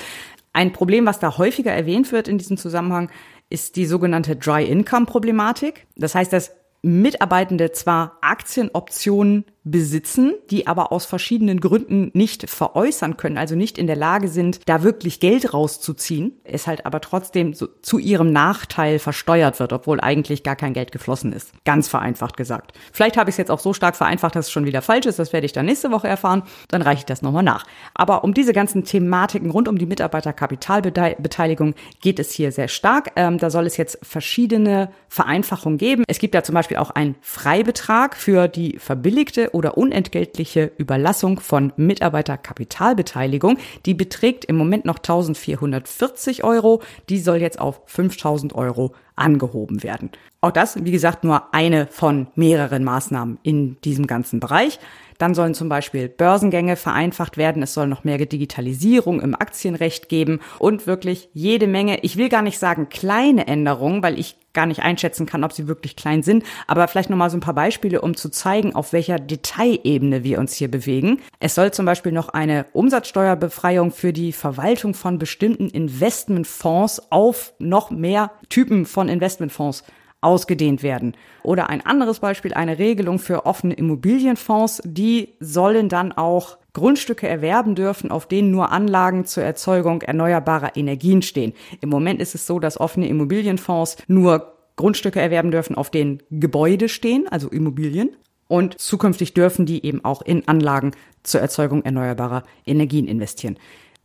Ein 0.52 0.74
Problem, 0.74 1.06
was 1.06 1.20
da 1.20 1.38
häufiger 1.38 1.72
erwähnt 1.72 2.12
wird 2.12 2.28
in 2.28 2.38
diesem 2.38 2.58
Zusammenhang, 2.58 3.10
ist 3.52 3.76
die 3.76 3.86
sogenannte 3.86 4.36
Dry 4.36 4.66
Income 4.66 5.06
Problematik. 5.06 5.86
Das 5.96 6.16
heißt, 6.16 6.34
dass 6.34 6.52
Mitarbeitende 6.82 7.72
zwar 7.72 8.18
Aktienoptionen 8.22 9.46
besitzen, 9.63 10.34
die 10.50 10.65
aber 10.65 10.91
aus 10.91 11.06
verschiedenen 11.06 11.60
Gründen 11.60 12.10
nicht 12.13 12.50
veräußern 12.50 13.17
können, 13.17 13.38
also 13.38 13.56
nicht 13.56 13.78
in 13.78 13.86
der 13.86 13.95
Lage 13.95 14.28
sind, 14.28 14.60
da 14.67 14.82
wirklich 14.82 15.19
Geld 15.19 15.54
rauszuziehen, 15.54 16.39
es 16.43 16.65
halt 16.65 16.86
aber 16.88 17.00
trotzdem 17.00 17.54
so 17.54 17.67
zu 17.82 18.00
ihrem 18.00 18.34
Nachteil 18.34 18.97
versteuert 18.97 19.60
wird, 19.60 19.71
obwohl 19.71 20.02
eigentlich 20.02 20.41
gar 20.41 20.56
kein 20.56 20.74
Geld 20.74 20.91
geflossen 20.91 21.32
ist. 21.32 21.52
Ganz 21.63 21.88
vereinfacht 21.88 22.38
gesagt. 22.38 22.74
Vielleicht 22.91 23.17
habe 23.17 23.30
ich 23.30 23.36
es 23.36 23.38
jetzt 23.38 23.52
auch 23.52 23.60
so 23.60 23.74
stark 23.74 23.95
vereinfacht, 23.95 24.36
dass 24.36 24.47
es 24.47 24.52
schon 24.52 24.65
wieder 24.65 24.82
falsch 24.82 25.06
ist, 25.06 25.19
das 25.19 25.32
werde 25.32 25.45
ich 25.45 25.54
dann 25.54 25.67
nächste 25.67 25.91
Woche 25.91 26.08
erfahren, 26.08 26.41
dann 26.69 26.82
reiche 26.82 27.00
ich 27.00 27.06
das 27.06 27.21
nochmal 27.21 27.43
nach. 27.43 27.65
Aber 27.93 28.24
um 28.24 28.34
diese 28.34 28.54
ganzen 28.54 28.84
Thematiken 28.84 29.52
rund 29.52 29.67
um 29.67 29.78
die 29.78 29.86
Mitarbeiterkapitalbeteiligung 29.86 31.76
geht 32.02 32.17
es 32.17 32.32
hier 32.32 32.52
sehr 32.52 32.67
stark. 32.67 33.12
Ähm, 33.15 33.38
da 33.38 33.52
soll 33.52 33.67
es 33.67 33.78
jetzt 33.78 34.00
verschiedene 34.02 34.89
Vereinfachungen 35.08 35.78
geben. 35.78 36.04
Es 36.08 36.17
gibt 36.17 36.34
ja 36.34 36.41
zum 36.41 36.56
Beispiel 36.56 36.78
auch 36.78 36.89
einen 36.89 37.15
Freibetrag 37.21 38.15
für 38.15 38.47
die 38.47 38.80
verbilligte 38.80 39.51
oder 39.54 39.78
unentgeltliche 39.78 40.72
Überlassung 40.78 41.40
von 41.40 41.74
Mitarbeiterkapitalbeteiligung. 41.76 43.58
Die 43.86 43.94
beträgt 43.94 44.46
im 44.46 44.58
Moment 44.58 44.86
noch 44.86 44.98
1440 44.98 46.44
Euro. 46.44 46.82
Die 47.10 47.20
soll 47.20 47.38
jetzt 47.38 47.60
auf 47.60 47.82
5000 47.86 48.54
Euro 48.56 48.94
angehoben 49.16 49.84
werden. 49.84 50.12
Auch 50.42 50.52
das, 50.52 50.84
wie 50.84 50.92
gesagt, 50.92 51.24
nur 51.24 51.54
eine 51.54 51.88
von 51.88 52.28
mehreren 52.36 52.84
Maßnahmen 52.84 53.40
in 53.44 53.80
diesem 53.82 54.08
ganzen 54.08 54.40
Bereich. 54.40 54.80
Dann 55.22 55.36
sollen 55.36 55.54
zum 55.54 55.70
Beispiel 55.70 56.10
Börsengänge 56.10 56.76
vereinfacht 56.76 57.38
werden. 57.38 57.62
Es 57.62 57.76
soll 57.76 57.86
noch 57.86 58.04
mehr 58.04 58.18
Digitalisierung 58.18 59.22
im 59.22 59.36
Aktienrecht 59.36 60.10
geben 60.10 60.40
und 60.58 60.88
wirklich 60.88 61.30
jede 61.34 61.68
Menge, 61.68 62.00
ich 62.02 62.18
will 62.18 62.28
gar 62.28 62.42
nicht 62.42 62.58
sagen 62.58 62.90
kleine 62.90 63.46
Änderungen, 63.46 64.02
weil 64.02 64.18
ich 64.18 64.36
gar 64.54 64.66
nicht 64.66 64.82
einschätzen 64.82 65.28
kann, 65.28 65.44
ob 65.44 65.54
sie 65.54 65.68
wirklich 65.68 65.96
klein 65.96 66.24
sind, 66.24 66.44
aber 66.66 66.88
vielleicht 66.88 67.12
nochmal 67.12 67.30
so 67.30 67.38
ein 67.38 67.42
paar 67.42 67.54
Beispiele, 67.54 68.02
um 68.02 68.18
zu 68.18 68.30
zeigen, 68.30 68.74
auf 68.74 68.94
welcher 68.94 69.20
Detailebene 69.20 70.24
wir 70.24 70.40
uns 70.40 70.56
hier 70.56 70.72
bewegen. 70.72 71.20
Es 71.40 71.54
soll 71.54 71.72
zum 71.72 71.86
Beispiel 71.86 72.12
noch 72.12 72.30
eine 72.30 72.66
Umsatzsteuerbefreiung 72.74 73.92
für 73.92 74.14
die 74.14 74.34
Verwaltung 74.34 74.96
von 74.96 75.20
bestimmten 75.20 75.70
Investmentfonds 75.70 77.12
auf 77.12 77.54
noch 77.60 77.92
mehr 77.92 78.32
Typen 78.50 78.88
von 78.88 79.08
Investmentfonds 79.08 79.84
ausgedehnt 80.22 80.84
werden. 80.84 81.16
Oder 81.44 81.70
ein 81.70 81.86
anderes 81.86 82.20
Beispiel, 82.20 82.54
eine 82.54 82.80
Regelung 82.80 83.20
für 83.20 83.46
offene 83.46 83.74
Immobilienfonds, 83.74 84.82
die 84.86 85.36
sollen 85.40 85.90
dann 85.90 86.12
auch 86.12 86.58
Grundstücke 86.74 87.28
erwerben 87.28 87.76
dürfen, 87.76 88.12
auf 88.12 88.28
denen 88.28 88.52
nur 88.52 88.72
Anlagen 88.72 89.26
zur 89.26 89.44
Erzeugung 89.44 90.02
erneuerbarer 90.02 90.78
Energien 90.78 91.22
stehen. 91.22 91.54
Im 91.82 91.90
Moment 91.90 92.22
ist 92.22 92.36
es 92.36 92.48
so, 92.48 92.60
dass 92.60 92.80
offene 92.80 93.08
Immobilienfonds 93.08 93.98
nur 94.08 94.54
Grundstücke 94.78 95.20
erwerben 95.20 95.52
dürfen, 95.52 95.76
auf 95.76 95.90
denen 95.90 96.24
Gebäude 96.30 96.88
stehen, 96.88 97.28
also 97.28 97.50
Immobilien. 97.50 98.12
Und 98.48 98.80
zukünftig 98.80 99.34
dürfen 99.34 99.66
die 99.66 99.86
eben 99.86 100.04
auch 100.04 100.22
in 100.22 100.48
Anlagen 100.48 100.92
zur 101.24 101.42
Erzeugung 101.42 101.84
erneuerbarer 101.84 102.44
Energien 102.66 103.08
investieren. 103.08 103.58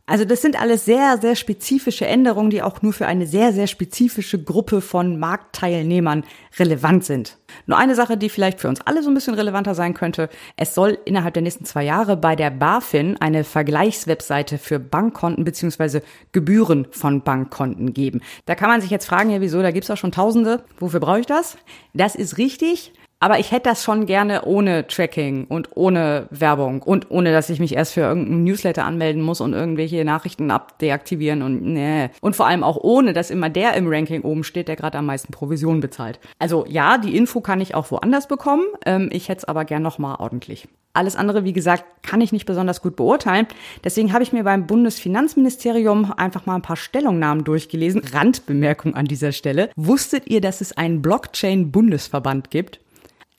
Also 0.09 0.23
das 0.23 0.41
sind 0.41 0.59
alles 0.59 0.85
sehr, 0.85 1.17
sehr 1.17 1.35
spezifische 1.35 2.07
Änderungen, 2.07 2.49
die 2.49 2.61
auch 2.61 2.81
nur 2.81 2.93
für 2.93 3.07
eine 3.07 3.27
sehr, 3.27 3.51
sehr 3.51 3.67
spezifische 3.67 4.41
Gruppe 4.41 4.79
von 4.79 5.19
Marktteilnehmern 5.19 6.23
relevant 6.57 7.03
sind. 7.03 7.37
Nur 7.65 7.77
eine 7.77 7.93
Sache, 7.93 8.15
die 8.15 8.29
vielleicht 8.29 8.61
für 8.61 8.69
uns 8.69 8.79
alle 8.79 9.03
so 9.03 9.09
ein 9.09 9.13
bisschen 9.13 9.33
relevanter 9.33 9.75
sein 9.75 9.93
könnte. 9.93 10.29
Es 10.55 10.73
soll 10.73 10.97
innerhalb 11.03 11.33
der 11.33 11.43
nächsten 11.43 11.65
zwei 11.65 11.83
Jahre 11.83 12.15
bei 12.15 12.37
der 12.37 12.51
BaFin 12.51 13.17
eine 13.17 13.43
Vergleichswebseite 13.43 14.57
für 14.57 14.79
Bankkonten 14.79 15.43
beziehungsweise 15.43 16.01
Gebühren 16.31 16.87
von 16.91 17.21
Bankkonten 17.21 17.93
geben. 17.93 18.21
Da 18.45 18.55
kann 18.55 18.69
man 18.69 18.79
sich 18.79 18.89
jetzt 18.89 19.07
fragen, 19.07 19.29
ja 19.29 19.41
wieso, 19.41 19.61
da 19.61 19.71
gibt's 19.71 19.89
doch 19.89 19.97
schon 19.97 20.13
Tausende. 20.13 20.63
Wofür 20.79 21.01
brauche 21.01 21.19
ich 21.19 21.25
das? 21.25 21.57
Das 21.93 22.15
ist 22.15 22.37
richtig. 22.37 22.93
Aber 23.19 23.39
ich 23.39 23.51
hätte 23.51 23.69
das 23.69 23.83
schon 23.83 24.05
gerne 24.05 24.43
ohne 24.43 24.85
Tracking 24.85 25.45
und 25.45 25.69
ohne 25.75 26.27
Werbung 26.29 26.83
und 26.83 27.09
ohne, 27.09 27.31
dass 27.31 27.49
ich 27.49 27.59
mich 27.59 27.75
erst 27.75 27.93
für 27.93 28.01
irgendeinen 28.01 28.43
Newsletter 28.43 28.85
anmelden 28.85 29.23
muss 29.23 29.41
und 29.41 29.53
irgendwelche 29.53 30.05
Nachrichten 30.05 30.51
abdeaktivieren 30.51 31.41
und 31.41 31.63
nee. 31.63 32.09
Und 32.21 32.35
vor 32.35 32.45
allem 32.45 32.63
auch 32.63 32.77
ohne, 32.77 33.13
dass 33.13 33.31
immer 33.31 33.49
der 33.49 33.73
im 33.73 33.87
Ranking 33.87 34.21
oben 34.21 34.43
steht, 34.43 34.67
der 34.67 34.75
gerade 34.75 34.99
am 34.99 35.07
meisten 35.07 35.33
Provision 35.33 35.79
bezahlt. 35.79 36.19
Also 36.37 36.65
ja, 36.67 36.99
die 36.99 37.17
Info 37.17 37.41
kann 37.41 37.59
ich 37.59 37.73
auch 37.73 37.89
woanders 37.89 38.27
bekommen. 38.27 38.65
Ähm, 38.85 39.09
ich 39.11 39.29
hätte 39.29 39.39
es 39.39 39.45
aber 39.45 39.65
gern 39.65 39.81
nochmal 39.81 40.17
ordentlich. 40.19 40.67
Alles 40.93 41.15
andere, 41.15 41.43
wie 41.43 41.53
gesagt, 41.53 41.85
kann 42.01 42.21
ich 42.21 42.31
nicht 42.31 42.45
besonders 42.45 42.81
gut 42.81 42.95
beurteilen. 42.95 43.47
Deswegen 43.83 44.13
habe 44.13 44.23
ich 44.23 44.33
mir 44.33 44.43
beim 44.43 44.65
Bundesfinanzministerium 44.65 46.11
einfach 46.17 46.45
mal 46.47 46.55
ein 46.55 46.63
paar 46.63 46.75
Stellungnahmen 46.75 47.43
durchgelesen. 47.43 48.01
Randbemerkung 48.13 48.95
an 48.95 49.05
dieser 49.05 49.31
Stelle. 49.31 49.69
Wusstet 49.75 50.27
ihr, 50.27 50.41
dass 50.41 50.61
es 50.61 50.75
einen 50.75 51.03
Blockchain-Bundesverband 51.03 52.49
gibt? 52.49 52.79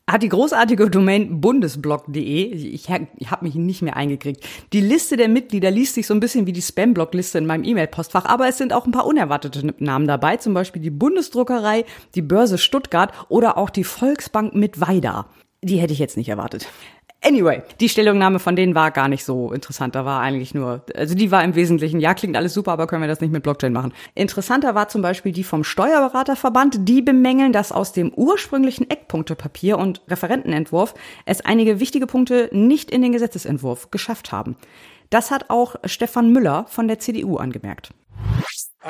Hat 0.09 0.23
die 0.23 0.31
großartige 0.31 0.89
Domain 0.89 1.41
bundesblog.de, 1.41 2.45
ich, 2.47 2.89
ich 2.89 3.31
habe 3.31 3.45
mich 3.45 3.55
nicht 3.55 3.83
mehr 3.83 3.97
eingekriegt. 3.97 4.45
Die 4.73 4.81
Liste 4.81 5.17
der 5.17 5.29
Mitglieder 5.29 5.71
liest 5.71 5.95
sich 5.95 6.07
so 6.07 6.15
ein 6.15 6.21
bisschen 6.21 6.47
wie 6.47 6.53
die 6.53 6.63
Spam-Blog-Liste 6.63 7.39
in 7.39 7.47
meinem 7.47 7.65
E-Mail-Postfach, 7.65 8.25
aber 8.25 8.49
es 8.49 8.57
sind 8.57 8.73
auch 8.73 8.87
ein 8.87 8.93
paar 8.93 9.07
unerwartete 9.07 9.75
Namen 9.79 10.07
dabei, 10.07 10.39
zum 10.39 10.55
Beispiel 10.55 10.81
die 10.81 10.91
Bundesdruckerei, 10.91 11.85
die 12.15 12.23
Börse 12.23 12.57
Stuttgart 12.57 13.13
oder 13.29 13.59
auch 13.59 13.71
die 13.71 13.85
Volksbank 13.85 14.55
mit 14.55 14.81
Weida. 14.81 15.27
Die 15.63 15.77
hätte 15.77 15.93
ich 15.93 15.99
jetzt 15.99 16.17
nicht 16.17 16.29
erwartet. 16.29 16.69
Anyway, 17.21 17.63
die 17.81 17.89
Stellungnahme 17.89 18.39
von 18.39 18.55
denen 18.55 18.77
war 18.77 18.93
gar 18.93 19.09
nicht 19.09 19.25
so 19.25 19.53
interessant. 19.53 19.97
Da 19.97 20.05
war 20.05 20.21
eigentlich 20.21 20.55
nur, 20.55 20.83
also 20.95 21.17
die 21.17 21.33
war 21.33 21.43
im 21.43 21.57
Wesentlichen, 21.57 21.99
ja, 21.99 22.15
klingt 22.15 22.37
alles 22.37 22.55
super, 22.55 22.73
aber 22.73 22.87
können 22.87 23.03
wir 23.03 23.09
das 23.09 23.21
nicht 23.21 23.33
mit 23.33 23.43
Blockchain 23.43 23.73
machen. 23.73 23.93
Interessanter 24.15 24.77
war 24.77 24.89
zum 24.89 25.03
Beispiel 25.03 25.33
die 25.33 25.43
vom 25.43 25.65
Steuerberaterverband. 25.65 26.89
Die 26.89 27.03
bemängeln, 27.03 27.53
dass 27.53 27.73
aus 27.73 27.93
dem 27.93 28.15
ursprünglichen 28.15 28.89
Eckpunktepapier 28.89 29.79
und 29.79 30.01
Referentenentwurf 30.09 30.95
es 31.27 31.41
einige 31.41 31.81
wichtige 31.81 32.07
Punkte 32.07 32.51
nicht 32.53 32.91
in 32.91 33.03
den 33.03 33.13
Gesetzesentwurf 33.13 33.91
geschafft 33.91 34.31
haben. 34.31 34.57
Das 35.11 35.33
hat 35.33 35.51
auch 35.51 35.75
Stefan 35.85 36.33
Müller 36.33 36.67
von 36.69 36.87
der 36.87 37.01
CDU 37.01 37.37
angemerkt. 37.37 37.91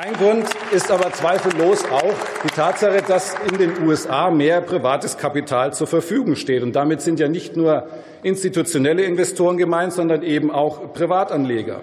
Ein 0.01 0.13
Grund 0.13 0.45
ist 0.71 0.89
aber 0.91 1.11
zweifellos 1.11 1.83
auch 1.91 2.13
die 2.45 2.47
Tatsache, 2.47 3.01
dass 3.05 3.35
in 3.51 3.57
den 3.57 3.85
USA 3.85 4.31
mehr 4.31 4.61
privates 4.61 5.17
Kapital 5.17 5.73
zur 5.73 5.87
Verfügung 5.87 6.37
steht. 6.37 6.63
Und 6.63 6.73
damit 6.73 7.01
sind 7.01 7.19
ja 7.19 7.27
nicht 7.27 7.57
nur 7.57 7.85
institutionelle 8.23 9.03
Investoren 9.03 9.57
gemeint, 9.57 9.91
sondern 9.91 10.23
eben 10.23 10.51
auch 10.51 10.93
Privatanleger. 10.93 11.81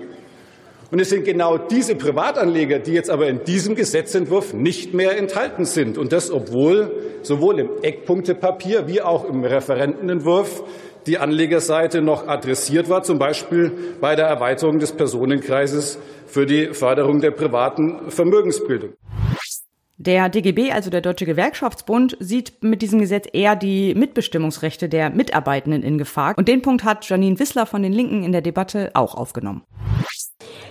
Und 0.90 0.98
es 0.98 1.10
sind 1.10 1.26
genau 1.26 1.58
diese 1.58 1.94
Privatanleger, 1.94 2.78
die 2.78 2.92
jetzt 2.92 3.10
aber 3.10 3.26
in 3.28 3.44
diesem 3.44 3.74
Gesetzentwurf 3.74 4.54
nicht 4.54 4.94
mehr 4.94 5.18
enthalten 5.18 5.66
sind. 5.66 5.98
Und 5.98 6.12
das, 6.12 6.30
obwohl 6.30 7.18
sowohl 7.20 7.58
im 7.58 7.68
Eckpunktepapier 7.82 8.86
wie 8.86 9.02
auch 9.02 9.28
im 9.28 9.44
Referentenentwurf 9.44 10.62
die 11.06 11.18
Anlegerseite 11.18 12.02
noch 12.02 12.26
adressiert 12.26 12.88
war, 12.88 13.02
zum 13.02 13.18
Beispiel 13.18 13.72
bei 14.00 14.16
der 14.16 14.26
Erweiterung 14.26 14.78
des 14.78 14.92
Personenkreises 14.92 15.98
für 16.26 16.46
die 16.46 16.74
Förderung 16.74 17.20
der 17.20 17.30
privaten 17.30 18.10
Vermögensbildung. 18.10 18.94
Der 19.98 20.28
DGB, 20.28 20.72
also 20.72 20.90
der 20.90 21.00
Deutsche 21.00 21.24
Gewerkschaftsbund, 21.24 22.18
sieht 22.20 22.62
mit 22.62 22.82
diesem 22.82 22.98
Gesetz 22.98 23.28
eher 23.32 23.56
die 23.56 23.94
Mitbestimmungsrechte 23.94 24.90
der 24.90 25.08
Mitarbeitenden 25.08 25.82
in 25.82 25.96
Gefahr. 25.96 26.34
Und 26.36 26.48
den 26.48 26.60
Punkt 26.60 26.84
hat 26.84 27.08
Janine 27.08 27.38
Wissler 27.38 27.64
von 27.64 27.82
den 27.82 27.94
Linken 27.94 28.22
in 28.22 28.32
der 28.32 28.42
Debatte 28.42 28.90
auch 28.92 29.14
aufgenommen. 29.14 29.62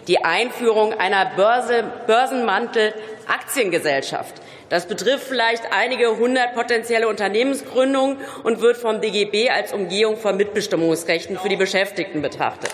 Die 0.07 0.23
Einführung 0.23 0.93
einer 0.93 1.31
Börse, 1.35 1.85
Börsenmantel-Aktiengesellschaft. 2.05 4.35
Das 4.69 4.87
betrifft 4.87 5.27
vielleicht 5.27 5.71
einige 5.71 6.17
hundert 6.17 6.55
potenzielle 6.55 7.07
Unternehmensgründungen 7.07 8.17
und 8.43 8.61
wird 8.61 8.77
vom 8.77 9.01
DGB 9.01 9.49
als 9.49 9.73
Umgehung 9.73 10.17
von 10.17 10.37
Mitbestimmungsrechten 10.37 11.37
für 11.37 11.49
die 11.49 11.55
Beschäftigten 11.55 12.21
betrachtet. 12.21 12.71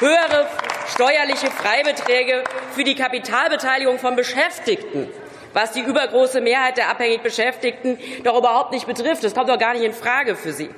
Höhere 0.00 0.46
steuerliche 0.92 1.50
Freibeträge 1.50 2.42
für 2.74 2.84
die 2.84 2.96
Kapitalbeteiligung 2.96 3.98
von 3.98 4.16
Beschäftigten 4.16 5.08
was 5.54 5.70
die 5.72 5.80
übergroße 5.80 6.40
Mehrheit 6.40 6.76
der 6.76 6.90
abhängig 6.90 7.22
Beschäftigten 7.22 7.98
doch 8.24 8.36
überhaupt 8.36 8.72
nicht 8.72 8.86
betrifft. 8.86 9.24
Das 9.24 9.34
kommt 9.34 9.48
doch 9.48 9.58
gar 9.58 9.72
nicht 9.72 9.84
in 9.84 9.94
Frage 9.94 10.36
für 10.36 10.52
sie. 10.52 10.68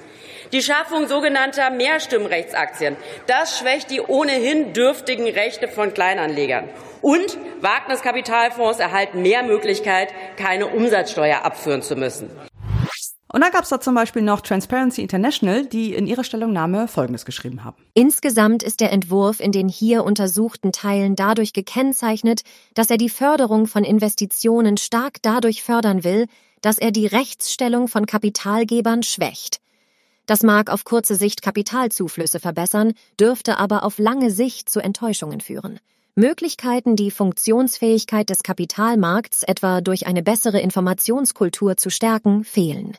Die 0.52 0.62
Schaffung 0.62 1.08
sogenannter 1.08 1.70
Mehrstimmrechtsaktien, 1.70 2.96
das 3.26 3.58
schwächt 3.58 3.90
die 3.90 4.00
ohnehin 4.00 4.72
dürftigen 4.72 5.28
Rechte 5.28 5.66
von 5.66 5.92
Kleinanlegern. 5.92 6.68
Und 7.02 7.36
Wagniskapitalfonds 7.60 8.78
erhalten 8.78 9.22
mehr 9.22 9.42
Möglichkeit, 9.42 10.12
keine 10.36 10.68
Umsatzsteuer 10.68 11.44
abführen 11.44 11.82
zu 11.82 11.96
müssen. 11.96 12.30
Und 13.32 13.40
dann 13.42 13.50
gab 13.50 13.64
es 13.64 13.68
da 13.68 13.80
zum 13.80 13.94
Beispiel 13.94 14.22
noch 14.22 14.40
Transparency 14.40 15.02
International, 15.02 15.66
die 15.66 15.94
in 15.94 16.06
ihrer 16.06 16.24
Stellungnahme 16.24 16.88
Folgendes 16.88 17.24
geschrieben 17.24 17.64
haben. 17.64 17.76
Insgesamt 17.92 18.62
ist 18.62 18.80
der 18.80 18.92
Entwurf 18.92 19.40
in 19.40 19.52
den 19.52 19.68
hier 19.68 20.04
untersuchten 20.04 20.72
Teilen 20.72 21.16
dadurch 21.16 21.52
gekennzeichnet, 21.52 22.42
dass 22.74 22.88
er 22.88 22.96
die 22.96 23.10
Förderung 23.10 23.66
von 23.66 23.84
Investitionen 23.84 24.76
stark 24.76 25.20
dadurch 25.22 25.62
fördern 25.62 26.04
will, 26.04 26.26
dass 26.62 26.78
er 26.78 26.92
die 26.92 27.06
Rechtsstellung 27.06 27.88
von 27.88 28.06
Kapitalgebern 28.06 29.02
schwächt. 29.02 29.60
Das 30.26 30.42
mag 30.42 30.70
auf 30.70 30.84
kurze 30.84 31.14
Sicht 31.14 31.40
Kapitalzuflüsse 31.40 32.40
verbessern, 32.40 32.94
dürfte 33.18 33.58
aber 33.58 33.84
auf 33.84 33.98
lange 33.98 34.32
Sicht 34.32 34.68
zu 34.68 34.80
Enttäuschungen 34.80 35.40
führen. 35.40 35.78
Möglichkeiten, 36.16 36.96
die 36.96 37.10
Funktionsfähigkeit 37.10 38.28
des 38.28 38.42
Kapitalmarkts 38.42 39.44
etwa 39.44 39.80
durch 39.80 40.06
eine 40.06 40.22
bessere 40.22 40.58
Informationskultur 40.58 41.76
zu 41.76 41.90
stärken, 41.90 42.42
fehlen. 42.42 42.96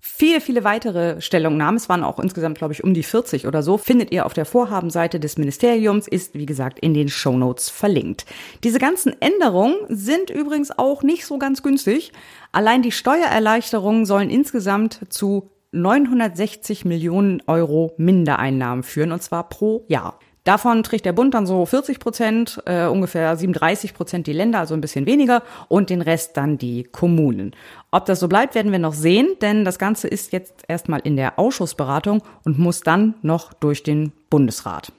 Viele, 0.00 0.40
viele 0.40 0.64
weitere 0.64 1.20
Stellungnahmen, 1.20 1.76
es 1.76 1.88
waren 1.88 2.04
auch 2.04 2.20
insgesamt, 2.20 2.58
glaube 2.58 2.72
ich, 2.72 2.84
um 2.84 2.94
die 2.94 3.02
40 3.02 3.46
oder 3.46 3.62
so, 3.62 3.76
findet 3.78 4.12
ihr 4.12 4.26
auf 4.26 4.34
der 4.34 4.44
Vorhabenseite 4.44 5.18
des 5.18 5.36
Ministeriums, 5.36 6.06
ist, 6.06 6.34
wie 6.34 6.46
gesagt, 6.46 6.78
in 6.78 6.94
den 6.94 7.08
Shownotes 7.08 7.70
verlinkt. 7.70 8.26
Diese 8.64 8.78
ganzen 8.78 9.20
Änderungen 9.20 9.76
sind 9.88 10.30
übrigens 10.30 10.76
auch 10.76 11.02
nicht 11.02 11.26
so 11.26 11.38
ganz 11.38 11.62
günstig. 11.62 12.12
Allein 12.52 12.82
die 12.82 12.92
Steuererleichterungen 12.92 14.06
sollen 14.06 14.30
insgesamt 14.30 15.00
zu 15.08 15.50
960 15.72 16.84
Millionen 16.84 17.42
Euro 17.46 17.94
Mindereinnahmen 17.96 18.82
führen, 18.82 19.12
und 19.12 19.22
zwar 19.22 19.48
pro 19.48 19.84
Jahr. 19.88 20.18
Davon 20.46 20.84
trägt 20.84 21.04
der 21.04 21.12
Bund 21.12 21.34
dann 21.34 21.44
so 21.44 21.66
40 21.66 21.98
Prozent, 21.98 22.62
äh, 22.66 22.86
ungefähr 22.86 23.36
37 23.36 23.94
Prozent 23.94 24.28
die 24.28 24.32
Länder, 24.32 24.60
also 24.60 24.74
ein 24.74 24.80
bisschen 24.80 25.04
weniger, 25.04 25.42
und 25.66 25.90
den 25.90 26.02
Rest 26.02 26.36
dann 26.36 26.56
die 26.56 26.84
Kommunen. 26.84 27.50
Ob 27.90 28.06
das 28.06 28.20
so 28.20 28.28
bleibt, 28.28 28.54
werden 28.54 28.70
wir 28.70 28.78
noch 28.78 28.94
sehen, 28.94 29.26
denn 29.42 29.64
das 29.64 29.80
Ganze 29.80 30.06
ist 30.06 30.32
jetzt 30.32 30.62
erstmal 30.68 31.00
in 31.00 31.16
der 31.16 31.40
Ausschussberatung 31.40 32.22
und 32.44 32.60
muss 32.60 32.82
dann 32.82 33.14
noch 33.22 33.54
durch 33.54 33.82
den 33.82 34.12
Bundesrat. 34.30 34.92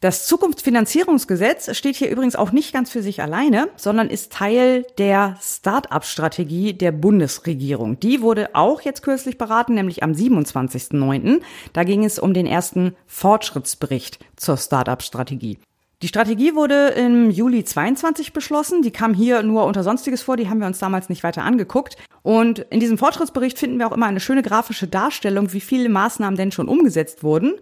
Das 0.00 0.26
Zukunftsfinanzierungsgesetz 0.26 1.76
steht 1.76 1.96
hier 1.96 2.08
übrigens 2.08 2.36
auch 2.36 2.52
nicht 2.52 2.72
ganz 2.72 2.88
für 2.88 3.02
sich 3.02 3.20
alleine, 3.20 3.68
sondern 3.74 4.10
ist 4.10 4.32
Teil 4.32 4.86
der 4.96 5.36
Start-up-Strategie 5.42 6.72
der 6.72 6.92
Bundesregierung. 6.92 7.98
Die 7.98 8.20
wurde 8.20 8.50
auch 8.54 8.80
jetzt 8.82 9.02
kürzlich 9.02 9.38
beraten, 9.38 9.74
nämlich 9.74 10.04
am 10.04 10.12
27.09. 10.12 11.40
Da 11.72 11.82
ging 11.82 12.04
es 12.04 12.20
um 12.20 12.32
den 12.32 12.46
ersten 12.46 12.94
Fortschrittsbericht 13.08 14.20
zur 14.36 14.56
Start-up-Strategie. 14.56 15.58
Die 16.02 16.08
Strategie 16.08 16.54
wurde 16.54 16.90
im 16.90 17.32
Juli 17.32 17.64
22 17.64 18.32
beschlossen. 18.32 18.82
Die 18.82 18.92
kam 18.92 19.14
hier 19.14 19.42
nur 19.42 19.64
unter 19.64 19.82
Sonstiges 19.82 20.22
vor. 20.22 20.36
Die 20.36 20.48
haben 20.48 20.60
wir 20.60 20.68
uns 20.68 20.78
damals 20.78 21.08
nicht 21.08 21.24
weiter 21.24 21.42
angeguckt. 21.42 21.96
Und 22.22 22.60
in 22.70 22.78
diesem 22.78 22.98
Fortschrittsbericht 22.98 23.58
finden 23.58 23.80
wir 23.80 23.88
auch 23.88 23.96
immer 23.96 24.06
eine 24.06 24.20
schöne 24.20 24.42
grafische 24.42 24.86
Darstellung, 24.86 25.52
wie 25.52 25.60
viele 25.60 25.88
Maßnahmen 25.88 26.36
denn 26.36 26.52
schon 26.52 26.68
umgesetzt 26.68 27.24
wurden 27.24 27.54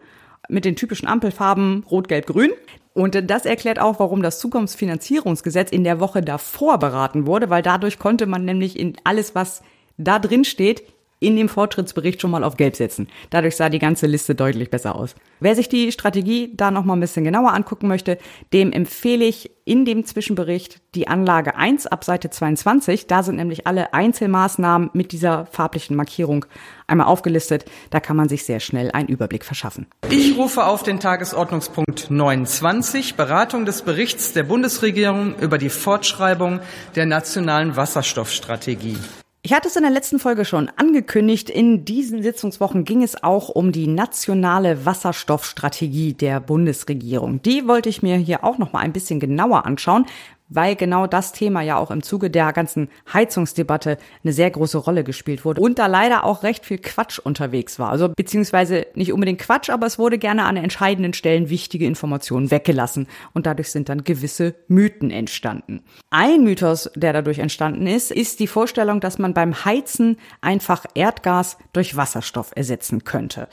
mit 0.49 0.65
den 0.65 0.77
typischen 0.77 1.09
Ampelfarben 1.09 1.85
Rot, 1.91 2.09
Gelb, 2.09 2.27
Grün. 2.27 2.51
Und 2.95 3.31
das 3.31 3.45
erklärt 3.45 3.79
auch, 3.79 4.01
warum 4.01 4.23
das 4.23 4.39
Zukunftsfinanzierungsgesetz 4.39 5.71
in 5.71 5.85
der 5.85 6.01
Woche 6.01 6.23
davor 6.23 6.79
beraten 6.79 7.27
wurde, 7.27 7.51
weil 7.51 7.63
dadurch 7.63 7.99
konnte 7.99 8.27
man 8.27 8.45
nämlich 8.45 8.79
in 8.79 8.97
alles, 9.05 9.35
was 9.35 9.63
da 9.99 10.19
drin 10.19 10.45
steht, 10.45 10.83
in 11.19 11.37
dem 11.37 11.49
Fortschrittsbericht 11.49 12.21
schon 12.21 12.31
mal 12.31 12.45
auf 12.45 12.57
Gelb 12.57 12.77
setzen. 12.77 13.09
Dadurch 13.31 13.57
sah 13.57 13.69
die 13.69 13.79
ganze 13.79 14.07
Liste 14.07 14.35
deutlich 14.35 14.71
besser 14.71 14.95
aus. 14.95 15.15
Wer 15.41 15.55
sich 15.55 15.69
die 15.69 15.93
Strategie 15.93 16.53
da 16.55 16.71
noch 16.71 16.85
mal 16.85 16.95
ein 16.95 17.01
bisschen 17.01 17.25
genauer 17.25 17.55
angucken 17.55 17.89
möchte, 17.89 18.19
dem 18.53 18.73
empfehle 18.73 19.25
ich 19.25 19.51
in 19.65 19.85
dem 19.85 20.05
Zwischenbericht 20.05 20.81
die 20.95 21.09
Anlage 21.09 21.57
1 21.57 21.87
ab 21.87 22.05
Seite 22.05 22.31
22. 22.31 23.07
Da 23.07 23.23
sind 23.23 23.37
nämlich 23.37 23.67
alle 23.67 23.93
Einzelmaßnahmen 23.93 24.91
mit 24.93 25.13
dieser 25.13 25.47
farblichen 25.47 25.97
Markierung 25.97 26.47
einmal 26.87 27.09
aufgelistet. 27.09 27.65
Da 27.91 28.01
kann 28.01 28.17
man 28.17 28.29
sich 28.29 28.45
sehr 28.45 28.61
schnell 28.61 28.91
einen 28.93 29.09
Überblick 29.09 29.45
verschaffen. 29.45 29.87
Ich 30.09 30.37
rufe 30.37 30.65
auf 30.65 30.83
den 30.83 31.01
Tagesordnungspunkt 31.01 32.11
29, 32.11 33.17
Beratung 33.17 33.65
des 33.65 33.83
Berichts 33.83 34.33
der 34.33 34.45
Bundesregierung 34.45 35.35
über 35.41 35.59
die 35.59 35.71
Fortschreibung 35.71 36.61
der 36.95 37.07
nationalen 37.07 37.77
Wasserstoffstrategie. 37.77 38.97
Ich 39.47 39.53
hatte 39.53 39.69
es 39.69 39.77
in 39.77 39.85
der 39.85 39.93
letzten 39.93 40.19
Folge 40.19 40.45
schon 40.45 40.69
angekündigt. 40.75 41.51
In 41.51 41.85
diesen 41.85 42.21
Sitzungswochen 42.21 42.83
ging 42.83 43.05
es 43.05 43.23
auch 43.23 43.49
um 43.49 43.71
die 43.71 43.87
nationale 43.87 44.85
Wasserstoffstrategie 44.85 46.15
der 46.15 46.41
Bundesregierung. 46.41 47.41
Die 47.43 47.69
wollte 47.69 47.89
ich 47.89 48.03
mir 48.03 48.17
hier 48.17 48.43
auch 48.43 48.59
noch 48.59 48.73
mal 48.73 48.81
ein 48.81 48.93
bisschen 48.93 49.21
genauer 49.21 49.65
anschauen, 49.65 50.07
weil 50.49 50.77
genau 50.77 51.07
das 51.07 51.33
Thema 51.33 51.63
ja 51.63 51.77
auch 51.77 51.91
im 51.91 52.03
Zuge 52.03 52.31
der 52.31 52.53
ganzen 52.53 52.89
Heizungsdebatte 53.13 53.99
eine 54.23 54.33
sehr 54.33 54.51
große 54.51 54.79
Rolle 54.79 55.05
gespielt 55.05 55.45
wurde 55.45 55.61
und 55.61 55.79
da 55.79 55.87
leider 55.87 56.25
auch 56.25 56.43
recht 56.43 56.65
viel 56.65 56.79
Quatsch 56.79 57.19
unterwegs 57.19 57.79
war. 57.79 57.91
Also 57.91 58.09
beziehungsweise 58.09 58.87
nicht 58.95 59.13
unbedingt 59.13 59.41
Quatsch, 59.41 59.71
aber 59.71 59.87
es 59.87 59.99
wurde 59.99 60.19
gerne 60.19 60.45
an 60.45 60.57
entscheidenden 60.57 61.13
Stellen 61.13 61.51
wichtige 61.51 61.87
Informationen 61.87 62.51
weggelassen 62.51 63.07
und 63.33 63.47
dadurch 63.47 63.71
sind 63.71 63.89
dann 63.89 64.05
gewisse 64.05 64.55
Mythen 64.69 65.11
entstanden. 65.11 65.83
Ein 66.11 66.45
Mythos, 66.45 66.91
der 66.95 67.13
dadurch 67.13 67.39
entstanden 67.39 67.87
ist, 67.87 68.11
ist 68.11 68.41
die 68.41 68.47
Vorstellung, 68.47 69.01
dass 69.01 69.19
man 69.19 69.35
beim 69.35 69.65
Heizen 69.65 70.17
einfach 70.41 70.85
Erdgas 70.95 71.59
durch 71.73 71.97
Wasserstoff 71.97 72.53
ersetzen 72.55 73.05
könnte. 73.05 73.49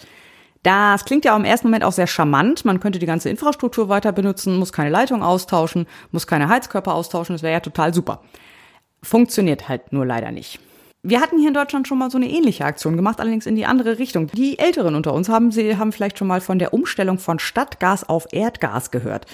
Das 0.63 1.03
klingt 1.03 1.25
ja 1.25 1.35
im 1.35 1.43
ersten 1.43 1.67
Moment 1.67 1.83
auch 1.83 1.91
sehr 1.91 2.07
charmant. 2.07 2.63
Man 2.63 2.79
könnte 2.79 2.99
die 2.99 3.05
ganze 3.05 3.29
Infrastruktur 3.29 3.89
weiter 3.89 4.13
benutzen, 4.13 4.57
muss 4.57 4.71
keine 4.71 4.89
Leitung 4.89 5.21
austauschen, 5.21 5.87
muss 6.11 6.25
keine 6.25 6.47
Heizkörper 6.47 6.93
austauschen. 6.95 7.35
Das 7.35 7.43
wäre 7.43 7.53
ja 7.53 7.59
total 7.59 7.93
super. 7.93 8.21
Funktioniert 9.01 9.67
halt 9.67 9.91
nur 9.91 10.05
leider 10.05 10.31
nicht. 10.31 10.59
Wir 11.05 11.19
hatten 11.19 11.37
hier 11.37 11.49
in 11.49 11.53
Deutschland 11.53 11.85
schon 11.85 11.97
mal 11.97 12.09
so 12.09 12.17
eine 12.17 12.29
ähnliche 12.29 12.63
Aktion 12.63 12.95
gemacht, 12.95 13.19
allerdings 13.19 13.45
in 13.45 13.57
die 13.57 13.65
andere 13.65 13.99
Richtung. 13.99 14.27
Die 14.27 14.57
Älteren 14.57 14.95
unter 14.95 15.13
uns 15.13 15.27
haben, 15.27 15.51
sie 15.51 15.75
haben 15.75 15.91
vielleicht 15.91 16.17
schon 16.17 16.29
mal 16.29 16.39
von 16.39 16.59
der 16.59 16.73
Umstellung 16.73 17.19
von 17.19 17.39
Stadtgas 17.39 18.07
auf 18.07 18.27
Erdgas 18.31 18.89
gehört. 18.89 19.25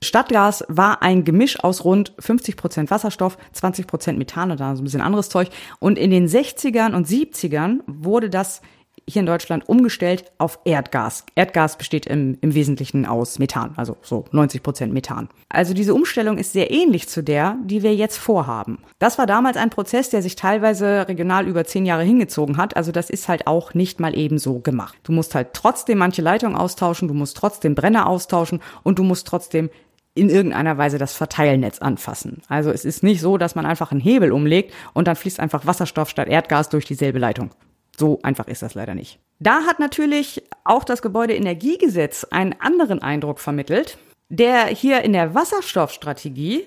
Stadtgas 0.00 0.64
war 0.68 1.02
ein 1.02 1.24
Gemisch 1.24 1.58
aus 1.64 1.84
rund 1.84 2.12
50 2.20 2.56
Prozent 2.56 2.90
Wasserstoff, 2.92 3.38
20 3.54 3.88
Prozent 3.88 4.18
Methan 4.18 4.52
und 4.52 4.60
da 4.60 4.76
so 4.76 4.82
ein 4.82 4.84
bisschen 4.84 5.00
anderes 5.00 5.28
Zeug. 5.28 5.48
Und 5.80 5.98
in 5.98 6.12
den 6.12 6.28
60ern 6.28 6.94
und 6.94 7.08
70ern 7.08 7.80
wurde 7.88 8.30
das 8.30 8.60
hier 9.08 9.20
in 9.20 9.26
Deutschland 9.26 9.68
umgestellt 9.68 10.32
auf 10.38 10.58
Erdgas. 10.64 11.24
Erdgas 11.34 11.78
besteht 11.78 12.06
im, 12.06 12.38
im 12.40 12.54
Wesentlichen 12.54 13.06
aus 13.06 13.38
Methan, 13.38 13.72
also 13.76 13.96
so 14.02 14.24
90 14.32 14.62
Prozent 14.62 14.92
Methan. 14.92 15.28
Also 15.48 15.74
diese 15.74 15.94
Umstellung 15.94 16.38
ist 16.38 16.52
sehr 16.52 16.70
ähnlich 16.70 17.08
zu 17.08 17.22
der, 17.22 17.56
die 17.64 17.82
wir 17.82 17.94
jetzt 17.94 18.18
vorhaben. 18.18 18.78
Das 18.98 19.18
war 19.18 19.26
damals 19.26 19.56
ein 19.56 19.70
Prozess, 19.70 20.10
der 20.10 20.22
sich 20.22 20.34
teilweise 20.34 21.06
regional 21.08 21.46
über 21.46 21.64
zehn 21.64 21.86
Jahre 21.86 22.02
hingezogen 22.02 22.56
hat. 22.56 22.76
Also 22.76 22.90
das 22.90 23.10
ist 23.10 23.28
halt 23.28 23.46
auch 23.46 23.74
nicht 23.74 24.00
mal 24.00 24.16
eben 24.16 24.38
so 24.38 24.58
gemacht. 24.58 24.98
Du 25.04 25.12
musst 25.12 25.34
halt 25.34 25.52
trotzdem 25.52 25.98
manche 25.98 26.22
Leitungen 26.22 26.56
austauschen, 26.56 27.08
du 27.08 27.14
musst 27.14 27.36
trotzdem 27.36 27.74
Brenner 27.74 28.08
austauschen 28.08 28.60
und 28.82 28.98
du 28.98 29.04
musst 29.04 29.26
trotzdem 29.28 29.70
in 30.16 30.30
irgendeiner 30.30 30.78
Weise 30.78 30.98
das 30.98 31.12
Verteilnetz 31.12 31.78
anfassen. 31.78 32.40
Also 32.48 32.70
es 32.70 32.84
ist 32.84 33.02
nicht 33.02 33.20
so, 33.20 33.36
dass 33.36 33.54
man 33.54 33.66
einfach 33.66 33.92
einen 33.92 34.00
Hebel 34.00 34.32
umlegt 34.32 34.72
und 34.94 35.06
dann 35.06 35.14
fließt 35.14 35.38
einfach 35.38 35.66
Wasserstoff 35.66 36.08
statt 36.08 36.28
Erdgas 36.28 36.70
durch 36.70 36.86
dieselbe 36.86 37.18
Leitung. 37.18 37.50
So 37.98 38.18
einfach 38.22 38.46
ist 38.46 38.62
das 38.62 38.74
leider 38.74 38.94
nicht. 38.94 39.18
Da 39.38 39.62
hat 39.62 39.78
natürlich 39.78 40.42
auch 40.64 40.84
das 40.84 41.02
Gebäudeenergiegesetz 41.02 42.24
einen 42.24 42.54
anderen 42.60 43.00
Eindruck 43.02 43.38
vermittelt, 43.38 43.98
der 44.28 44.66
hier 44.66 45.02
in 45.02 45.12
der 45.12 45.34
Wasserstoffstrategie 45.34 46.66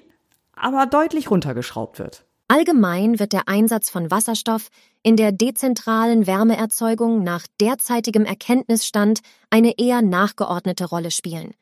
aber 0.53 0.85
deutlich 0.85 1.31
runtergeschraubt 1.31 1.99
wird. 1.99 2.25
Allgemein 2.47 3.19
wird 3.19 3.33
der 3.33 3.47
Einsatz 3.47 3.89
von 3.89 4.09
Wasserstoff 4.09 4.69
in 5.03 5.15
der 5.15 5.31
dezentralen 5.31 6.25
Wärmeerzeugung 6.27 7.23
nach 7.23 7.45
derzeitigem 7.61 8.25
Erkenntnisstand 8.25 9.19
eine 9.49 9.77
eher 9.77 10.01
nachgeordnete 10.01 10.85
Rolle 10.85 11.11
spielen. 11.11 11.53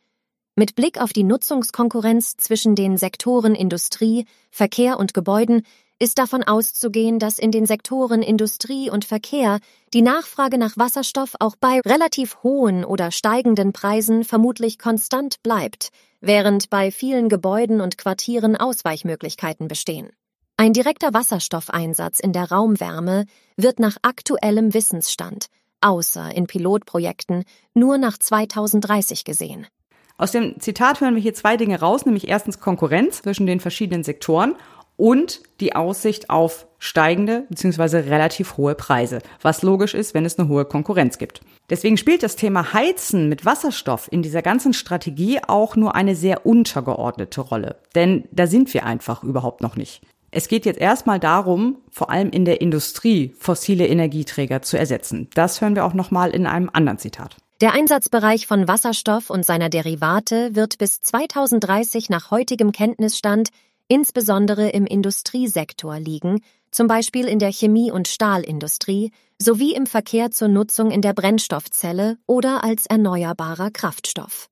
Mit 0.55 0.75
Blick 0.75 0.99
auf 0.99 1.13
die 1.13 1.23
Nutzungskonkurrenz 1.23 2.37
zwischen 2.37 2.73
den 2.73 2.97
Sektoren 2.97 3.53
Industrie, 3.53 4.25
Verkehr 4.49 4.97
und 4.97 5.13
Gebäuden 5.13 5.63
ist 5.99 6.19
davon 6.19 6.43
auszugehen, 6.43 7.19
dass 7.19 7.39
in 7.39 7.51
den 7.51 7.65
Sektoren 7.65 8.21
Industrie 8.21 8.89
und 8.89 9.05
Verkehr 9.05 9.59
die 9.93 10.01
Nachfrage 10.01 10.57
nach 10.57 10.77
Wasserstoff 10.77 11.35
auch 11.39 11.55
bei 11.55 11.79
relativ 11.79 12.43
hohen 12.43 12.85
oder 12.85 13.11
steigenden 13.11 13.73
Preisen 13.73 14.23
vermutlich 14.23 14.77
konstant 14.77 15.41
bleibt, 15.41 15.89
während 16.21 16.69
bei 16.69 16.91
vielen 16.91 17.29
Gebäuden 17.29 17.81
und 17.81 17.97
Quartieren 17.97 18.55
Ausweichmöglichkeiten 18.55 19.67
bestehen. 19.67 20.11
Ein 20.57 20.73
direkter 20.73 21.13
Wasserstoffeinsatz 21.13 22.19
in 22.19 22.33
der 22.33 22.51
Raumwärme 22.51 23.25
wird 23.57 23.79
nach 23.79 23.97
aktuellem 24.01 24.73
Wissensstand, 24.73 25.47
außer 25.81 26.35
in 26.35 26.47
Pilotprojekten, 26.47 27.43
nur 27.73 27.97
nach 27.97 28.17
2030 28.17 29.23
gesehen. 29.23 29.67
Aus 30.19 30.31
dem 30.31 30.59
Zitat 30.59 30.99
hören 30.99 31.13
wir 31.13 31.21
hier 31.21 31.35
zwei 31.35 31.57
Dinge 31.57 31.79
raus, 31.79 32.05
nämlich 32.05 32.27
erstens 32.27 32.59
Konkurrenz 32.59 33.21
zwischen 33.21 33.45
den 33.45 33.59
verschiedenen 33.59 34.03
Sektoren 34.03 34.55
und 34.97 35.41
die 35.59 35.75
Aussicht 35.75 36.29
auf 36.29 36.67
steigende 36.79 37.45
bzw. 37.49 38.09
relativ 38.09 38.57
hohe 38.57 38.75
Preise, 38.75 39.19
was 39.41 39.61
logisch 39.61 39.93
ist, 39.93 40.13
wenn 40.13 40.25
es 40.25 40.37
eine 40.37 40.49
hohe 40.49 40.65
Konkurrenz 40.65 41.17
gibt. 41.17 41.41
Deswegen 41.69 41.97
spielt 41.97 42.23
das 42.23 42.35
Thema 42.35 42.73
Heizen 42.73 43.29
mit 43.29 43.45
Wasserstoff 43.45 44.11
in 44.11 44.21
dieser 44.21 44.41
ganzen 44.41 44.73
Strategie 44.73 45.39
auch 45.47 45.75
nur 45.75 45.95
eine 45.95 46.15
sehr 46.15 46.45
untergeordnete 46.45 47.41
Rolle, 47.41 47.77
denn 47.95 48.25
da 48.31 48.47
sind 48.47 48.73
wir 48.73 48.85
einfach 48.85 49.23
überhaupt 49.23 49.61
noch 49.61 49.75
nicht. 49.75 50.01
Es 50.29 50.49
geht 50.49 50.65
jetzt 50.65 50.79
erstmal 50.79 51.19
darum, 51.19 51.77
vor 51.89 52.09
allem 52.09 52.29
in 52.29 52.43
der 52.43 52.59
Industrie 52.59 53.33
fossile 53.39 53.87
Energieträger 53.87 54.61
zu 54.61 54.77
ersetzen. 54.77 55.29
Das 55.33 55.61
hören 55.61 55.75
wir 55.75 55.85
auch 55.85 55.93
noch 55.93 56.11
mal 56.11 56.31
in 56.31 56.45
einem 56.45 56.69
anderen 56.71 56.99
Zitat. 56.99 57.37
Der 57.59 57.73
Einsatzbereich 57.73 58.45
von 58.45 58.67
Wasserstoff 58.67 59.31
und 59.31 59.43
seiner 59.43 59.69
Derivate 59.69 60.53
wird 60.53 60.77
bis 60.77 61.01
2030 61.01 62.09
nach 62.09 62.29
heutigem 62.29 62.71
Kenntnisstand 62.71 63.49
insbesondere 63.87 64.69
im 64.69 64.85
Industriesektor 64.85 65.99
liegen, 65.99 66.41
zum 66.71 66.87
Beispiel 66.87 67.27
in 67.27 67.39
der 67.39 67.51
Chemie- 67.51 67.91
und 67.91 68.07
Stahlindustrie, 68.07 69.11
sowie 69.39 69.73
im 69.73 69.85
Verkehr 69.85 70.31
zur 70.31 70.47
Nutzung 70.47 70.91
in 70.91 71.01
der 71.01 71.13
Brennstoffzelle 71.13 72.17
oder 72.25 72.63
als 72.63 72.85
erneuerbarer 72.85 73.71
Kraftstoff. 73.71 74.49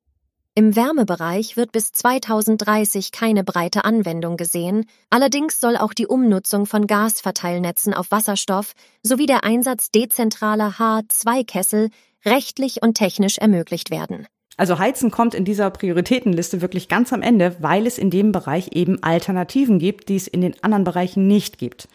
Im 0.57 0.77
Wärmebereich 0.77 1.57
wird 1.57 1.73
bis 1.73 1.91
2030 1.91 3.11
keine 3.11 3.43
breite 3.43 3.83
Anwendung 3.83 4.38
gesehen, 4.38 4.86
allerdings 5.09 5.59
soll 5.59 5.75
auch 5.75 5.93
die 5.93 6.07
Umnutzung 6.07 6.65
von 6.65 6.88
Gasverteilnetzen 6.88 7.93
auf 7.93 8.09
Wasserstoff 8.11 8.71
sowie 9.03 9.25
der 9.25 9.43
Einsatz 9.43 9.91
dezentraler 9.91 10.75
H2-Kessel 10.79 11.89
rechtlich 12.23 12.81
und 12.81 12.93
technisch 12.93 13.38
ermöglicht 13.38 13.91
werden. 13.91 14.27
Also 14.57 14.79
Heizen 14.79 15.11
kommt 15.11 15.33
in 15.33 15.43
dieser 15.43 15.69
Prioritätenliste 15.69 16.61
wirklich 16.61 16.87
ganz 16.87 17.11
am 17.11 17.21
Ende, 17.21 17.55
weil 17.59 17.85
es 17.85 17.97
in 17.97 18.09
dem 18.09 18.31
Bereich 18.31 18.69
eben 18.73 19.03
Alternativen 19.03 19.79
gibt, 19.79 20.07
die 20.07 20.15
es 20.15 20.27
in 20.27 20.41
den 20.41 20.55
anderen 20.63 20.85
Bereichen 20.85 21.27
nicht 21.27 21.57
gibt. 21.57 21.89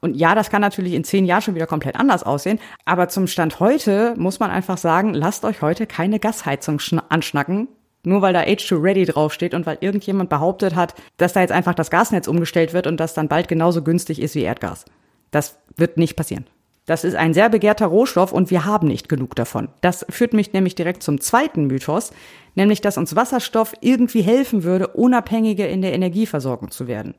Und 0.00 0.16
ja, 0.16 0.34
das 0.34 0.50
kann 0.50 0.60
natürlich 0.60 0.94
in 0.94 1.04
zehn 1.04 1.26
Jahren 1.26 1.42
schon 1.42 1.54
wieder 1.54 1.66
komplett 1.66 1.96
anders 1.96 2.22
aussehen. 2.22 2.58
Aber 2.84 3.08
zum 3.08 3.26
Stand 3.26 3.60
heute 3.60 4.14
muss 4.16 4.38
man 4.38 4.50
einfach 4.50 4.78
sagen, 4.78 5.14
lasst 5.14 5.44
euch 5.44 5.62
heute 5.62 5.86
keine 5.86 6.18
Gasheizung 6.18 6.80
anschnacken, 7.08 7.68
nur 8.02 8.22
weil 8.22 8.32
da 8.32 8.40
H2 8.40 8.82
Ready 8.82 9.04
draufsteht 9.04 9.52
und 9.52 9.66
weil 9.66 9.78
irgendjemand 9.80 10.30
behauptet 10.30 10.74
hat, 10.74 10.94
dass 11.16 11.32
da 11.32 11.40
jetzt 11.40 11.52
einfach 11.52 11.74
das 11.74 11.90
Gasnetz 11.90 12.28
umgestellt 12.28 12.72
wird 12.72 12.86
und 12.86 12.98
das 12.98 13.14
dann 13.14 13.28
bald 13.28 13.48
genauso 13.48 13.82
günstig 13.82 14.22
ist 14.22 14.34
wie 14.34 14.42
Erdgas. 14.42 14.84
Das 15.30 15.58
wird 15.76 15.96
nicht 15.96 16.16
passieren. 16.16 16.46
Das 16.86 17.02
ist 17.02 17.16
ein 17.16 17.34
sehr 17.34 17.48
begehrter 17.48 17.86
Rohstoff 17.86 18.32
und 18.32 18.52
wir 18.52 18.64
haben 18.64 18.86
nicht 18.86 19.08
genug 19.08 19.34
davon. 19.34 19.68
Das 19.80 20.06
führt 20.08 20.32
mich 20.32 20.52
nämlich 20.52 20.76
direkt 20.76 21.02
zum 21.02 21.20
zweiten 21.20 21.66
Mythos, 21.66 22.12
nämlich 22.54 22.80
dass 22.80 22.96
uns 22.96 23.16
Wasserstoff 23.16 23.74
irgendwie 23.80 24.22
helfen 24.22 24.62
würde, 24.62 24.86
unabhängiger 24.86 25.68
in 25.68 25.82
der 25.82 25.92
Energieversorgung 25.94 26.70
zu 26.70 26.86
werden. 26.86 27.14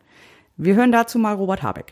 Wir 0.56 0.76
hören 0.76 0.94
dazu 0.94 1.20
mal 1.20 1.34
Robert 1.34 1.64
Habeck. 1.64 1.92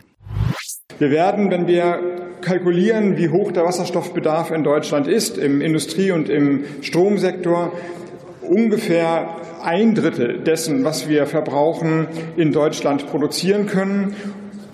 Wir 0.99 1.11
werden, 1.11 1.51
wenn 1.51 1.67
wir 1.67 2.37
kalkulieren, 2.39 3.17
wie 3.17 3.29
hoch 3.29 3.51
der 3.51 3.65
Wasserstoffbedarf 3.65 4.51
in 4.51 4.63
Deutschland 4.63 5.07
ist, 5.07 5.37
im 5.37 5.59
Industrie- 5.59 6.11
und 6.11 6.29
im 6.29 6.63
Stromsektor, 6.81 7.73
ungefähr 8.41 9.35
ein 9.61 9.95
Drittel 9.95 10.39
dessen, 10.43 10.85
was 10.85 11.09
wir 11.09 11.25
verbrauchen, 11.25 12.07
in 12.37 12.53
Deutschland 12.53 13.07
produzieren 13.07 13.65
können. 13.65 14.15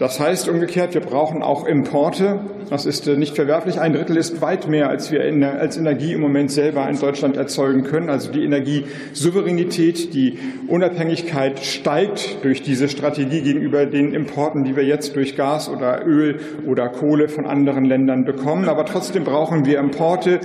Das 0.02 0.20
heißt 0.20 0.50
umgekehrt, 0.50 0.96
wir 0.96 1.02
brauchen 1.02 1.44
auch 1.44 1.64
Importe. 1.64 2.40
Das 2.72 2.88
ist 2.88 3.08
äh, 3.08 3.18
nicht 3.18 3.36
verwerflich. 3.36 3.80
Ein 3.80 3.94
Drittel 3.94 4.18
ist 4.18 4.42
weit 4.42 4.68
mehr, 4.68 4.90
als 4.90 5.12
wir 5.12 5.22
als 5.60 5.78
Energie 5.78 6.14
im 6.14 6.22
Moment 6.22 6.50
selber 6.50 6.90
in 6.90 7.00
Deutschland 7.00 7.38
erzeugen 7.38 7.84
können. 7.84 8.10
Also 8.10 8.32
die 8.32 8.44
Energiesouveränität, 8.44 10.12
die 10.16 10.40
Unabhängigkeit 10.68 11.60
steigt 11.60 12.44
durch 12.44 12.64
diese 12.64 12.90
Strategie 12.90 13.44
gegenüber 13.44 13.86
den 13.86 14.16
Importen, 14.16 14.64
die 14.64 14.76
wir 14.76 14.86
jetzt 14.86 15.16
durch 15.16 15.36
Gas 15.36 15.70
oder 15.70 16.04
Öl 16.04 16.40
oder 16.66 16.90
Kohle 16.90 17.30
von 17.30 17.46
anderen 17.46 17.86
Ländern 17.86 18.26
bekommen. 18.26 18.70
Aber 18.70 18.86
trotzdem 18.86 19.24
brauchen 19.24 19.66
wir 19.66 19.78
Importe. 19.78 20.40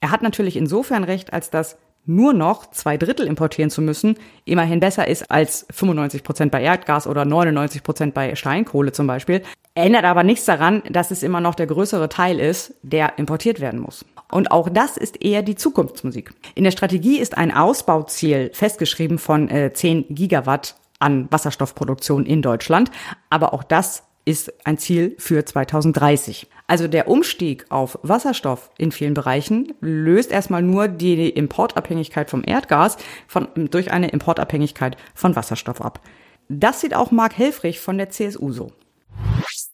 Er 0.00 0.10
hat 0.10 0.20
natürlich 0.20 0.58
insofern 0.58 1.04
recht, 1.04 1.32
als 1.32 1.48
dass 1.48 1.78
nur 2.04 2.32
noch 2.32 2.70
zwei 2.70 2.96
Drittel 2.96 3.26
importieren 3.26 3.70
zu 3.70 3.80
müssen, 3.80 4.16
immerhin 4.44 4.80
besser 4.80 5.06
ist 5.06 5.30
als 5.30 5.66
95 5.70 6.22
Prozent 6.22 6.52
bei 6.52 6.62
Erdgas 6.62 7.06
oder 7.06 7.24
99 7.24 7.82
Prozent 7.82 8.14
bei 8.14 8.34
Steinkohle 8.34 8.92
zum 8.92 9.06
Beispiel. 9.06 9.42
Ändert 9.74 10.04
aber 10.04 10.22
nichts 10.22 10.44
daran, 10.44 10.82
dass 10.90 11.10
es 11.10 11.22
immer 11.22 11.40
noch 11.40 11.54
der 11.54 11.66
größere 11.66 12.08
Teil 12.08 12.40
ist, 12.40 12.74
der 12.82 13.18
importiert 13.18 13.60
werden 13.60 13.80
muss. 13.80 14.04
Und 14.30 14.50
auch 14.50 14.68
das 14.68 14.96
ist 14.96 15.22
eher 15.22 15.42
die 15.42 15.54
Zukunftsmusik. 15.54 16.32
In 16.54 16.64
der 16.64 16.70
Strategie 16.70 17.18
ist 17.18 17.36
ein 17.36 17.54
Ausbauziel 17.54 18.50
festgeschrieben 18.52 19.18
von 19.18 19.48
äh, 19.48 19.72
10 19.72 20.06
Gigawatt 20.14 20.76
an 20.98 21.28
Wasserstoffproduktion 21.30 22.26
in 22.26 22.42
Deutschland. 22.42 22.90
Aber 23.28 23.52
auch 23.52 23.62
das 23.62 24.04
ist 24.24 24.52
ein 24.64 24.78
Ziel 24.78 25.14
für 25.18 25.44
2030. 25.44 26.48
Also 26.66 26.88
der 26.88 27.08
Umstieg 27.08 27.66
auf 27.70 27.98
Wasserstoff 28.02 28.70
in 28.78 28.92
vielen 28.92 29.14
Bereichen 29.14 29.74
löst 29.80 30.30
erstmal 30.30 30.62
nur 30.62 30.88
die 30.88 31.28
Importabhängigkeit 31.28 32.30
vom 32.30 32.42
Erdgas 32.46 32.96
von, 33.26 33.48
durch 33.54 33.90
eine 33.90 34.08
Importabhängigkeit 34.08 34.96
von 35.14 35.36
Wasserstoff 35.36 35.80
ab. 35.80 36.00
Das 36.48 36.80
sieht 36.80 36.94
auch 36.94 37.10
Marc 37.10 37.36
Helfrich 37.36 37.80
von 37.80 37.98
der 37.98 38.10
CSU 38.10 38.52
so. 38.52 38.72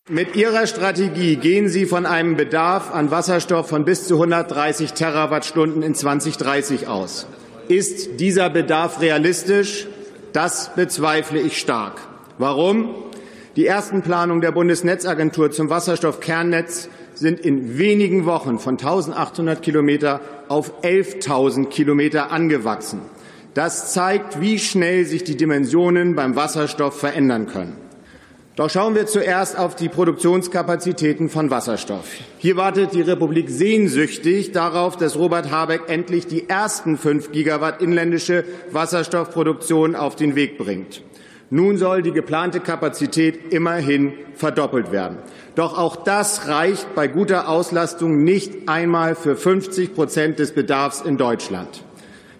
Mit 0.09 0.37
Ihrer 0.37 0.67
Strategie 0.67 1.37
gehen 1.37 1.69
Sie 1.69 1.85
von 1.85 2.07
einem 2.07 2.37
Bedarf 2.37 2.95
an 2.95 3.11
Wasserstoff 3.11 3.69
von 3.69 3.85
bis 3.85 4.07
zu 4.09 4.15
130 4.15 4.95
Terawattstunden 4.95 5.83
in 5.83 5.95
2030 5.95 6.89
aus. 6.89 7.27
Ist 7.69 8.19
dieser 8.19 8.49
Bedarf 8.49 9.01
realistisch? 9.03 9.87
Das 10.33 10.75
bezweifle 10.75 11.41
ich 11.41 11.59
stark. 11.59 12.01
Warum? 12.39 12.95
Die 13.59 13.67
ersten 13.67 14.03
Planungen 14.03 14.41
der 14.41 14.53
Bundesnetzagentur 14.53 15.51
zum 15.51 15.69
Wasserstoffkernnetz 15.69 16.89
sind 17.15 17.41
in 17.41 17.77
wenigen 17.77 18.25
Wochen 18.25 18.61
von 18.61 18.77
1.800 18.77 19.57
Kilometer 19.57 20.21
auf 20.47 20.85
11.000 20.85 21.67
Kilometer 21.67 22.31
angewachsen. 22.31 23.01
Das 23.55 23.93
zeigt, 23.93 24.41
wie 24.41 24.61
schnell 24.61 25.05
sich 25.07 25.25
die 25.25 25.37
Dimensionen 25.37 26.15
beim 26.15 26.37
Wasserstoff 26.37 27.01
verändern 27.01 27.49
können. 27.49 27.77
Doch 28.55 28.71
schauen 28.71 28.95
wir 28.95 29.07
zuerst 29.07 29.59
auf 29.59 29.75
die 29.75 29.89
Produktionskapazitäten 29.89 31.29
von 31.29 31.51
Wasserstoff. 31.51 32.07
Hier 32.39 32.57
wartet 32.57 32.93
die 32.93 33.03
Republik 33.03 33.51
sehnsüchtig 33.51 34.53
darauf, 34.53 34.97
dass 34.97 35.17
Robert 35.17 35.51
Habeck 35.51 35.81
endlich 35.89 36.29
die 36.29 36.49
ersten 36.49 36.97
fünf 36.97 37.33
Gigawatt 37.33 37.83
inländische 37.83 38.45
Wasserstoffproduktion 38.71 39.97
auf 39.97 40.15
den 40.15 40.37
Weg 40.37 40.59
bringt. 40.59 41.03
Nun 41.51 41.79
soll 41.79 42.03
die 42.03 42.13
geplante 42.13 42.61
Kapazität 42.61 43.53
immerhin 43.53 44.13
verdoppelt 44.35 44.93
werden. 44.93 45.17
Doch 45.55 45.79
auch 45.79 45.97
das 45.97 46.47
reicht 46.47 46.95
bei 46.95 47.09
guter 47.09 47.49
Auslastung 47.49 48.23
nicht 48.23 48.69
einmal 48.69 49.15
für 49.15 49.35
50 49.35 49.95
Prozent 49.95 50.39
des 50.39 50.53
Bedarfs 50.53 51.01
in 51.01 51.17
Deutschland. 51.17 51.83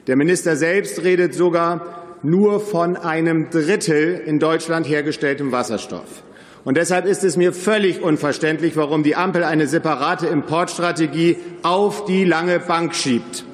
Der 0.07 0.17
Minister 0.17 0.57
selbst 0.57 1.03
redet 1.05 1.35
sogar 1.35 2.05
nur 2.23 2.61
von 2.61 2.97
einem 2.97 3.49
Drittel 3.51 4.21
in 4.27 4.39
Deutschland 4.39 4.87
hergestelltem 4.87 5.53
Wasserstoff. 5.53 6.23
Und 6.65 6.77
deshalb 6.77 7.07
ist 7.07 7.25
es 7.25 7.37
mir 7.37 7.55
völlig 7.55 8.03
unverständlich, 8.03 8.77
warum 8.77 9.03
die 9.03 9.17
Ampel 9.17 9.43
eine 9.43 9.67
separate 9.67 10.27
Importstrategie 10.27 11.37
auf 11.63 12.05
die 12.05 12.25
lange 12.25 12.59
Bank 12.59 12.95
schiebt. 12.95 13.45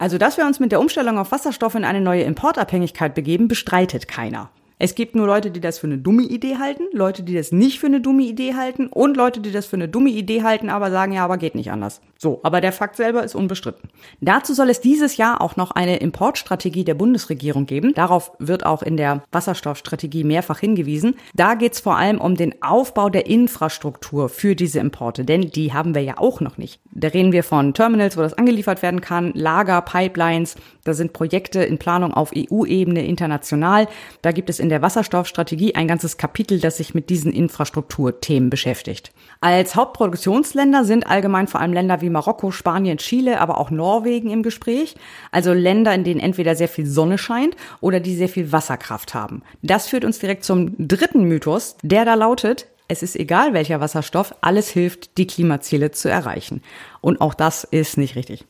Also, 0.00 0.16
dass 0.16 0.36
wir 0.36 0.46
uns 0.46 0.60
mit 0.60 0.70
der 0.70 0.78
Umstellung 0.78 1.18
auf 1.18 1.32
Wasserstoff 1.32 1.74
in 1.74 1.84
eine 1.84 2.00
neue 2.00 2.22
Importabhängigkeit 2.22 3.16
begeben, 3.16 3.48
bestreitet 3.48 4.06
keiner. 4.06 4.48
Es 4.78 4.94
gibt 4.94 5.16
nur 5.16 5.26
Leute, 5.26 5.50
die 5.50 5.60
das 5.60 5.80
für 5.80 5.88
eine 5.88 5.98
dumme 5.98 6.22
Idee 6.22 6.58
halten, 6.58 6.84
Leute, 6.92 7.24
die 7.24 7.34
das 7.34 7.50
nicht 7.50 7.80
für 7.80 7.88
eine 7.88 8.00
dumme 8.00 8.22
Idee 8.22 8.54
halten 8.54 8.86
und 8.86 9.16
Leute, 9.16 9.40
die 9.40 9.50
das 9.50 9.66
für 9.66 9.74
eine 9.74 9.88
dumme 9.88 10.10
Idee 10.10 10.44
halten, 10.44 10.70
aber 10.70 10.92
sagen, 10.92 11.12
ja, 11.12 11.24
aber 11.24 11.36
geht 11.36 11.56
nicht 11.56 11.72
anders. 11.72 12.00
So, 12.20 12.40
aber 12.42 12.60
der 12.60 12.72
Fakt 12.72 12.96
selber 12.96 13.22
ist 13.22 13.36
unbestritten. 13.36 13.90
Dazu 14.20 14.52
soll 14.52 14.70
es 14.70 14.80
dieses 14.80 15.18
Jahr 15.18 15.40
auch 15.40 15.54
noch 15.54 15.70
eine 15.70 15.98
Importstrategie 15.98 16.82
der 16.82 16.94
Bundesregierung 16.94 17.64
geben. 17.64 17.94
Darauf 17.94 18.32
wird 18.40 18.66
auch 18.66 18.82
in 18.82 18.96
der 18.96 19.22
Wasserstoffstrategie 19.30 20.24
mehrfach 20.24 20.58
hingewiesen. 20.58 21.14
Da 21.34 21.54
geht 21.54 21.74
es 21.74 21.80
vor 21.80 21.96
allem 21.96 22.20
um 22.20 22.34
den 22.34 22.60
Aufbau 22.60 23.08
der 23.08 23.26
Infrastruktur 23.26 24.28
für 24.28 24.56
diese 24.56 24.80
Importe, 24.80 25.24
denn 25.24 25.42
die 25.42 25.72
haben 25.72 25.94
wir 25.94 26.02
ja 26.02 26.18
auch 26.18 26.40
noch 26.40 26.58
nicht. 26.58 26.80
Da 26.90 27.06
reden 27.06 27.30
wir 27.30 27.44
von 27.44 27.72
Terminals, 27.72 28.16
wo 28.16 28.22
das 28.22 28.34
angeliefert 28.34 28.82
werden 28.82 29.00
kann, 29.00 29.30
Lager, 29.34 29.80
Pipelines, 29.82 30.56
da 30.88 30.94
sind 30.94 31.12
Projekte 31.12 31.62
in 31.62 31.76
Planung 31.76 32.14
auf 32.14 32.32
EU-Ebene, 32.34 33.04
international. 33.04 33.88
Da 34.22 34.32
gibt 34.32 34.48
es 34.48 34.58
in 34.58 34.70
der 34.70 34.80
Wasserstoffstrategie 34.80 35.74
ein 35.74 35.86
ganzes 35.86 36.16
Kapitel, 36.16 36.60
das 36.60 36.78
sich 36.78 36.94
mit 36.94 37.10
diesen 37.10 37.30
Infrastrukturthemen 37.30 38.48
beschäftigt. 38.48 39.12
Als 39.40 39.76
Hauptproduktionsländer 39.76 40.84
sind 40.84 41.06
allgemein 41.06 41.46
vor 41.46 41.60
allem 41.60 41.74
Länder 41.74 42.00
wie 42.00 42.07
Marokko, 42.10 42.50
Spanien, 42.50 42.98
Chile, 42.98 43.40
aber 43.40 43.58
auch 43.58 43.70
Norwegen 43.70 44.30
im 44.30 44.42
Gespräch. 44.42 44.94
Also 45.30 45.52
Länder, 45.52 45.94
in 45.94 46.04
denen 46.04 46.20
entweder 46.20 46.54
sehr 46.54 46.68
viel 46.68 46.86
Sonne 46.86 47.18
scheint 47.18 47.56
oder 47.80 48.00
die 48.00 48.16
sehr 48.16 48.28
viel 48.28 48.52
Wasserkraft 48.52 49.14
haben. 49.14 49.42
Das 49.62 49.88
führt 49.88 50.04
uns 50.04 50.18
direkt 50.18 50.44
zum 50.44 50.74
dritten 50.78 51.24
Mythos, 51.24 51.76
der 51.82 52.04
da 52.04 52.14
lautet, 52.14 52.66
es 52.90 53.02
ist 53.02 53.16
egal 53.16 53.52
welcher 53.52 53.80
Wasserstoff, 53.80 54.34
alles 54.40 54.70
hilft, 54.70 55.18
die 55.18 55.26
Klimaziele 55.26 55.90
zu 55.90 56.08
erreichen. 56.08 56.62
Und 57.02 57.20
auch 57.20 57.34
das 57.34 57.64
ist 57.64 57.98
nicht 57.98 58.16
richtig 58.16 58.46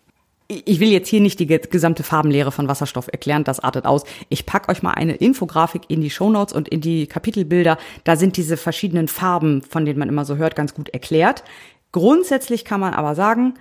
ich 0.48 0.80
will 0.80 0.88
jetzt 0.88 1.08
hier 1.08 1.20
nicht 1.20 1.38
die 1.40 1.46
gesamte 1.46 2.02
Farbenlehre 2.02 2.50
von 2.50 2.68
Wasserstoff 2.68 3.08
erklären, 3.08 3.44
das 3.44 3.60
artet 3.60 3.84
aus. 3.84 4.04
Ich 4.30 4.46
pack 4.46 4.70
euch 4.70 4.82
mal 4.82 4.92
eine 4.92 5.14
Infografik 5.14 5.82
in 5.88 6.00
die 6.00 6.08
Shownotes 6.08 6.54
und 6.54 6.68
in 6.68 6.80
die 6.80 7.06
Kapitelbilder. 7.06 7.76
Da 8.04 8.16
sind 8.16 8.38
diese 8.38 8.56
verschiedenen 8.56 9.08
Farben, 9.08 9.60
von 9.60 9.84
denen 9.84 9.98
man 9.98 10.08
immer 10.08 10.24
so 10.24 10.36
hört, 10.36 10.56
ganz 10.56 10.72
gut 10.74 10.88
erklärt. 10.88 11.44
Grundsätzlich 11.92 12.64
kann 12.64 12.80
man 12.80 12.94
aber 12.94 13.14
sagen, 13.14 13.54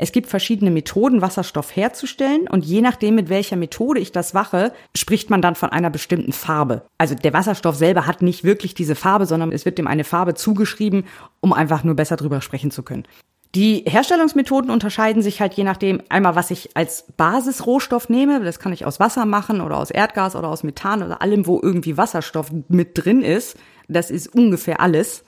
es 0.00 0.12
gibt 0.12 0.28
verschiedene 0.28 0.70
Methoden, 0.70 1.22
Wasserstoff 1.22 1.74
herzustellen 1.74 2.46
und 2.48 2.64
je 2.64 2.80
nachdem, 2.80 3.16
mit 3.16 3.28
welcher 3.28 3.56
Methode 3.56 4.00
ich 4.00 4.12
das 4.12 4.32
wache, 4.32 4.72
spricht 4.96 5.28
man 5.28 5.42
dann 5.42 5.56
von 5.56 5.70
einer 5.70 5.90
bestimmten 5.90 6.32
Farbe. 6.32 6.82
Also 6.98 7.16
der 7.16 7.32
Wasserstoff 7.32 7.74
selber 7.74 8.06
hat 8.06 8.22
nicht 8.22 8.44
wirklich 8.44 8.74
diese 8.74 8.94
Farbe, 8.94 9.26
sondern 9.26 9.50
es 9.50 9.64
wird 9.64 9.76
dem 9.76 9.88
eine 9.88 10.04
Farbe 10.04 10.34
zugeschrieben, 10.34 11.04
um 11.40 11.52
einfach 11.52 11.82
nur 11.82 11.96
besser 11.96 12.16
drüber 12.16 12.40
sprechen 12.40 12.70
zu 12.70 12.84
können. 12.84 13.08
Die 13.56 13.84
Herstellungsmethoden 13.88 14.70
unterscheiden 14.70 15.22
sich 15.22 15.40
halt 15.40 15.54
je 15.54 15.64
nachdem 15.64 16.02
einmal, 16.10 16.36
was 16.36 16.52
ich 16.52 16.76
als 16.76 17.06
Basisrohstoff 17.16 18.08
nehme. 18.08 18.44
Das 18.44 18.60
kann 18.60 18.72
ich 18.72 18.84
aus 18.84 19.00
Wasser 19.00 19.26
machen 19.26 19.60
oder 19.60 19.78
aus 19.78 19.90
Erdgas 19.90 20.36
oder 20.36 20.48
aus 20.48 20.62
Methan 20.62 21.02
oder 21.02 21.22
allem, 21.22 21.46
wo 21.46 21.58
irgendwie 21.60 21.96
Wasserstoff 21.96 22.52
mit 22.68 23.04
drin 23.04 23.22
ist. 23.22 23.56
Das 23.88 24.10
ist 24.12 24.32
ungefähr 24.32 24.80
alles. 24.80 25.24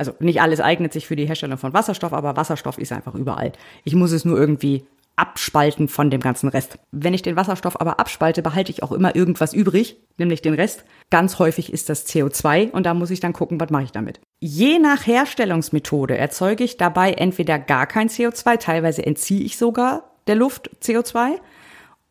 Also 0.00 0.14
nicht 0.18 0.40
alles 0.40 0.60
eignet 0.60 0.94
sich 0.94 1.06
für 1.06 1.14
die 1.14 1.26
Herstellung 1.26 1.58
von 1.58 1.74
Wasserstoff, 1.74 2.14
aber 2.14 2.34
Wasserstoff 2.34 2.78
ist 2.78 2.90
einfach 2.90 3.14
überall. 3.14 3.52
Ich 3.84 3.94
muss 3.94 4.12
es 4.12 4.24
nur 4.24 4.38
irgendwie 4.38 4.86
abspalten 5.16 5.88
von 5.88 6.08
dem 6.08 6.22
ganzen 6.22 6.48
Rest. 6.48 6.78
Wenn 6.90 7.12
ich 7.12 7.20
den 7.20 7.36
Wasserstoff 7.36 7.78
aber 7.78 8.00
abspalte, 8.00 8.40
behalte 8.40 8.72
ich 8.72 8.82
auch 8.82 8.92
immer 8.92 9.14
irgendwas 9.14 9.52
übrig, 9.52 9.98
nämlich 10.16 10.40
den 10.40 10.54
Rest. 10.54 10.84
Ganz 11.10 11.38
häufig 11.38 11.70
ist 11.70 11.90
das 11.90 12.06
CO2 12.06 12.70
und 12.70 12.86
da 12.86 12.94
muss 12.94 13.10
ich 13.10 13.20
dann 13.20 13.34
gucken, 13.34 13.60
was 13.60 13.68
mache 13.68 13.82
ich 13.82 13.92
damit. 13.92 14.20
Je 14.40 14.78
nach 14.78 15.06
Herstellungsmethode 15.06 16.16
erzeuge 16.16 16.64
ich 16.64 16.78
dabei 16.78 17.12
entweder 17.12 17.58
gar 17.58 17.86
kein 17.86 18.08
CO2, 18.08 18.56
teilweise 18.56 19.04
entziehe 19.04 19.42
ich 19.42 19.58
sogar 19.58 20.04
der 20.26 20.36
Luft 20.36 20.70
CO2 20.82 21.32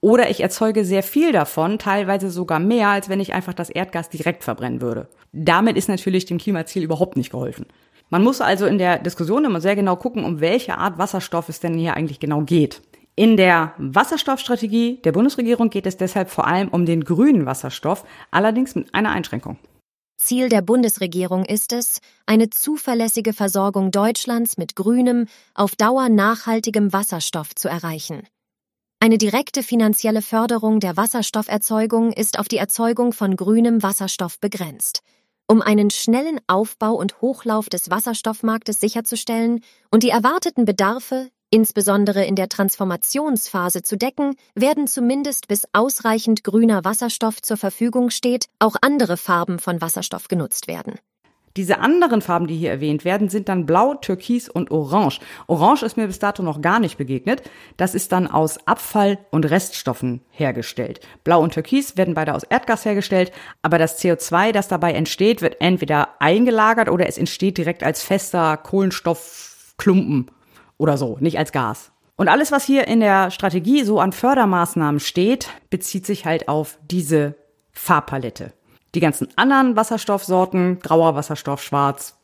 oder 0.02 0.30
ich 0.30 0.42
erzeuge 0.42 0.86
sehr 0.86 1.04
viel 1.04 1.32
davon, 1.32 1.78
teilweise 1.78 2.30
sogar 2.30 2.60
mehr, 2.60 2.90
als 2.90 3.10
wenn 3.10 3.20
ich 3.20 3.34
einfach 3.34 3.54
das 3.54 3.70
Erdgas 3.70 4.10
direkt 4.10 4.44
verbrennen 4.44 4.82
würde. 4.82 5.08
Damit 5.34 5.78
ist 5.78 5.90
natürlich 5.90 6.26
dem 6.26 6.38
Klimaziel 6.38 6.84
überhaupt 6.84 7.18
nicht 7.18 7.32
geholfen. 7.32 7.66
Man 8.10 8.24
muss 8.24 8.42
also 8.42 8.66
in 8.66 8.78
der 8.78 8.98
Diskussion 8.98 9.46
immer 9.46 9.62
sehr 9.62 9.76
genau 9.76 9.96
gucken, 9.96 10.24
um 10.24 10.40
welche 10.42 10.78
Art 10.78 10.98
Wasserstoff 10.98 11.50
es 11.50 11.60
denn 11.60 11.76
hier 11.76 11.96
eigentlich 11.96 12.20
genau 12.20 12.42
geht. 12.42 12.82
In 13.16 13.36
der 13.36 13.74
Wasserstoffstrategie 13.78 15.02
der 15.04 15.12
Bundesregierung 15.12 15.70
geht 15.70 15.86
es 15.86 15.98
deshalb 15.98 16.30
vor 16.30 16.48
allem 16.48 16.70
um 16.70 16.86
den 16.86 17.04
grünen 17.04 17.46
Wasserstoff, 17.46 18.06
allerdings 18.32 18.76
mit 18.76 18.94
einer 18.96 19.12
Einschränkung. 19.12 19.58
Ziel 20.18 20.50
der 20.50 20.62
Bundesregierung 20.62 21.46
ist 21.46 21.72
es, 21.72 22.00
eine 22.26 22.50
zuverlässige 22.50 23.34
Versorgung 23.34 23.92
Deutschlands 23.92 24.58
mit 24.58 24.76
grünem, 24.76 25.28
auf 25.54 25.76
Dauer 25.76 26.10
nachhaltigem 26.10 26.92
Wasserstoff 26.94 27.56
zu 27.56 27.68
erreichen. 27.68 28.24
Eine 29.02 29.18
direkte 29.18 29.64
finanzielle 29.64 30.22
Förderung 30.22 30.82
der 30.82 30.98
Wasserstofferzeugung 30.98 32.12
ist 32.12 32.38
auf 32.38 32.50
die 32.50 32.58
Erzeugung 32.58 33.14
von 33.14 33.38
grünem 33.38 33.82
Wasserstoff 33.82 34.40
begrenzt. 34.40 35.04
Um 35.48 35.62
einen 35.62 35.90
schnellen 35.90 36.42
Aufbau 36.48 36.96
und 36.96 37.22
Hochlauf 37.22 37.70
des 37.70 37.90
Wasserstoffmarktes 37.90 38.82
sicherzustellen 38.82 39.62
und 39.90 40.04
die 40.04 40.10
erwarteten 40.10 40.66
Bedarfe 40.66 41.30
insbesondere 41.52 42.26
in 42.26 42.36
der 42.36 42.50
Transformationsphase 42.50 43.82
zu 43.82 43.98
decken, 43.98 44.36
werden 44.56 44.88
zumindest 44.88 45.48
bis 45.48 45.64
ausreichend 45.74 46.44
grüner 46.44 46.84
Wasserstoff 46.86 47.42
zur 47.42 47.58
Verfügung 47.58 48.10
steht, 48.10 48.46
auch 48.60 48.76
andere 48.82 49.18
Farben 49.18 49.60
von 49.60 49.82
Wasserstoff 49.82 50.28
genutzt 50.28 50.68
werden. 50.68 51.00
Diese 51.58 51.80
anderen 51.80 52.22
Farben, 52.22 52.48
die 52.48 52.56
hier 52.56 52.70
erwähnt 52.72 53.06
werden, 53.06 53.30
sind 53.30 53.50
dann 53.50 53.66
blau, 53.66 53.96
türkis 53.96 54.50
und 54.50 54.72
orange. 54.72 55.20
Orange 55.48 55.84
ist 55.84 55.98
mir 55.98 56.08
bis 56.08 56.20
dato 56.20 56.44
noch 56.44 56.62
gar 56.62 56.80
nicht 56.80 56.98
begegnet. 56.98 57.44
Das 57.78 57.96
ist 57.96 58.12
dann 58.12 58.28
aus 58.28 58.66
Abfall 58.68 59.18
und 59.32 59.50
Reststoffen 59.50 60.22
hergestellt. 60.30 61.00
Blau 61.24 61.42
und 61.42 61.54
türkis 61.54 61.98
werden 61.98 62.14
beide 62.14 62.36
aus 62.36 62.44
Erdgas 62.44 62.86
hergestellt, 62.86 63.32
aber 63.62 63.78
das 63.78 64.02
CO2, 64.02 64.52
das 64.52 64.68
dabei 64.68 64.94
entsteht, 64.94 65.42
wird 65.42 65.58
entweder 65.60 66.10
eingelagert 66.20 66.90
oder 66.90 67.08
es 67.08 67.18
entsteht 67.18 67.58
direkt 67.58 67.84
als 67.84 68.02
fester 68.04 68.58
Kohlenstoffklumpen 68.58 70.32
oder 70.78 70.98
so, 70.98 71.18
nicht 71.20 71.38
als 71.38 71.52
Gas. 71.52 71.92
Und 72.16 72.28
alles, 72.28 72.52
was 72.52 72.66
hier 72.66 72.88
in 72.88 73.00
der 73.00 73.32
Strategie 73.32 73.84
so 73.84 74.00
an 74.00 74.12
Fördermaßnahmen 74.12 75.00
steht, 75.00 75.48
bezieht 75.70 76.06
sich 76.06 76.26
halt 76.26 76.50
auf 76.50 76.78
diese 76.90 77.36
Farbpalette. 77.72 78.52
Die 78.96 79.00
ganzen 79.00 79.28
anderen 79.36 79.76
Wasserstoffsorten, 79.76 80.80
grauer 80.80 81.16
Wasserstoff, 81.16 81.62
schwarz, 81.62 82.18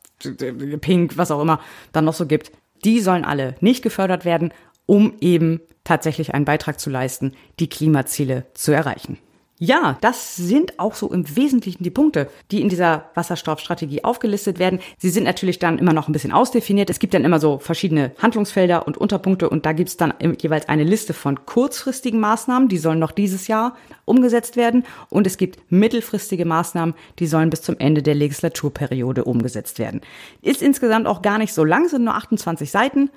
pink, 0.80 1.16
was 1.16 1.30
auch 1.30 1.40
immer 1.40 1.60
dann 1.92 2.04
noch 2.04 2.14
so 2.14 2.26
gibt, 2.26 2.52
die 2.84 3.00
sollen 3.00 3.24
alle 3.24 3.54
nicht 3.60 3.82
gefördert 3.82 4.24
werden, 4.24 4.52
um 4.86 5.14
eben 5.20 5.60
tatsächlich 5.84 6.34
einen 6.34 6.44
Beitrag 6.44 6.80
zu 6.80 6.90
leisten, 6.90 7.32
die 7.60 7.68
Klimaziele 7.68 8.46
zu 8.54 8.72
erreichen. 8.72 9.18
Ja, 9.58 9.96
das 10.02 10.36
sind 10.36 10.78
auch 10.78 10.94
so 10.94 11.10
im 11.10 11.34
Wesentlichen 11.34 11.82
die 11.82 11.90
Punkte, 11.90 12.28
die 12.50 12.60
in 12.60 12.68
dieser 12.68 13.10
Wasserstoffstrategie 13.14 14.04
aufgelistet 14.04 14.58
werden. 14.58 14.80
Sie 14.98 15.08
sind 15.08 15.24
natürlich 15.24 15.58
dann 15.58 15.78
immer 15.78 15.94
noch 15.94 16.08
ein 16.08 16.12
bisschen 16.12 16.32
ausdefiniert. 16.32 16.90
Es 16.90 16.98
gibt 16.98 17.14
dann 17.14 17.24
immer 17.24 17.40
so 17.40 17.58
verschiedene 17.58 18.12
Handlungsfelder 18.18 18.86
und 18.86 18.98
Unterpunkte 18.98 19.48
und 19.48 19.64
da 19.64 19.72
gibt 19.72 19.88
es 19.88 19.96
dann 19.96 20.12
jeweils 20.42 20.68
eine 20.68 20.84
Liste 20.84 21.14
von 21.14 21.46
kurzfristigen 21.46 22.20
Maßnahmen, 22.20 22.68
die 22.68 22.76
sollen 22.76 22.98
noch 22.98 23.12
dieses 23.12 23.48
Jahr 23.48 23.76
umgesetzt 24.04 24.56
werden 24.56 24.84
und 25.08 25.26
es 25.26 25.38
gibt 25.38 25.58
mittelfristige 25.70 26.44
Maßnahmen, 26.44 26.94
die 27.18 27.26
sollen 27.26 27.48
bis 27.48 27.62
zum 27.62 27.78
Ende 27.78 28.02
der 28.02 28.14
Legislaturperiode 28.14 29.24
umgesetzt 29.24 29.78
werden. 29.78 30.02
Ist 30.42 30.60
insgesamt 30.60 31.06
auch 31.06 31.22
gar 31.22 31.38
nicht 31.38 31.54
so 31.54 31.64
lang, 31.64 31.88
sind 31.88 32.04
nur 32.04 32.14
28 32.14 32.70
Seiten. 32.70 33.10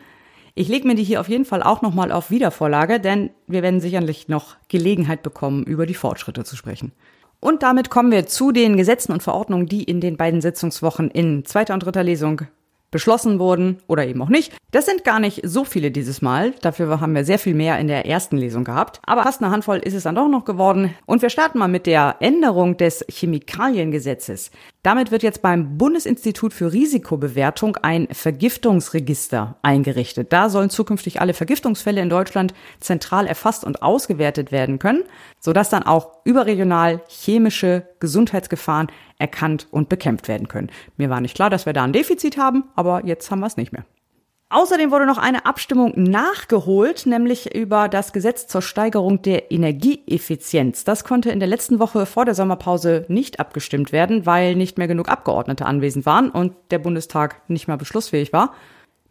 Ich 0.60 0.68
lege 0.68 0.86
mir 0.86 0.96
die 0.96 1.06
hier 1.06 1.22
auf 1.22 1.30
jeden 1.30 1.46
Fall 1.46 1.64
auch 1.64 1.82
nochmal 1.82 2.12
auf 2.12 2.32
Wiedervorlage, 2.32 3.00
denn 3.00 3.30
wir 3.48 3.64
werden 3.64 3.80
sicherlich 3.80 4.28
noch 4.28 4.58
Gelegenheit 4.68 5.24
bekommen, 5.24 5.64
über 5.64 5.86
die 5.86 5.94
Fortschritte 5.94 6.44
zu 6.44 6.58
sprechen. 6.58 6.92
Und 7.40 7.64
damit 7.64 7.90
kommen 7.90 8.12
wir 8.12 8.28
zu 8.28 8.52
den 8.52 8.76
Gesetzen 8.76 9.14
und 9.14 9.24
Verordnungen, 9.24 9.68
die 9.68 9.86
in 9.86 10.02
den 10.02 10.18
beiden 10.18 10.42
Sitzungswochen 10.42 11.12
in 11.12 11.46
zweiter 11.46 11.74
und 11.74 11.86
dritter 11.86 12.04
Lesung 12.04 12.42
beschlossen 12.92 13.40
wurden 13.40 13.78
oder 13.88 14.06
eben 14.06 14.22
auch 14.22 14.28
nicht. 14.28 14.54
Das 14.72 14.86
sind 14.86 15.06
gar 15.06 15.22
nicht 15.22 15.42
so 15.44 15.64
viele 15.64 15.92
dieses 15.92 16.22
Mal. 16.22 16.52
Dafür 16.62 17.00
haben 17.00 17.16
wir 17.16 17.24
sehr 17.24 17.40
viel 17.40 17.54
mehr 17.54 17.80
in 17.80 17.88
der 17.88 18.06
ersten 18.06 18.36
Lesung 18.36 18.66
gehabt. 18.66 19.00
Aber 19.06 19.24
fast 19.24 19.42
eine 19.42 19.52
Handvoll 19.52 19.78
ist 19.78 19.94
es 19.94 20.04
dann 20.04 20.16
doch 20.16 20.28
noch 20.28 20.44
geworden. 20.44 20.94
Und 21.06 21.22
wir 21.22 21.30
starten 21.30 21.60
mal 21.60 21.68
mit 21.70 21.86
der 21.86 22.18
Änderung 22.20 22.76
des 22.76 23.06
Chemikaliengesetzes. 23.10 24.52
Damit 24.90 25.12
wird 25.12 25.22
jetzt 25.22 25.44
beim 25.44 25.78
Bundesinstitut 25.78 26.52
für 26.52 26.74
Risikobewertung 26.74 27.78
ein 27.84 28.08
Vergiftungsregister 28.12 29.56
eingerichtet. 29.62 30.34
Da 30.34 30.50
sollen 30.50 30.72
zukünftig 30.72 31.22
alle 31.22 31.36
Vergiftungsfälle 31.36 32.02
in 32.02 32.10
Deutschland 32.10 32.56
zentral 32.80 33.28
erfasst 33.28 33.64
und 33.64 33.84
ausgewertet 33.84 34.52
werden 34.52 34.80
können, 34.80 35.04
sodass 35.40 35.70
dann 35.70 35.84
auch 35.84 36.26
überregional 36.26 37.04
chemische 37.08 37.88
Gesundheitsgefahren 38.00 38.88
erkannt 39.20 39.68
und 39.70 39.90
bekämpft 39.90 40.28
werden 40.28 40.48
können. 40.48 40.72
Mir 40.98 41.12
war 41.12 41.22
nicht 41.22 41.36
klar, 41.36 41.52
dass 41.52 41.68
wir 41.68 41.74
da 41.74 41.84
ein 41.84 41.94
Defizit 41.94 42.38
haben, 42.38 42.64
aber 42.76 43.06
jetzt 43.06 43.30
haben 43.30 43.42
wir 43.42 43.46
es 43.46 43.58
nicht 43.58 43.72
mehr. 43.72 43.86
Außerdem 44.52 44.90
wurde 44.90 45.06
noch 45.06 45.20
eine 45.20 45.46
Abstimmung 45.46 45.94
nachgeholt, 45.96 47.06
nämlich 47.06 47.54
über 47.54 47.88
das 47.88 48.14
Gesetz 48.14 48.48
zur 48.48 48.64
Steigerung 48.64 49.22
der 49.22 49.52
Energieeffizienz. 49.52 50.84
Das 50.84 51.04
konnte 51.04 51.30
in 51.30 51.40
der 51.40 51.48
letzten 51.48 51.78
Woche 51.78 52.08
vor 52.08 52.26
der 52.26 52.34
Sommerpause 52.34 53.06
nicht 53.10 53.40
abgestimmt 53.40 53.92
werden, 53.92 54.26
weil 54.26 54.56
nicht 54.56 54.80
mehr 54.80 54.88
genug 54.88 55.08
Abgeordnete 55.08 55.68
anwesend 55.68 56.08
waren 56.08 56.32
und 56.32 56.56
der 56.72 56.80
Bundestag 56.80 57.48
nicht 57.48 57.68
mehr 57.68 57.78
beschlussfähig 57.78 58.34
war. 58.34 58.56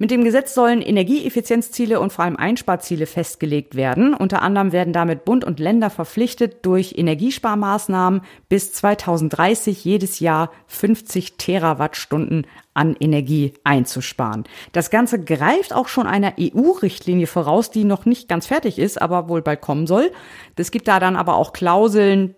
Mit 0.00 0.12
dem 0.12 0.22
Gesetz 0.22 0.54
sollen 0.54 0.80
Energieeffizienzziele 0.80 1.98
und 1.98 2.12
vor 2.12 2.24
allem 2.24 2.36
Einsparziele 2.36 3.04
festgelegt 3.04 3.74
werden. 3.74 4.14
Unter 4.14 4.42
anderem 4.42 4.70
werden 4.70 4.92
damit 4.92 5.24
Bund 5.24 5.44
und 5.44 5.58
Länder 5.58 5.90
verpflichtet, 5.90 6.64
durch 6.64 6.94
Energiesparmaßnahmen 6.96 8.20
bis 8.48 8.72
2030 8.74 9.84
jedes 9.84 10.20
Jahr 10.20 10.52
50 10.68 11.36
Terawattstunden 11.36 12.46
an 12.74 12.94
Energie 13.00 13.54
einzusparen. 13.64 14.44
Das 14.70 14.90
Ganze 14.90 15.18
greift 15.18 15.74
auch 15.74 15.88
schon 15.88 16.06
einer 16.06 16.34
EU-Richtlinie 16.38 17.26
voraus, 17.26 17.72
die 17.72 17.82
noch 17.82 18.06
nicht 18.06 18.28
ganz 18.28 18.46
fertig 18.46 18.78
ist, 18.78 19.02
aber 19.02 19.28
wohl 19.28 19.42
bald 19.42 19.60
kommen 19.60 19.88
soll. 19.88 20.12
Es 20.54 20.70
gibt 20.70 20.86
da 20.86 21.00
dann 21.00 21.16
aber 21.16 21.34
auch 21.34 21.52
Klauseln, 21.52 22.36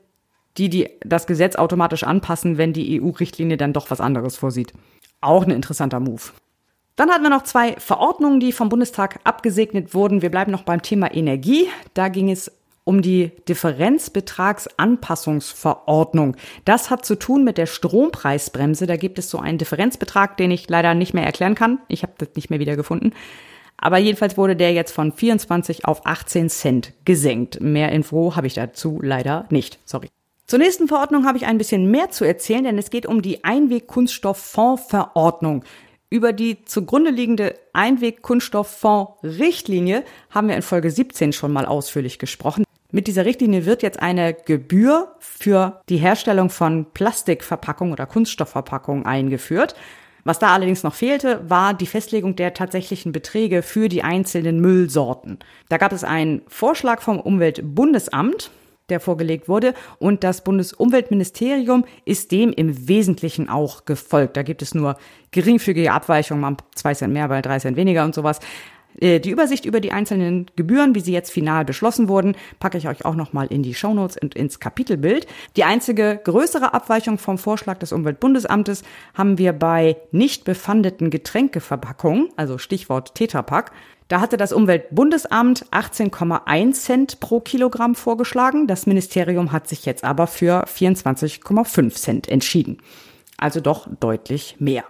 die, 0.56 0.70
die 0.70 0.88
das 1.04 1.26
Gesetz 1.26 1.56
automatisch 1.56 2.04
anpassen, 2.04 2.56
wenn 2.56 2.72
die 2.72 3.02
EU-Richtlinie 3.02 3.58
dann 3.58 3.74
doch 3.74 3.90
was 3.90 4.00
anderes 4.00 4.38
vorsieht. 4.38 4.72
Auch 5.20 5.44
ein 5.44 5.50
interessanter 5.50 6.00
Move. 6.00 6.22
Dann 7.00 7.10
hatten 7.10 7.22
wir 7.22 7.30
noch 7.30 7.44
zwei 7.44 7.76
Verordnungen, 7.78 8.40
die 8.40 8.52
vom 8.52 8.68
Bundestag 8.68 9.20
abgesegnet 9.24 9.94
wurden. 9.94 10.20
Wir 10.20 10.30
bleiben 10.30 10.52
noch 10.52 10.64
beim 10.64 10.82
Thema 10.82 11.14
Energie. 11.14 11.66
Da 11.94 12.08
ging 12.08 12.30
es 12.30 12.52
um 12.84 13.00
die 13.00 13.32
Differenzbetragsanpassungsverordnung. 13.48 16.36
Das 16.66 16.90
hat 16.90 17.06
zu 17.06 17.14
tun 17.14 17.42
mit 17.42 17.56
der 17.56 17.64
Strompreisbremse. 17.64 18.86
Da 18.86 18.96
gibt 18.96 19.18
es 19.18 19.30
so 19.30 19.38
einen 19.38 19.56
Differenzbetrag, 19.56 20.36
den 20.36 20.50
ich 20.50 20.68
leider 20.68 20.92
nicht 20.92 21.14
mehr 21.14 21.24
erklären 21.24 21.54
kann. 21.54 21.78
Ich 21.88 22.02
habe 22.02 22.12
das 22.18 22.28
nicht 22.36 22.50
mehr 22.50 22.60
wiedergefunden. 22.60 23.14
Aber 23.78 23.96
jedenfalls 23.96 24.36
wurde 24.36 24.54
der 24.54 24.74
jetzt 24.74 24.92
von 24.92 25.10
24 25.10 25.86
auf 25.86 26.04
18 26.04 26.50
Cent 26.50 26.92
gesenkt. 27.06 27.62
Mehr 27.62 27.92
Info 27.92 28.36
habe 28.36 28.46
ich 28.46 28.52
dazu 28.52 28.98
leider 29.00 29.46
nicht. 29.48 29.78
Sorry. 29.86 30.10
Zur 30.46 30.58
nächsten 30.58 30.86
Verordnung 30.86 31.24
habe 31.24 31.38
ich 31.38 31.46
ein 31.46 31.56
bisschen 31.56 31.90
mehr 31.90 32.10
zu 32.10 32.26
erzählen, 32.26 32.64
denn 32.64 32.76
es 32.76 32.90
geht 32.90 33.06
um 33.06 33.22
die 33.22 33.42
Einwegkunststofffondsverordnung. 33.42 35.64
Über 36.12 36.32
die 36.32 36.64
zugrunde 36.64 37.12
liegende 37.12 37.54
Einwegkunststofffonds-Richtlinie 37.72 40.02
haben 40.30 40.48
wir 40.48 40.56
in 40.56 40.62
Folge 40.62 40.90
17 40.90 41.32
schon 41.32 41.52
mal 41.52 41.66
ausführlich 41.66 42.18
gesprochen. 42.18 42.64
Mit 42.90 43.06
dieser 43.06 43.24
Richtlinie 43.24 43.64
wird 43.64 43.84
jetzt 43.84 44.02
eine 44.02 44.34
Gebühr 44.34 45.14
für 45.20 45.82
die 45.88 45.98
Herstellung 45.98 46.50
von 46.50 46.86
Plastikverpackungen 46.92 47.92
oder 47.92 48.06
Kunststoffverpackungen 48.06 49.06
eingeführt. 49.06 49.76
Was 50.24 50.40
da 50.40 50.52
allerdings 50.52 50.82
noch 50.82 50.94
fehlte, 50.94 51.48
war 51.48 51.74
die 51.74 51.86
Festlegung 51.86 52.34
der 52.34 52.54
tatsächlichen 52.54 53.12
Beträge 53.12 53.62
für 53.62 53.88
die 53.88 54.02
einzelnen 54.02 54.60
Müllsorten. 54.60 55.38
Da 55.68 55.76
gab 55.76 55.92
es 55.92 56.02
einen 56.02 56.42
Vorschlag 56.48 57.02
vom 57.02 57.20
Umweltbundesamt, 57.20 58.50
der 58.90 59.00
vorgelegt 59.00 59.48
wurde. 59.48 59.74
Und 59.98 60.24
das 60.24 60.42
Bundesumweltministerium 60.42 61.84
ist 62.04 62.32
dem 62.32 62.52
im 62.52 62.88
Wesentlichen 62.88 63.48
auch 63.48 63.84
gefolgt. 63.84 64.36
Da 64.36 64.42
gibt 64.42 64.62
es 64.62 64.74
nur 64.74 64.96
geringfügige 65.30 65.92
Abweichungen, 65.92 66.40
mal 66.40 66.56
zwei 66.74 66.94
Cent 66.94 67.12
mehr, 67.12 67.28
bei 67.28 67.42
drei 67.42 67.58
Cent 67.58 67.76
weniger 67.76 68.04
und 68.04 68.14
sowas. 68.14 68.40
Äh, 68.98 69.20
die 69.20 69.30
Übersicht 69.30 69.64
über 69.64 69.80
die 69.80 69.92
einzelnen 69.92 70.46
Gebühren, 70.56 70.94
wie 70.94 71.00
sie 71.00 71.12
jetzt 71.12 71.30
final 71.30 71.64
beschlossen 71.64 72.08
wurden, 72.08 72.36
packe 72.58 72.78
ich 72.78 72.88
euch 72.88 73.04
auch 73.04 73.14
nochmal 73.14 73.46
in 73.48 73.62
die 73.62 73.74
Shownotes 73.74 74.16
und 74.16 74.34
ins 74.34 74.60
Kapitelbild. 74.60 75.26
Die 75.56 75.64
einzige 75.64 76.20
größere 76.22 76.74
Abweichung 76.74 77.18
vom 77.18 77.38
Vorschlag 77.38 77.78
des 77.78 77.92
Umweltbundesamtes 77.92 78.82
haben 79.14 79.38
wir 79.38 79.52
bei 79.52 79.96
nicht 80.12 80.44
befandeten 80.44 81.10
Getränkeverpackungen, 81.10 82.28
also 82.36 82.58
Stichwort 82.58 83.14
Tetrapack. 83.14 83.72
Da 84.08 84.20
hatte 84.20 84.36
das 84.36 84.52
Umweltbundesamt 84.52 85.66
18,1 85.70 86.72
Cent 86.72 87.20
pro 87.20 87.38
Kilogramm 87.38 87.94
vorgeschlagen. 87.94 88.66
Das 88.66 88.86
Ministerium 88.86 89.52
hat 89.52 89.68
sich 89.68 89.86
jetzt 89.86 90.02
aber 90.02 90.26
für 90.26 90.64
24,5 90.64 91.94
Cent 91.94 92.28
entschieden. 92.28 92.78
Also 93.38 93.60
doch 93.60 93.86
deutlich 94.00 94.56
mehr. 94.58 94.84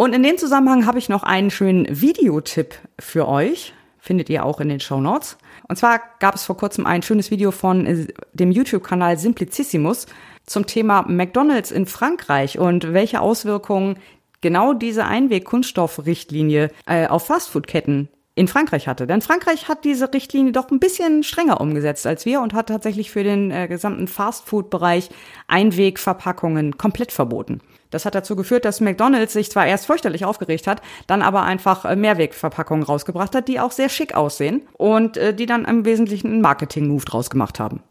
Und 0.00 0.14
in 0.14 0.22
dem 0.22 0.38
Zusammenhang 0.38 0.86
habe 0.86 1.00
ich 1.00 1.08
noch 1.08 1.24
einen 1.24 1.50
schönen 1.50 1.84
Videotipp 1.88 2.76
für 3.00 3.26
euch. 3.26 3.74
Findet 3.98 4.30
ihr 4.30 4.44
auch 4.44 4.60
in 4.60 4.68
den 4.68 4.78
Show 4.78 5.00
Notes. 5.00 5.38
Und 5.66 5.74
zwar 5.74 6.00
gab 6.20 6.36
es 6.36 6.44
vor 6.44 6.56
kurzem 6.56 6.86
ein 6.86 7.02
schönes 7.02 7.32
Video 7.32 7.50
von 7.50 7.84
äh, 7.84 8.06
dem 8.32 8.52
YouTube-Kanal 8.52 9.18
Simplicissimus 9.18 10.06
zum 10.46 10.66
Thema 10.66 11.02
McDonald's 11.02 11.72
in 11.72 11.86
Frankreich 11.86 12.60
und 12.60 12.92
welche 12.92 13.20
Auswirkungen 13.20 13.98
genau 14.40 14.72
diese 14.72 15.04
Einweg-Kunststoffrichtlinie 15.04 16.70
äh, 16.86 17.08
auf 17.08 17.26
Fastfood-Ketten 17.26 18.08
in 18.36 18.46
Frankreich 18.46 18.86
hatte. 18.86 19.08
Denn 19.08 19.20
Frankreich 19.20 19.66
hat 19.66 19.84
diese 19.84 20.14
Richtlinie 20.14 20.52
doch 20.52 20.70
ein 20.70 20.78
bisschen 20.78 21.24
strenger 21.24 21.60
umgesetzt 21.60 22.06
als 22.06 22.24
wir 22.24 22.40
und 22.40 22.54
hat 22.54 22.68
tatsächlich 22.68 23.10
für 23.10 23.24
den 23.24 23.50
äh, 23.50 23.66
gesamten 23.66 24.06
Fastfood-Bereich 24.06 25.10
Einwegverpackungen 25.48 26.78
komplett 26.78 27.10
verboten. 27.10 27.62
Das 27.90 28.04
hat 28.04 28.14
dazu 28.14 28.36
geführt, 28.36 28.64
dass 28.64 28.80
McDonald's 28.80 29.32
sich 29.32 29.50
zwar 29.50 29.66
erst 29.66 29.86
fürchterlich 29.86 30.24
aufgeregt 30.24 30.66
hat, 30.66 30.82
dann 31.06 31.22
aber 31.22 31.42
einfach 31.42 31.84
äh, 31.84 31.96
Mehrwegverpackungen 31.96 32.84
rausgebracht 32.84 33.34
hat, 33.34 33.48
die 33.48 33.60
auch 33.60 33.72
sehr 33.72 33.88
schick 33.88 34.14
aussehen 34.14 34.62
und 34.74 35.16
äh, 35.16 35.34
die 35.34 35.46
dann 35.46 35.64
im 35.64 35.84
Wesentlichen 35.84 36.28
einen 36.28 36.40
Marketing-Move 36.40 37.04
draus 37.04 37.30
gemacht 37.30 37.58
haben. 37.60 37.82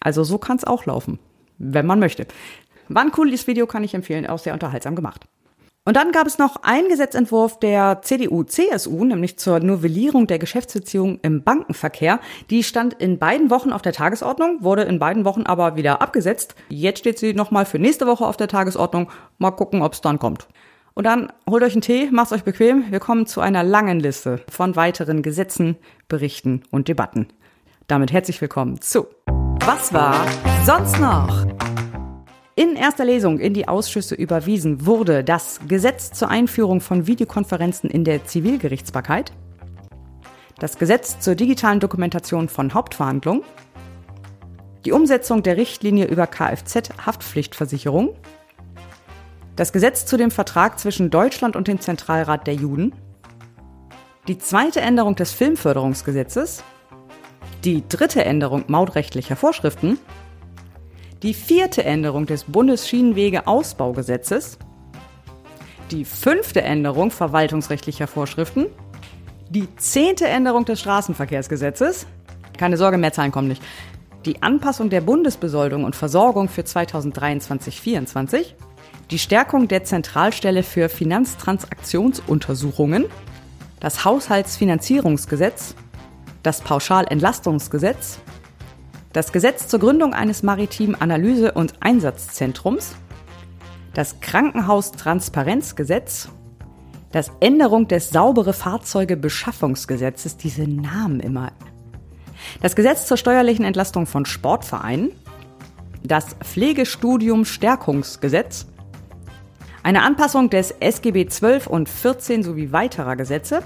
Also 0.00 0.24
so 0.24 0.38
kann 0.38 0.56
es 0.56 0.64
auch 0.64 0.86
laufen, 0.86 1.18
wenn 1.58 1.86
man 1.86 1.98
möchte. 1.98 2.26
War 2.88 3.02
ein 3.02 3.12
cooles 3.12 3.46
Video, 3.46 3.66
kann 3.66 3.84
ich 3.84 3.94
empfehlen, 3.94 4.26
auch 4.26 4.38
sehr 4.38 4.54
unterhaltsam 4.54 4.94
gemacht. 4.94 5.26
Und 5.86 5.96
dann 5.96 6.10
gab 6.10 6.26
es 6.26 6.36
noch 6.36 6.56
einen 6.64 6.88
Gesetzentwurf 6.88 7.60
der 7.60 8.02
CDU-CSU, 8.02 9.04
nämlich 9.04 9.38
zur 9.38 9.60
Novellierung 9.60 10.26
der 10.26 10.40
Geschäftsbeziehungen 10.40 11.20
im 11.22 11.44
Bankenverkehr. 11.44 12.18
Die 12.50 12.64
stand 12.64 12.94
in 12.94 13.20
beiden 13.20 13.50
Wochen 13.50 13.70
auf 13.70 13.82
der 13.82 13.92
Tagesordnung, 13.92 14.64
wurde 14.64 14.82
in 14.82 14.98
beiden 14.98 15.24
Wochen 15.24 15.44
aber 15.44 15.76
wieder 15.76 16.02
abgesetzt. 16.02 16.56
Jetzt 16.68 16.98
steht 16.98 17.20
sie 17.20 17.34
nochmal 17.34 17.66
für 17.66 17.78
nächste 17.78 18.08
Woche 18.08 18.26
auf 18.26 18.36
der 18.36 18.48
Tagesordnung. 18.48 19.10
Mal 19.38 19.52
gucken, 19.52 19.80
ob 19.80 19.92
es 19.92 20.00
dann 20.00 20.18
kommt. 20.18 20.48
Und 20.94 21.04
dann 21.04 21.32
holt 21.48 21.62
euch 21.62 21.74
einen 21.74 21.82
Tee, 21.82 22.08
macht's 22.10 22.32
euch 22.32 22.42
bequem. 22.42 22.90
Wir 22.90 22.98
kommen 22.98 23.26
zu 23.26 23.40
einer 23.40 23.62
langen 23.62 24.00
Liste 24.00 24.40
von 24.50 24.74
weiteren 24.74 25.22
Gesetzen, 25.22 25.76
Berichten 26.08 26.64
und 26.72 26.88
Debatten. 26.88 27.28
Damit 27.86 28.12
herzlich 28.12 28.40
willkommen 28.40 28.80
zu 28.80 29.06
Was 29.60 29.92
war 29.92 30.26
sonst 30.64 30.98
noch? 30.98 31.46
In 32.58 32.74
erster 32.74 33.04
Lesung 33.04 33.38
in 33.38 33.52
die 33.52 33.68
Ausschüsse 33.68 34.14
überwiesen 34.14 34.86
wurde 34.86 35.22
das 35.22 35.60
Gesetz 35.68 36.12
zur 36.12 36.30
Einführung 36.30 36.80
von 36.80 37.06
Videokonferenzen 37.06 37.90
in 37.90 38.02
der 38.02 38.24
Zivilgerichtsbarkeit, 38.24 39.30
das 40.58 40.78
Gesetz 40.78 41.20
zur 41.20 41.34
digitalen 41.34 41.80
Dokumentation 41.80 42.48
von 42.48 42.72
Hauptverhandlungen, 42.72 43.42
die 44.86 44.92
Umsetzung 44.92 45.42
der 45.42 45.58
Richtlinie 45.58 46.06
über 46.06 46.26
Kfz-Haftpflichtversicherung, 46.26 48.16
das 49.54 49.74
Gesetz 49.74 50.06
zu 50.06 50.16
dem 50.16 50.30
Vertrag 50.30 50.78
zwischen 50.78 51.10
Deutschland 51.10 51.56
und 51.56 51.68
dem 51.68 51.82
Zentralrat 51.82 52.46
der 52.46 52.54
Juden, 52.54 52.94
die 54.28 54.38
zweite 54.38 54.80
Änderung 54.80 55.14
des 55.14 55.30
Filmförderungsgesetzes, 55.32 56.64
die 57.64 57.86
dritte 57.86 58.24
Änderung 58.24 58.64
mautrechtlicher 58.68 59.36
Vorschriften 59.36 59.98
die 61.26 61.34
vierte 61.34 61.84
Änderung 61.84 62.24
des 62.26 62.44
Bundesschienenwegeausbaugesetzes, 62.44 64.58
die 65.90 66.04
fünfte 66.04 66.62
Änderung 66.62 67.10
verwaltungsrechtlicher 67.10 68.06
Vorschriften, 68.06 68.66
die 69.50 69.66
zehnte 69.74 70.28
Änderung 70.28 70.64
des 70.64 70.78
Straßenverkehrsgesetzes, 70.78 72.06
keine 72.56 72.76
Sorge, 72.76 72.96
mehr 72.96 73.12
Zahlen 73.12 73.32
kommen 73.32 73.48
nicht, 73.48 73.60
die 74.24 74.40
Anpassung 74.40 74.88
der 74.88 75.00
Bundesbesoldung 75.00 75.82
und 75.82 75.96
Versorgung 75.96 76.48
für 76.48 76.62
2023-24, 76.62 78.52
die 79.10 79.18
Stärkung 79.18 79.66
der 79.66 79.82
Zentralstelle 79.82 80.62
für 80.62 80.88
Finanztransaktionsuntersuchungen, 80.88 83.06
das 83.80 84.04
Haushaltsfinanzierungsgesetz, 84.04 85.74
das 86.44 86.60
Pauschalentlastungsgesetz, 86.60 88.20
das 89.16 89.32
Gesetz 89.32 89.66
zur 89.66 89.80
Gründung 89.80 90.12
eines 90.12 90.42
maritimen 90.42 90.94
Analyse- 90.94 91.52
und 91.52 91.72
Einsatzzentrums, 91.80 92.96
das 93.94 94.20
Krankenhaustransparenzgesetz, 94.20 96.28
das 97.12 97.32
Änderung 97.40 97.88
des 97.88 98.10
saubere 98.10 98.52
Fahrzeuge 98.52 99.16
Beschaffungsgesetzes, 99.16 100.36
diese 100.36 100.68
Namen 100.68 101.20
immer, 101.20 101.52
das 102.60 102.76
Gesetz 102.76 103.06
zur 103.06 103.16
steuerlichen 103.16 103.64
Entlastung 103.64 104.04
von 104.04 104.26
Sportvereinen, 104.26 105.12
das 106.04 106.36
Pflegestudium 106.44 107.46
Stärkungsgesetz, 107.46 108.66
eine 109.82 110.02
Anpassung 110.02 110.50
des 110.50 110.72
SGB 110.72 111.26
12 111.26 111.68
und 111.68 111.88
14 111.88 112.42
sowie 112.42 112.70
weiterer 112.70 113.16
Gesetze, 113.16 113.62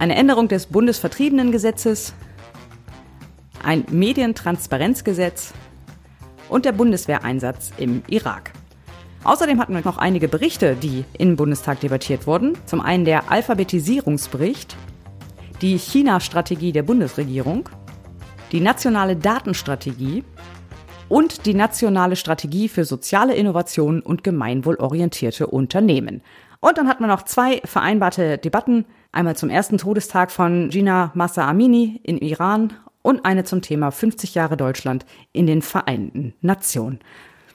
eine 0.00 0.16
Änderung 0.16 0.48
des 0.48 0.66
Bundesvertriebenengesetzes, 0.66 2.12
ein 3.64 3.84
Medientransparenzgesetz 3.90 5.52
und 6.48 6.64
der 6.64 6.72
Bundeswehreinsatz 6.72 7.72
im 7.76 8.02
Irak. 8.08 8.52
Außerdem 9.22 9.60
hatten 9.60 9.74
wir 9.74 9.82
noch 9.84 9.98
einige 9.98 10.28
Berichte, 10.28 10.76
die 10.76 11.04
im 11.18 11.36
Bundestag 11.36 11.80
debattiert 11.80 12.26
wurden. 12.26 12.56
Zum 12.64 12.80
einen 12.80 13.04
der 13.04 13.30
Alphabetisierungsbericht, 13.30 14.76
die 15.60 15.78
China-Strategie 15.78 16.72
der 16.72 16.82
Bundesregierung, 16.82 17.68
die 18.50 18.60
nationale 18.60 19.16
Datenstrategie 19.16 20.24
und 21.08 21.44
die 21.44 21.54
nationale 21.54 22.16
Strategie 22.16 22.68
für 22.68 22.84
soziale 22.84 23.34
Innovationen 23.34 24.00
und 24.00 24.24
gemeinwohlorientierte 24.24 25.46
Unternehmen. 25.46 26.22
Und 26.60 26.78
dann 26.78 26.88
hatten 26.88 27.02
wir 27.02 27.08
noch 27.08 27.24
zwei 27.24 27.60
vereinbarte 27.64 28.38
Debatten. 28.38 28.84
Einmal 29.12 29.36
zum 29.36 29.50
ersten 29.50 29.78
Todestag 29.78 30.30
von 30.30 30.68
Gina 30.70 31.10
Massa 31.14 31.48
Amini 31.48 32.00
in 32.04 32.18
Iran 32.18 32.72
und 33.02 33.24
eine 33.24 33.44
zum 33.44 33.62
Thema 33.62 33.90
50 33.90 34.34
Jahre 34.34 34.56
Deutschland 34.56 35.06
in 35.32 35.46
den 35.46 35.62
Vereinten 35.62 36.34
Nationen. 36.40 37.00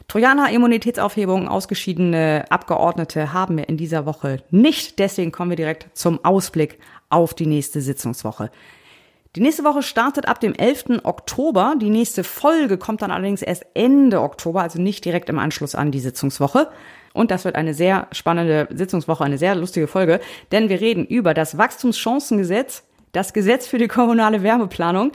Trojaner 0.08 0.52
Immunitätsaufhebung, 0.52 1.48
ausgeschiedene 1.48 2.46
Abgeordnete 2.50 3.34
haben 3.34 3.58
wir 3.58 3.68
in 3.68 3.78
dieser 3.78 4.06
Woche 4.06 4.43
nicht. 4.52 5.00
Deswegen 5.00 5.32
kommen 5.32 5.50
wir 5.50 5.58
direkt 5.58 5.88
zum 5.93 6.24
Ausblick 6.24 6.78
auf 7.10 7.34
die 7.34 7.48
nächste 7.48 7.82
Sitzungswoche. 7.82 8.52
Die 9.36 9.41
nächste 9.41 9.66
Woche 9.66 9.84
startet 9.84 10.28
ab 10.30 10.39
dem 10.39 10.54
11. 10.54 11.02
Oktober. 11.04 11.76
Die 11.82 11.89
nächste 11.89 12.24
Folge 12.24 12.78
kommt 12.78 13.02
dann 13.02 13.12
allerdings 13.12 13.41
erst 13.41 13.66
Ende 13.74 14.22
Oktober, 14.22 14.62
also 14.62 14.80
nicht 14.80 15.04
direkt 15.04 15.28
im 15.28 15.39
Anschluss 15.39 15.76
an 15.76 15.91
die 15.91 16.00
Sitzungswoche. 16.00 16.70
Und 17.14 17.32
das 17.32 17.43
wird 17.43 17.56
eine 17.56 17.74
sehr 17.74 18.08
spannende 18.12 18.68
Sitzungswoche, 18.74 19.24
eine 19.24 19.38
sehr 19.38 19.56
lustige 19.56 19.88
Folge, 19.88 20.20
denn 20.52 20.70
wir 20.70 20.80
reden 20.82 21.06
über 21.06 21.34
das 21.34 21.58
Wachstumschancengesetz, 21.58 22.84
das 23.12 23.34
Gesetz 23.34 23.68
für 23.68 23.78
die 23.78 23.88
kommunale 23.88 24.43
Wärmeplanung, 24.43 25.14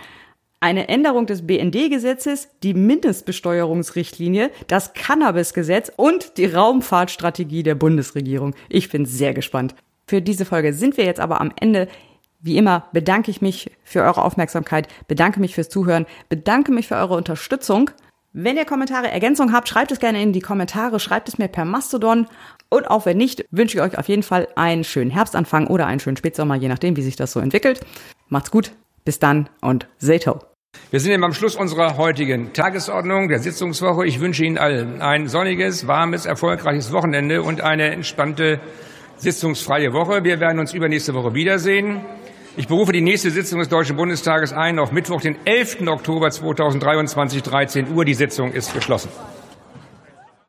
eine 0.61 0.89
Änderung 0.89 1.27
des 1.27 1.47
BND-Gesetzes, 1.47 2.49
die 2.63 2.75
Mindestbesteuerungsrichtlinie, 2.75 4.51
das 4.67 4.93
Cannabis-Gesetz 4.93 5.91
und 5.97 6.37
die 6.37 6.47
Raumfahrtstrategie 6.47 7.63
der 7.63 7.75
Bundesregierung. 7.75 8.55
Ich 8.69 8.91
bin 8.91 9.07
sehr 9.07 9.33
gespannt. 9.33 9.75
Für 10.07 10.21
diese 10.21 10.45
Folge 10.45 10.75
sind 10.75 10.99
wir 10.99 11.07
jetzt 11.07 11.21
aber 11.21 11.41
am 11.41 11.53
Ende. 11.59 11.89
Wie 12.41 12.57
immer 12.57 12.89
bedanke 12.93 13.31
ich 13.31 13.41
mich 13.41 13.71
für 13.85 14.03
eure 14.03 14.23
Aufmerksamkeit, 14.23 14.89
bedanke 15.09 15.41
mich 15.41 15.55
fürs 15.55 15.69
Zuhören, 15.69 16.07
bedanke 16.29 16.73
mich 16.73 16.89
für 16.89 16.97
eure 16.97 17.15
Unterstützung. 17.15 17.91
Wenn 18.33 18.57
ihr 18.57 18.65
Kommentare, 18.65 19.11
Ergänzungen 19.11 19.55
habt, 19.55 19.69
schreibt 19.69 19.93
es 19.93 19.99
gerne 19.99 20.23
in 20.23 20.33
die 20.33 20.41
Kommentare, 20.41 21.01
schreibt 21.01 21.29
es 21.29 21.39
mir 21.39 21.49
per 21.49 21.65
Mastodon. 21.65 22.27
Und 22.69 22.89
auch 22.89 23.05
wenn 23.07 23.17
nicht, 23.17 23.45
wünsche 23.51 23.79
ich 23.79 23.83
euch 23.83 23.99
auf 23.99 24.09
jeden 24.09 24.23
Fall 24.23 24.47
einen 24.57 24.85
schönen 24.85 25.11
Herbstanfang 25.11 25.67
oder 25.67 25.87
einen 25.87 26.01
schönen 26.01 26.17
Spätsommer, 26.17 26.55
je 26.55 26.69
nachdem, 26.69 26.97
wie 26.97 27.03
sich 27.03 27.17
das 27.17 27.33
so 27.33 27.41
entwickelt. 27.41 27.81
Macht's 28.29 28.51
gut, 28.51 28.73
bis 29.11 29.19
dann 29.19 29.49
und 29.61 29.89
Seto. 29.99 30.39
Wir 30.93 31.01
sind 31.01 31.25
am 31.25 31.35
Schluss 31.35 31.57
unserer 31.57 31.97
heutigen 31.97 32.53
Tagesordnung 32.53 33.27
der 33.27 33.41
Sitzungswoche. 33.41 34.07
Ich 34.07 34.21
wünsche 34.21 34.45
Ihnen 34.45 34.57
allen 34.57 35.03
ein 35.03 35.27
sonniges, 35.27 35.89
warmes, 35.89 36.27
erfolgreiches 36.27 36.93
Wochenende 36.93 37.43
und 37.43 37.61
eine 37.61 37.91
entspannte, 37.91 38.61
sitzungsfreie 39.17 39.93
Woche. 39.93 40.23
Wir 40.23 40.39
werden 40.39 40.61
uns 40.61 40.75
übernächste 40.75 41.13
Woche 41.13 41.35
wiedersehen. 41.35 42.03
Ich 42.57 42.69
berufe 42.69 42.93
die 42.93 43.01
nächste 43.01 43.33
Sitzung 43.33 43.59
des 43.59 43.69
Deutschen 43.69 43.97
Bundestages 43.97 44.53
ein 44.53 44.79
auf 44.79 44.93
Mittwoch, 44.93 45.21
den 45.21 45.35
11. 45.45 45.89
Oktober 45.89 46.31
2023, 46.31 47.43
13 47.43 47.93
Uhr. 47.93 48.05
Die 48.05 48.15
Sitzung 48.15 48.53
ist 48.53 48.73
geschlossen. 48.73 49.09